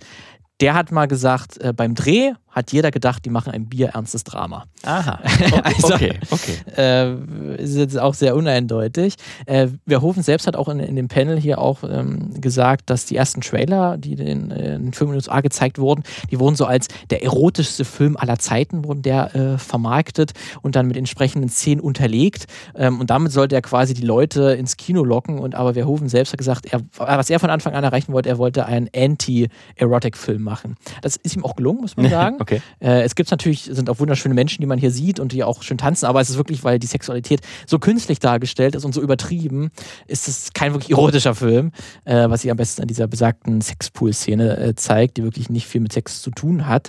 [0.61, 4.64] der hat mal gesagt, äh, beim Dreh hat jeder gedacht, die machen ein bierernstes Drama.
[4.82, 5.20] Aha.
[5.62, 6.57] also, okay, okay.
[6.74, 9.16] Äh, ist jetzt auch sehr uneindeutig.
[9.44, 13.14] Äh, Verhoeven selbst hat auch in, in dem Panel hier auch ähm, gesagt, dass die
[13.14, 17.22] ersten Trailer, die den, äh, in Film USA gezeigt wurden, die wurden so als der
[17.22, 20.32] erotischste Film aller Zeiten, wurden der äh, vermarktet
[20.62, 22.46] und dann mit entsprechenden Szenen unterlegt.
[22.74, 25.38] Ähm, und damit sollte er quasi die Leute ins Kino locken.
[25.38, 28.38] Und aber Verhoeven selbst hat gesagt, er, was er von Anfang an erreichen wollte, er
[28.38, 30.76] wollte einen Anti-Erotic-Film machen.
[31.03, 32.36] Das ist ihm auch gelungen, muss man sagen.
[32.40, 32.62] Okay.
[32.80, 35.62] Äh, es gibt natürlich, sind auch wunderschöne Menschen, die man hier sieht und die auch
[35.62, 39.03] schön tanzen, aber es ist wirklich, weil die Sexualität so künstlich dargestellt ist und so
[39.03, 39.70] übertrieben,
[40.07, 41.72] ist es kein wirklich erotischer Film,
[42.05, 45.82] äh, was sich am besten an dieser besagten Sexpool-Szene äh, zeigt, die wirklich nicht viel
[45.82, 46.88] mit Sex zu tun hat.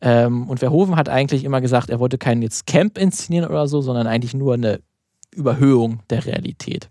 [0.00, 3.80] Ähm, und Verhoeven hat eigentlich immer gesagt, er wollte keinen jetzt Camp inszenieren oder so,
[3.80, 4.80] sondern eigentlich nur eine
[5.34, 6.88] Überhöhung der Realität.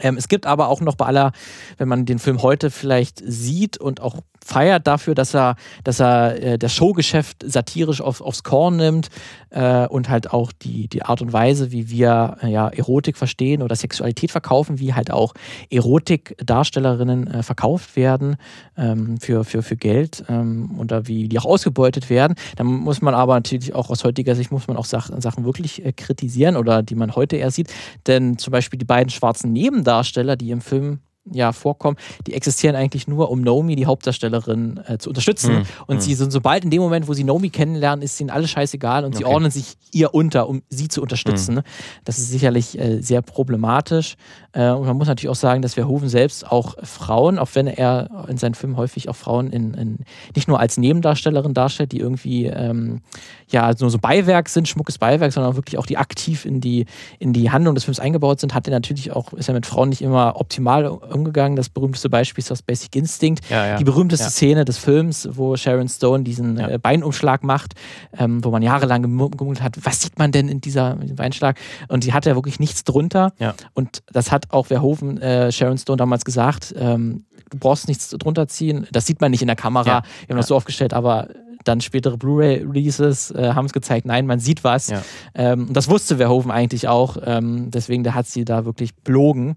[0.00, 1.32] Ähm, es gibt aber auch noch bei aller,
[1.78, 6.42] wenn man den Film heute vielleicht sieht und auch feiert dafür, dass er, dass er
[6.42, 9.08] äh, das Showgeschäft satirisch auf, aufs Korn nimmt
[9.50, 13.62] äh, und halt auch die, die Art und Weise, wie wir äh, ja, Erotik verstehen
[13.62, 15.34] oder Sexualität verkaufen, wie halt auch
[15.70, 18.36] Erotikdarstellerinnen äh, verkauft werden
[18.76, 22.34] ähm, für, für, für Geld ähm, oder wie die auch ausgebeutet werden.
[22.56, 25.84] Dann muss man aber natürlich auch aus heutiger Sicht muss man auch Sachen, Sachen wirklich
[25.84, 27.72] äh, kritisieren oder die man heute eher sieht.
[28.06, 29.89] Denn zum Beispiel die beiden schwarzen Nebendarsteller,
[30.36, 31.00] die im Film
[31.32, 35.56] ja vorkommen, die existieren eigentlich nur, um Nomi, die Hauptdarstellerin, äh, zu unterstützen.
[35.56, 35.62] Mhm.
[35.86, 36.00] Und mhm.
[36.00, 39.14] sie sind sobald in dem Moment, wo sie Nomi kennenlernen, ist ihnen alles scheißegal und
[39.14, 39.18] okay.
[39.18, 41.56] sie ordnen sich ihr unter, um sie zu unterstützen.
[41.56, 41.62] Mhm.
[42.04, 44.16] Das ist sicherlich äh, sehr problematisch.
[44.52, 48.26] Äh, und man muss natürlich auch sagen, dass Verhoeven selbst auch Frauen, auch wenn er
[48.28, 49.98] in seinen Filmen häufig auch Frauen in, in
[50.34, 53.00] nicht nur als Nebendarstellerin darstellt, die irgendwie ähm,
[53.48, 56.86] ja nur so Beiwerk sind, schmuckes Beiwerk, sondern wirklich auch die aktiv in die,
[57.18, 59.88] in die Handlung des Films eingebaut sind, hat er natürlich auch, ist er mit Frauen
[59.88, 61.56] nicht immer optimal umgegangen.
[61.56, 63.48] Das berühmteste Beispiel ist das Basic Instinct.
[63.50, 63.76] Ja, ja.
[63.76, 64.30] Die berühmteste ja.
[64.30, 67.74] Szene des Films, wo Sharon Stone diesen äh, Beinumschlag macht,
[68.16, 71.58] ähm, wo man jahrelang gemunkelt hat, was sieht man denn in dieser in Beinschlag?
[71.88, 73.32] Und sie hat ja wirklich nichts drunter.
[73.74, 78.48] Und das hat auch Verhoeven äh, Sharon Stone damals gesagt, ähm, du brauchst nichts drunter
[78.48, 78.86] ziehen.
[78.92, 80.02] Das sieht man nicht in der Kamera.
[80.26, 81.28] Wir haben das so aufgestellt, aber
[81.64, 84.88] dann spätere Blu-ray-Releases äh, haben es gezeigt, nein, man sieht was.
[84.88, 85.02] Ja.
[85.34, 87.16] Ähm, und das wusste Verhoeven eigentlich auch.
[87.24, 89.56] Ähm, deswegen, der hat sie da wirklich belogen.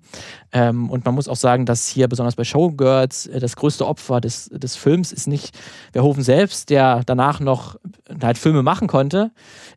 [0.52, 4.22] Ähm, und man muss auch sagen, dass hier besonders bei Showgirls äh, das größte Opfer
[4.22, 5.58] des, des Films ist nicht
[5.94, 7.78] Verhoeven selbst, der danach noch
[8.22, 9.32] halt Filme machen konnte.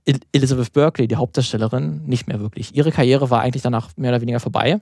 [0.05, 2.75] El Elizabeth Berkley, die Hauptdarstellerin, nicht mehr wirklich.
[2.75, 4.81] Ihre Karriere war eigentlich danach mehr oder weniger vorbei.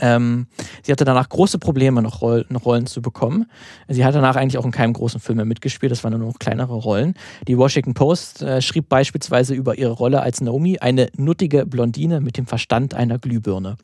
[0.00, 0.46] Ähm,
[0.82, 3.46] sie hatte danach große Probleme, noch, Roll noch, Rollen zu bekommen.
[3.88, 6.38] Sie hat danach eigentlich auch in keinem großen Film mehr mitgespielt, das waren nur noch
[6.38, 7.14] kleinere Rollen.
[7.46, 12.36] Die Washington Post äh, schrieb beispielsweise über ihre Rolle als Naomi eine nuttige Blondine mit
[12.36, 13.76] dem Verstand einer Glühbirne.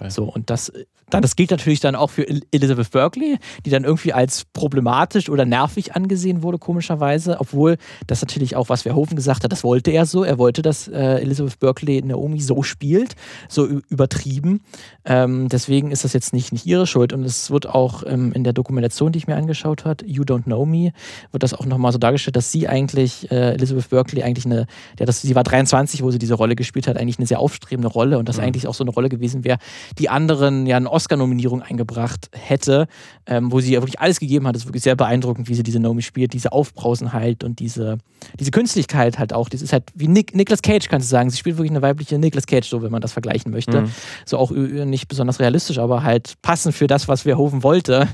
[0.00, 0.72] Ja, so, und das,
[1.10, 5.44] dann, das gilt natürlich dann auch für Elizabeth Berkley, die dann irgendwie als problematisch oder
[5.44, 10.06] nervig angesehen wurde, komischerweise, obwohl das natürlich auch, was Verhoeven gesagt hat, das wollte er
[10.06, 10.24] so.
[10.24, 13.14] Er wollte, dass äh, Elizabeth Berkley Naomi so spielt,
[13.48, 14.60] so übertrieben.
[15.04, 17.12] Ähm, deswegen ist das jetzt nicht, nicht ihre Schuld.
[17.12, 20.44] Und es wird auch ähm, in der Dokumentation, die ich mir angeschaut habe, You Don't
[20.44, 20.92] Know Me,
[21.32, 24.66] wird das auch nochmal so dargestellt, dass sie eigentlich, äh, Elizabeth Berkley, eigentlich eine,
[24.98, 27.88] ja, das, sie war 23, wo sie diese Rolle gespielt hat, eigentlich eine sehr aufstrebende
[27.88, 28.44] Rolle und das mhm.
[28.44, 29.58] eigentlich auch so eine Rolle gewesen wäre,
[29.98, 32.88] die anderen ja eine Oscar-Nominierung eingebracht hätte,
[33.26, 34.56] ähm, wo sie ja wirklich alles gegeben hat.
[34.56, 37.98] Das ist wirklich sehr beeindruckend, wie sie diese Naomi spielt, diese Aufbrausenheit und diese,
[38.40, 39.48] diese Künstlichkeit halt auch.
[39.48, 41.30] Das ist halt wie Nick, Nicolas Cage, kannst du sagen.
[41.30, 43.82] Sie spielt wirklich eine weibliche Nicolas Cage, so wenn man das vergleichen möchte.
[43.82, 43.90] Mhm.
[44.24, 48.08] So auch nicht besonders realistisch, aber halt passend für das, was Verhoeven wollte.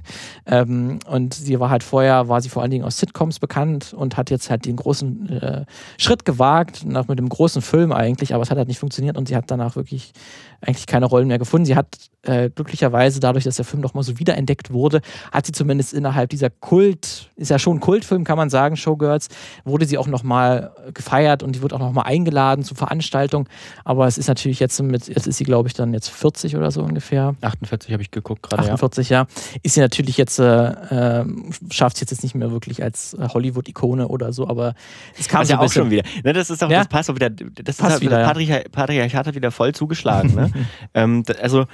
[0.45, 4.18] Ähm, und sie war halt vorher, war sie vor allen Dingen aus Sitcoms bekannt und
[4.18, 5.64] hat jetzt halt den großen äh,
[5.97, 9.28] Schritt gewagt, nach mit dem großen Film eigentlich, aber es hat halt nicht funktioniert und
[9.28, 10.12] sie hat danach wirklich
[10.61, 11.66] eigentlich keine Rollen mehr gefunden.
[11.66, 11.87] Sie hat
[12.24, 15.00] äh, glücklicherweise, dadurch, dass der Film nochmal so wiederentdeckt wurde,
[15.32, 19.28] hat sie zumindest innerhalb dieser Kult, ist ja schon ein Kultfilm, kann man sagen, Showgirls,
[19.64, 23.48] wurde sie auch nochmal gefeiert und die wird auch nochmal eingeladen zu Veranstaltungen.
[23.84, 26.70] Aber es ist natürlich jetzt mit, jetzt ist sie, glaube ich, dann jetzt 40 oder
[26.70, 27.34] so ungefähr.
[27.40, 28.62] 48 habe ich geguckt gerade.
[28.62, 29.22] 48, ja.
[29.22, 29.26] ja.
[29.62, 31.24] Ist sie natürlich jetzt, äh, äh,
[31.70, 34.74] schafft es jetzt nicht mehr wirklich als Hollywood-Ikone oder so, aber
[35.18, 36.02] es kam so ja auch schon wieder.
[36.22, 36.78] Ne, das ist auch, ja?
[36.78, 40.34] das passt auch wieder, das passt ist wieder, das Patriarchat, Patriarchat hat wieder voll zugeschlagen.
[40.34, 40.50] Ne?
[40.94, 41.66] ähm, also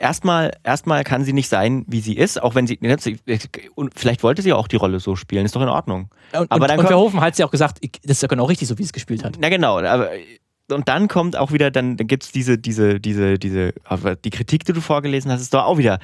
[0.00, 2.78] erstmal, erstmal kann sie nicht sein, wie sie ist, auch wenn sie,
[3.74, 6.08] und vielleicht wollte sie auch die Rolle so spielen, ist doch in Ordnung.
[6.32, 8.68] Und, aber und, dann und Verhoeven hat sie auch gesagt, das ist ja genau richtig,
[8.68, 9.36] so wie sie es gespielt hat.
[9.38, 10.10] Na genau, aber
[10.72, 13.74] und dann kommt auch wieder, dann, dann gibt es diese, diese, diese, diese,
[14.24, 15.98] die Kritik, die du vorgelesen hast, ist doch auch wieder,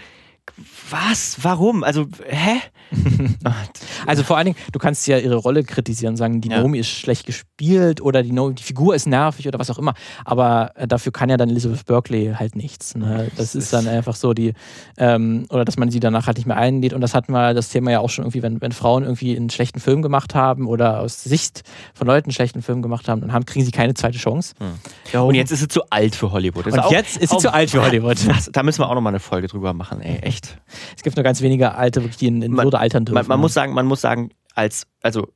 [0.91, 1.39] was?
[1.43, 1.85] Warum?
[1.85, 2.61] Also, hä?
[4.07, 6.59] also vor allen Dingen, du kannst ja ihre Rolle kritisieren, sagen, die ja.
[6.59, 9.95] Naomi ist schlecht gespielt oder die, Naomi, die Figur ist nervig oder was auch immer.
[10.25, 12.95] Aber äh, dafür kann ja dann Elizabeth Berkeley halt nichts.
[12.95, 13.31] Ne?
[13.37, 14.55] Das ist dann einfach so die,
[14.99, 16.93] ähm, oder dass man sie danach halt nicht mehr einlädt.
[16.93, 19.51] Und das hatten wir das Thema ja auch schon irgendwie, wenn, wenn Frauen irgendwie einen
[19.51, 21.63] schlechten Film gemacht haben oder aus Sicht
[21.95, 24.55] von Leuten einen schlechten Film gemacht haben, dann haben, kriegen sie keine zweite Chance.
[24.59, 25.21] Hm.
[25.23, 26.67] Und jetzt ist sie zu alt für Hollywood.
[26.67, 28.17] Das und jetzt ist sie zu alt für Hollywood.
[28.29, 30.59] Das, da müssen wir auch nochmal eine Folge drüber machen, ey, echt echt.
[30.97, 33.15] Es gibt nur ganz wenige Alte, die in, in man, Würde altern dürfen.
[33.15, 35.29] Man, man muss sagen, man muss sagen, als, also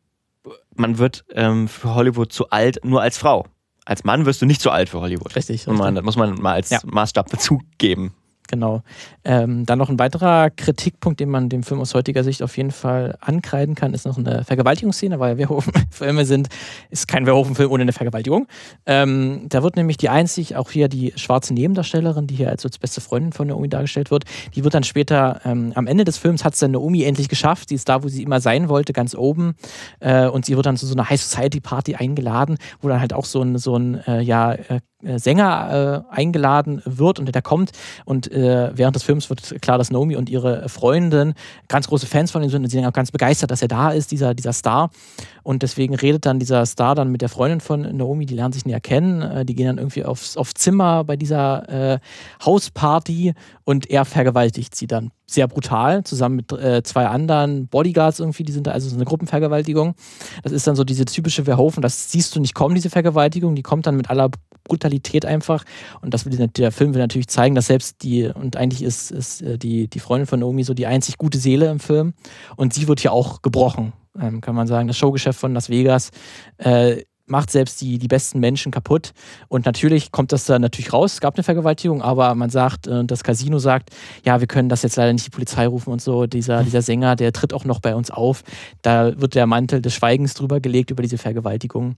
[0.75, 3.47] man wird ähm, für Hollywood zu alt, nur als Frau.
[3.85, 5.35] Als Mann wirst du nicht zu alt für Hollywood.
[5.35, 5.67] Richtig.
[5.67, 5.79] richtig.
[5.79, 6.81] Man, das muss man mal als ja.
[6.85, 8.15] Maßstab dazugeben.
[8.51, 8.83] Genau.
[9.25, 12.73] Ähm, dann noch ein weiterer Kritikpunkt, den man dem Film aus heutiger Sicht auf jeden
[12.73, 16.49] Fall ankreiden kann, ist noch eine Vergewaltigungsszene, weil Verhoeven-Filme sind,
[16.91, 18.49] ist kein Verhoeven-Film ohne eine Vergewaltigung.
[18.87, 22.79] Ähm, da wird nämlich die einzig, auch hier die schwarze Nebendarstellerin, die hier als, als
[22.79, 24.25] beste Freundin von Naomi dargestellt wird,
[24.57, 27.69] die wird dann später, ähm, am Ende des Films hat es dann Naomi endlich geschafft.
[27.69, 29.55] Sie ist da, wo sie immer sein wollte, ganz oben.
[30.01, 33.13] Äh, und sie wird dann zu so einer High Society Party eingeladen, wo dann halt
[33.13, 37.73] auch so ein, so ein äh, ja, äh, Sänger äh, eingeladen wird und der kommt.
[38.05, 41.35] Und äh, während des Films wird klar, dass Naomi und ihre Freundin
[41.69, 43.91] ganz große Fans von ihm sind und sie sind auch ganz begeistert, dass er da
[43.91, 44.91] ist, dieser, dieser Star.
[45.43, 48.67] Und deswegen redet dann dieser Star dann mit der Freundin von Naomi, die lernen sich
[48.67, 51.99] näher kennen, äh, die gehen dann irgendwie aufs, aufs Zimmer bei dieser äh,
[52.45, 53.35] Hausparty
[53.65, 58.53] und er vergewaltigt sie dann sehr brutal, zusammen mit äh, zwei anderen Bodyguards irgendwie, die
[58.53, 59.95] sind da, also so eine Gruppenvergewaltigung.
[60.43, 63.63] Das ist dann so diese typische Verhofen, das siehst du nicht kommen, diese Vergewaltigung, die
[63.63, 64.31] kommt dann mit aller
[64.71, 65.65] Brutalität einfach.
[66.01, 69.43] Und das will der Film will natürlich zeigen, dass selbst die, und eigentlich ist, ist
[69.43, 72.15] äh, die, die Freundin von Naomi so die einzig gute Seele im Film.
[72.57, 74.87] Und sie wird hier auch gebrochen, ähm, kann man sagen.
[74.87, 76.11] Das Showgeschäft von Las Vegas
[76.59, 79.13] äh, macht selbst die, die besten Menschen kaputt.
[79.49, 81.15] Und natürlich kommt das da natürlich raus.
[81.15, 83.91] Es gab eine Vergewaltigung, aber man sagt, äh, das Casino sagt,
[84.25, 86.27] ja, wir können das jetzt leider nicht die Polizei rufen und so.
[86.27, 88.45] Dieser, dieser Sänger, der tritt auch noch bei uns auf.
[88.83, 91.97] Da wird der Mantel des Schweigens drüber gelegt über diese Vergewaltigung.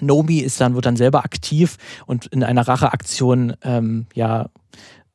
[0.00, 1.76] Nomi ist dann, wird dann selber aktiv
[2.06, 4.48] und in einer Racheaktion, ähm, ja,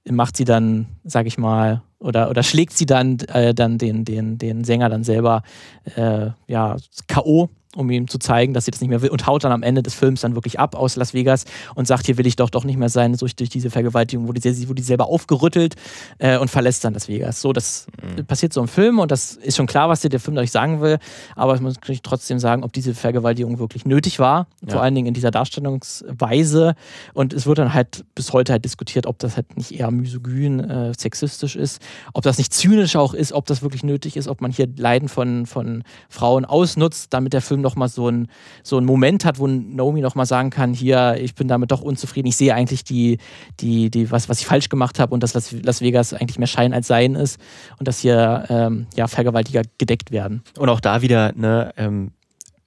[0.10, 4.38] macht sie dann, sag ich mal, oder, oder schlägt sie dann, äh, dann den, den,
[4.38, 5.42] den Sänger dann selber
[5.96, 9.44] äh, ja, K.O um ihm zu zeigen, dass sie das nicht mehr will und haut
[9.44, 11.46] dann am Ende des Films dann wirklich ab aus Las Vegas
[11.76, 14.40] und sagt, hier will ich doch doch nicht mehr sein, durch, durch diese Vergewaltigung wurde
[14.40, 15.76] die, wurde die selber aufgerüttelt
[16.18, 17.42] äh, und verlässt dann Las Vegas.
[17.42, 18.26] So, das mhm.
[18.26, 20.82] passiert so im Film und das ist schon klar, was dir der Film dadurch sagen
[20.82, 20.98] will,
[21.36, 24.74] aber ich muss natürlich trotzdem sagen, ob diese Vergewaltigung wirklich nötig war, ja.
[24.74, 26.76] vor allen Dingen in dieser Darstellungsweise
[27.14, 30.60] und es wird dann halt bis heute halt diskutiert, ob das halt nicht eher misogyn,
[30.60, 31.82] äh, sexistisch ist,
[32.14, 35.10] ob das nicht zynisch auch ist, ob das wirklich nötig ist, ob man hier Leiden
[35.10, 38.28] von, von Frauen ausnutzt, damit der Film nochmal so ein,
[38.64, 42.38] so Moment hat, wo Naomi nochmal sagen kann, hier, ich bin damit doch unzufrieden, ich
[42.38, 43.18] sehe eigentlich die,
[43.60, 46.48] die, die, was, was ich falsch gemacht habe und dass Las, Las Vegas eigentlich mehr
[46.48, 47.40] Schein als Sein ist
[47.80, 50.44] und dass hier ähm, ja, Vergewaltiger gedeckt werden.
[50.58, 52.12] Und auch da wieder, ne, ähm,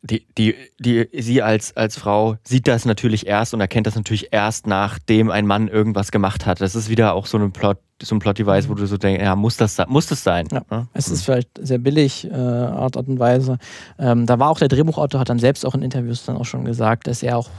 [0.03, 4.29] die, die, die, sie als, als Frau sieht das natürlich erst und erkennt das natürlich
[4.33, 6.61] erst, nachdem ein Mann irgendwas gemacht hat.
[6.61, 9.37] Das ist wieder auch so ein Plot, so ein Plot-Device, wo du so denkst, ja,
[9.37, 10.49] muss das, muss das sein?
[10.51, 10.87] Ja, ja?
[10.95, 13.59] es ist vielleicht sehr billig, äh, Art, Art und Weise.
[13.99, 16.65] Ähm, da war auch der Drehbuchautor, hat dann selbst auch in Interviews dann auch schon
[16.65, 17.51] gesagt, dass er auch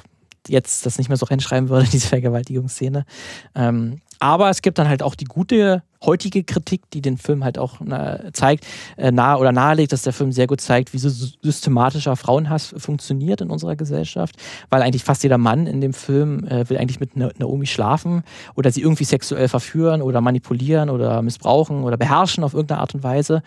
[0.47, 3.05] jetzt das nicht mehr so reinschreiben würde, diese Vergewaltigungsszene.
[3.53, 7.57] Ähm, aber es gibt dann halt auch die gute heutige Kritik, die den Film halt
[7.57, 8.65] auch na, zeigt,
[8.97, 13.41] äh, nahe oder nahelegt, dass der Film sehr gut zeigt, wie so systematischer Frauenhass funktioniert
[13.41, 14.35] in unserer Gesellschaft,
[14.69, 18.23] weil eigentlich fast jeder Mann in dem Film äh, will eigentlich mit Naomi schlafen
[18.55, 23.03] oder sie irgendwie sexuell verführen oder manipulieren oder missbrauchen oder beherrschen auf irgendeine Art und
[23.03, 23.43] Weise.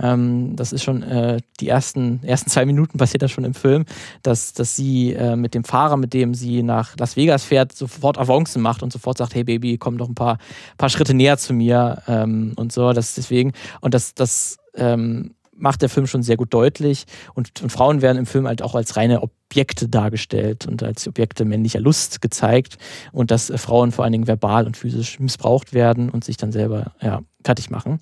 [0.00, 3.84] Ähm, das ist schon äh, die ersten, ersten zwei Minuten passiert das schon im Film,
[4.22, 8.16] dass, dass sie äh, mit dem Fahrer, mit dem sie nach Las Vegas fährt, sofort
[8.18, 10.38] Avancen macht und sofort sagt, hey Baby, komm doch ein paar,
[10.78, 12.92] paar Schritte näher zu mir ähm, und so.
[12.92, 17.04] Das deswegen, und das, das ähm, macht der Film schon sehr gut deutlich.
[17.34, 21.44] Und, und, Frauen werden im Film halt auch als reine Objekte dargestellt und als Objekte
[21.44, 22.78] männlicher Lust gezeigt.
[23.12, 26.52] Und dass äh, Frauen vor allen Dingen verbal und physisch missbraucht werden und sich dann
[26.52, 28.00] selber ja, fertig machen.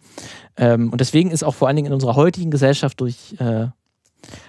[0.56, 3.68] Ähm, und deswegen ist auch vor allen Dingen in unserer heutigen Gesellschaft durch äh,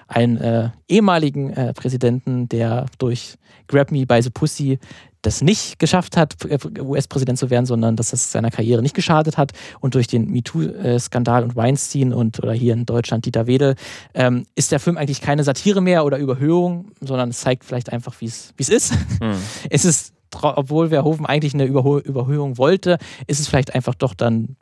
[0.08, 3.36] einen äh, ehemaligen äh, Präsidenten, der durch
[3.68, 4.80] Grab Me by the Pussy
[5.22, 6.36] das nicht geschafft hat,
[6.80, 9.52] US-Präsident zu werden, sondern dass das seiner Karriere nicht geschadet hat.
[9.80, 13.76] Und durch den MeToo-Skandal und Weinstein und oder hier in Deutschland Dieter Wedel
[14.14, 18.14] ähm, ist der Film eigentlich keine Satire mehr oder Überhöhung, sondern es zeigt vielleicht einfach,
[18.20, 18.94] wie es ist.
[19.20, 19.36] Hm.
[19.70, 22.98] Es ist, obwohl Verhoeven eigentlich eine Überhö Überhöhung wollte,
[23.28, 24.56] ist es vielleicht einfach doch dann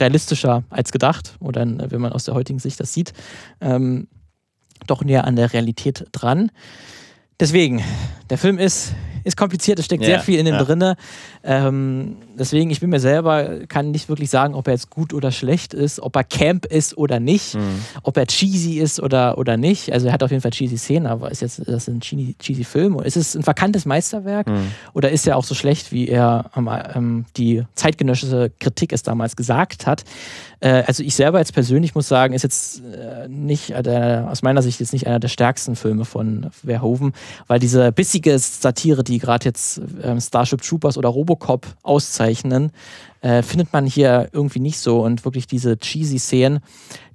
[0.00, 3.12] realistischer als gedacht oder wenn man aus der heutigen Sicht das sieht,
[3.60, 4.08] ähm,
[4.86, 6.50] doch näher an der Realität dran.
[7.40, 7.82] Deswegen,
[8.32, 10.64] der Film ist ist kompliziert, es steckt ja, sehr viel in dem ja.
[10.64, 10.96] drinne.
[11.44, 15.30] Ähm, deswegen, ich bin mir selber, kann nicht wirklich sagen, ob er jetzt gut oder
[15.30, 17.84] schlecht ist, ob er Camp ist oder nicht, mhm.
[18.02, 19.92] ob er cheesy ist oder, oder nicht.
[19.92, 22.34] Also er hat auf jeden Fall cheesy Szenen, aber ist jetzt das ist ein cheesy,
[22.38, 22.98] cheesy Film?
[23.00, 24.72] Ist es ein verkanntes Meisterwerk mhm.
[24.92, 26.50] oder ist er auch so schlecht, wie er
[26.94, 30.04] ähm, die zeitgenössische Kritik es damals gesagt hat?
[30.62, 34.62] Äh, also ich selber jetzt persönlich muss sagen, ist jetzt äh, nicht, äh, aus meiner
[34.62, 37.12] Sicht jetzt nicht einer der stärksten Filme von Verhoeven,
[37.48, 37.92] weil diese
[38.22, 42.70] bissige Satire, die gerade jetzt ähm, Starship Troopers oder Robocop auszeichnen,
[43.20, 45.02] äh, findet man hier irgendwie nicht so.
[45.02, 46.60] Und wirklich diese cheesy Szenen,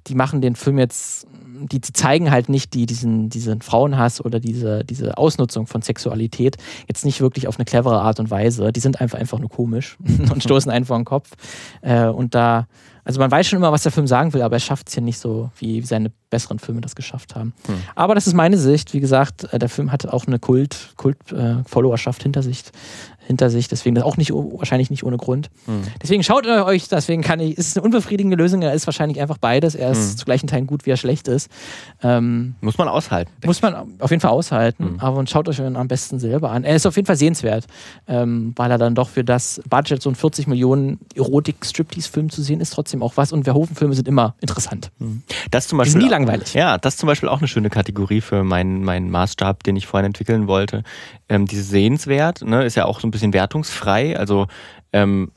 [0.06, 1.26] die machen den Film jetzt
[1.60, 6.56] die, die, zeigen halt nicht die, diesen, diesen Frauenhass oder diese, diese Ausnutzung von Sexualität
[6.88, 8.72] jetzt nicht wirklich auf eine clevere Art und Weise.
[8.72, 9.96] Die sind einfach, einfach nur komisch
[10.32, 11.30] und stoßen vor den Kopf.
[11.82, 12.66] Äh, und da
[13.08, 15.02] also man weiß schon immer, was der Film sagen will, aber er schafft es hier
[15.02, 17.54] nicht so, wie seine besseren Filme das geschafft haben.
[17.66, 17.76] Hm.
[17.94, 18.92] Aber das ist meine Sicht.
[18.92, 22.64] Wie gesagt, äh, der Film hat auch eine Kult, Kult-Followerschaft äh, hinter sich
[23.28, 23.68] hinter sich.
[23.68, 25.50] Deswegen auch nicht wahrscheinlich nicht ohne Grund.
[25.66, 25.82] Mhm.
[26.02, 29.38] Deswegen schaut euch, deswegen kann ich, ist es eine unbefriedigende Lösung, er ist wahrscheinlich einfach
[29.38, 29.74] beides.
[29.74, 30.16] Er ist mhm.
[30.16, 31.50] zu gleichen Teilen gut, wie er schlecht ist.
[32.02, 33.30] Ähm, muss man aushalten.
[33.44, 35.00] Muss man auf jeden Fall aushalten, mhm.
[35.00, 36.64] aber und schaut euch am besten selber an.
[36.64, 37.66] Er ist auf jeden Fall sehenswert,
[38.06, 42.60] ähm, weil er dann doch für das Budget so ein 40 Millionen Erotik-Striptease-Film zu sehen
[42.60, 43.32] ist, trotzdem auch was.
[43.32, 44.90] Und Verhoeven-Filme sind immer interessant.
[44.98, 45.22] Mhm.
[45.50, 46.02] Das zum Beispiel.
[46.02, 46.54] nie langweilig.
[46.54, 49.86] Ja, das ist zum Beispiel auch eine schöne Kategorie für meinen, meinen Maßstab, den ich
[49.86, 50.82] vorhin entwickeln wollte.
[51.28, 54.18] Ähm, dieses Sehenswert ne, ist ja auch so ein bisschen wertungsfrei.
[54.18, 54.46] Also
[54.92, 55.30] ähm,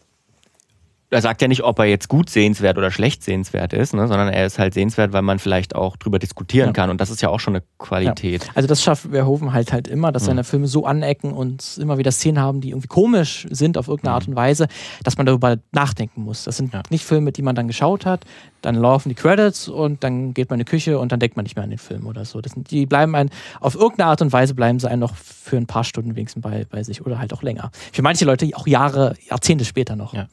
[1.12, 4.30] er sagt ja nicht, ob er jetzt gut sehenswert oder schlecht sehenswert ist, ne, sondern
[4.30, 6.74] er ist halt sehenswert, weil man vielleicht auch drüber diskutieren ja.
[6.74, 6.90] kann.
[6.90, 8.46] Und das ist ja auch schon eine Qualität.
[8.46, 8.52] Ja.
[8.56, 10.28] Also das schafft Verhoeven halt halt immer, dass mhm.
[10.28, 14.12] seine Filme so anecken und immer wieder Szenen haben, die irgendwie komisch sind auf irgendeine
[14.12, 14.16] mhm.
[14.16, 14.68] Art und Weise,
[15.04, 16.46] dass man darüber nachdenken muss.
[16.46, 16.82] Das sind ja.
[16.90, 18.24] nicht Filme, die man dann geschaut hat,
[18.62, 21.43] dann laufen die Credits und dann geht man in die Küche und dann denkt man
[21.43, 22.41] nicht mehr an den Film oder so.
[22.41, 25.67] Das die bleiben ein, auf irgendeine Art und Weise bleiben sie einen noch für ein
[25.67, 27.71] paar Stunden wenigstens bei, bei sich oder halt auch länger.
[27.92, 30.13] Für manche Leute auch Jahre, Jahrzehnte später noch.
[30.13, 30.28] Ja.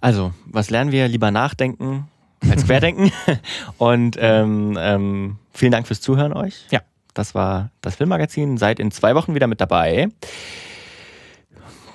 [0.00, 1.08] Also, was lernen wir?
[1.08, 2.08] Lieber nachdenken
[2.48, 3.12] als querdenken.
[3.78, 6.66] und ähm, ähm, vielen Dank fürs Zuhören euch.
[6.70, 6.80] Ja.
[7.14, 8.56] Das war das Filmmagazin.
[8.56, 10.08] Seid in zwei Wochen wieder mit dabei.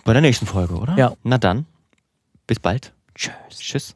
[0.03, 0.95] Bei der nächsten Folge, oder?
[0.97, 1.13] Ja.
[1.23, 1.65] Na dann.
[2.47, 2.93] Bis bald.
[3.15, 3.33] Tschüss.
[3.49, 3.95] Tschüss.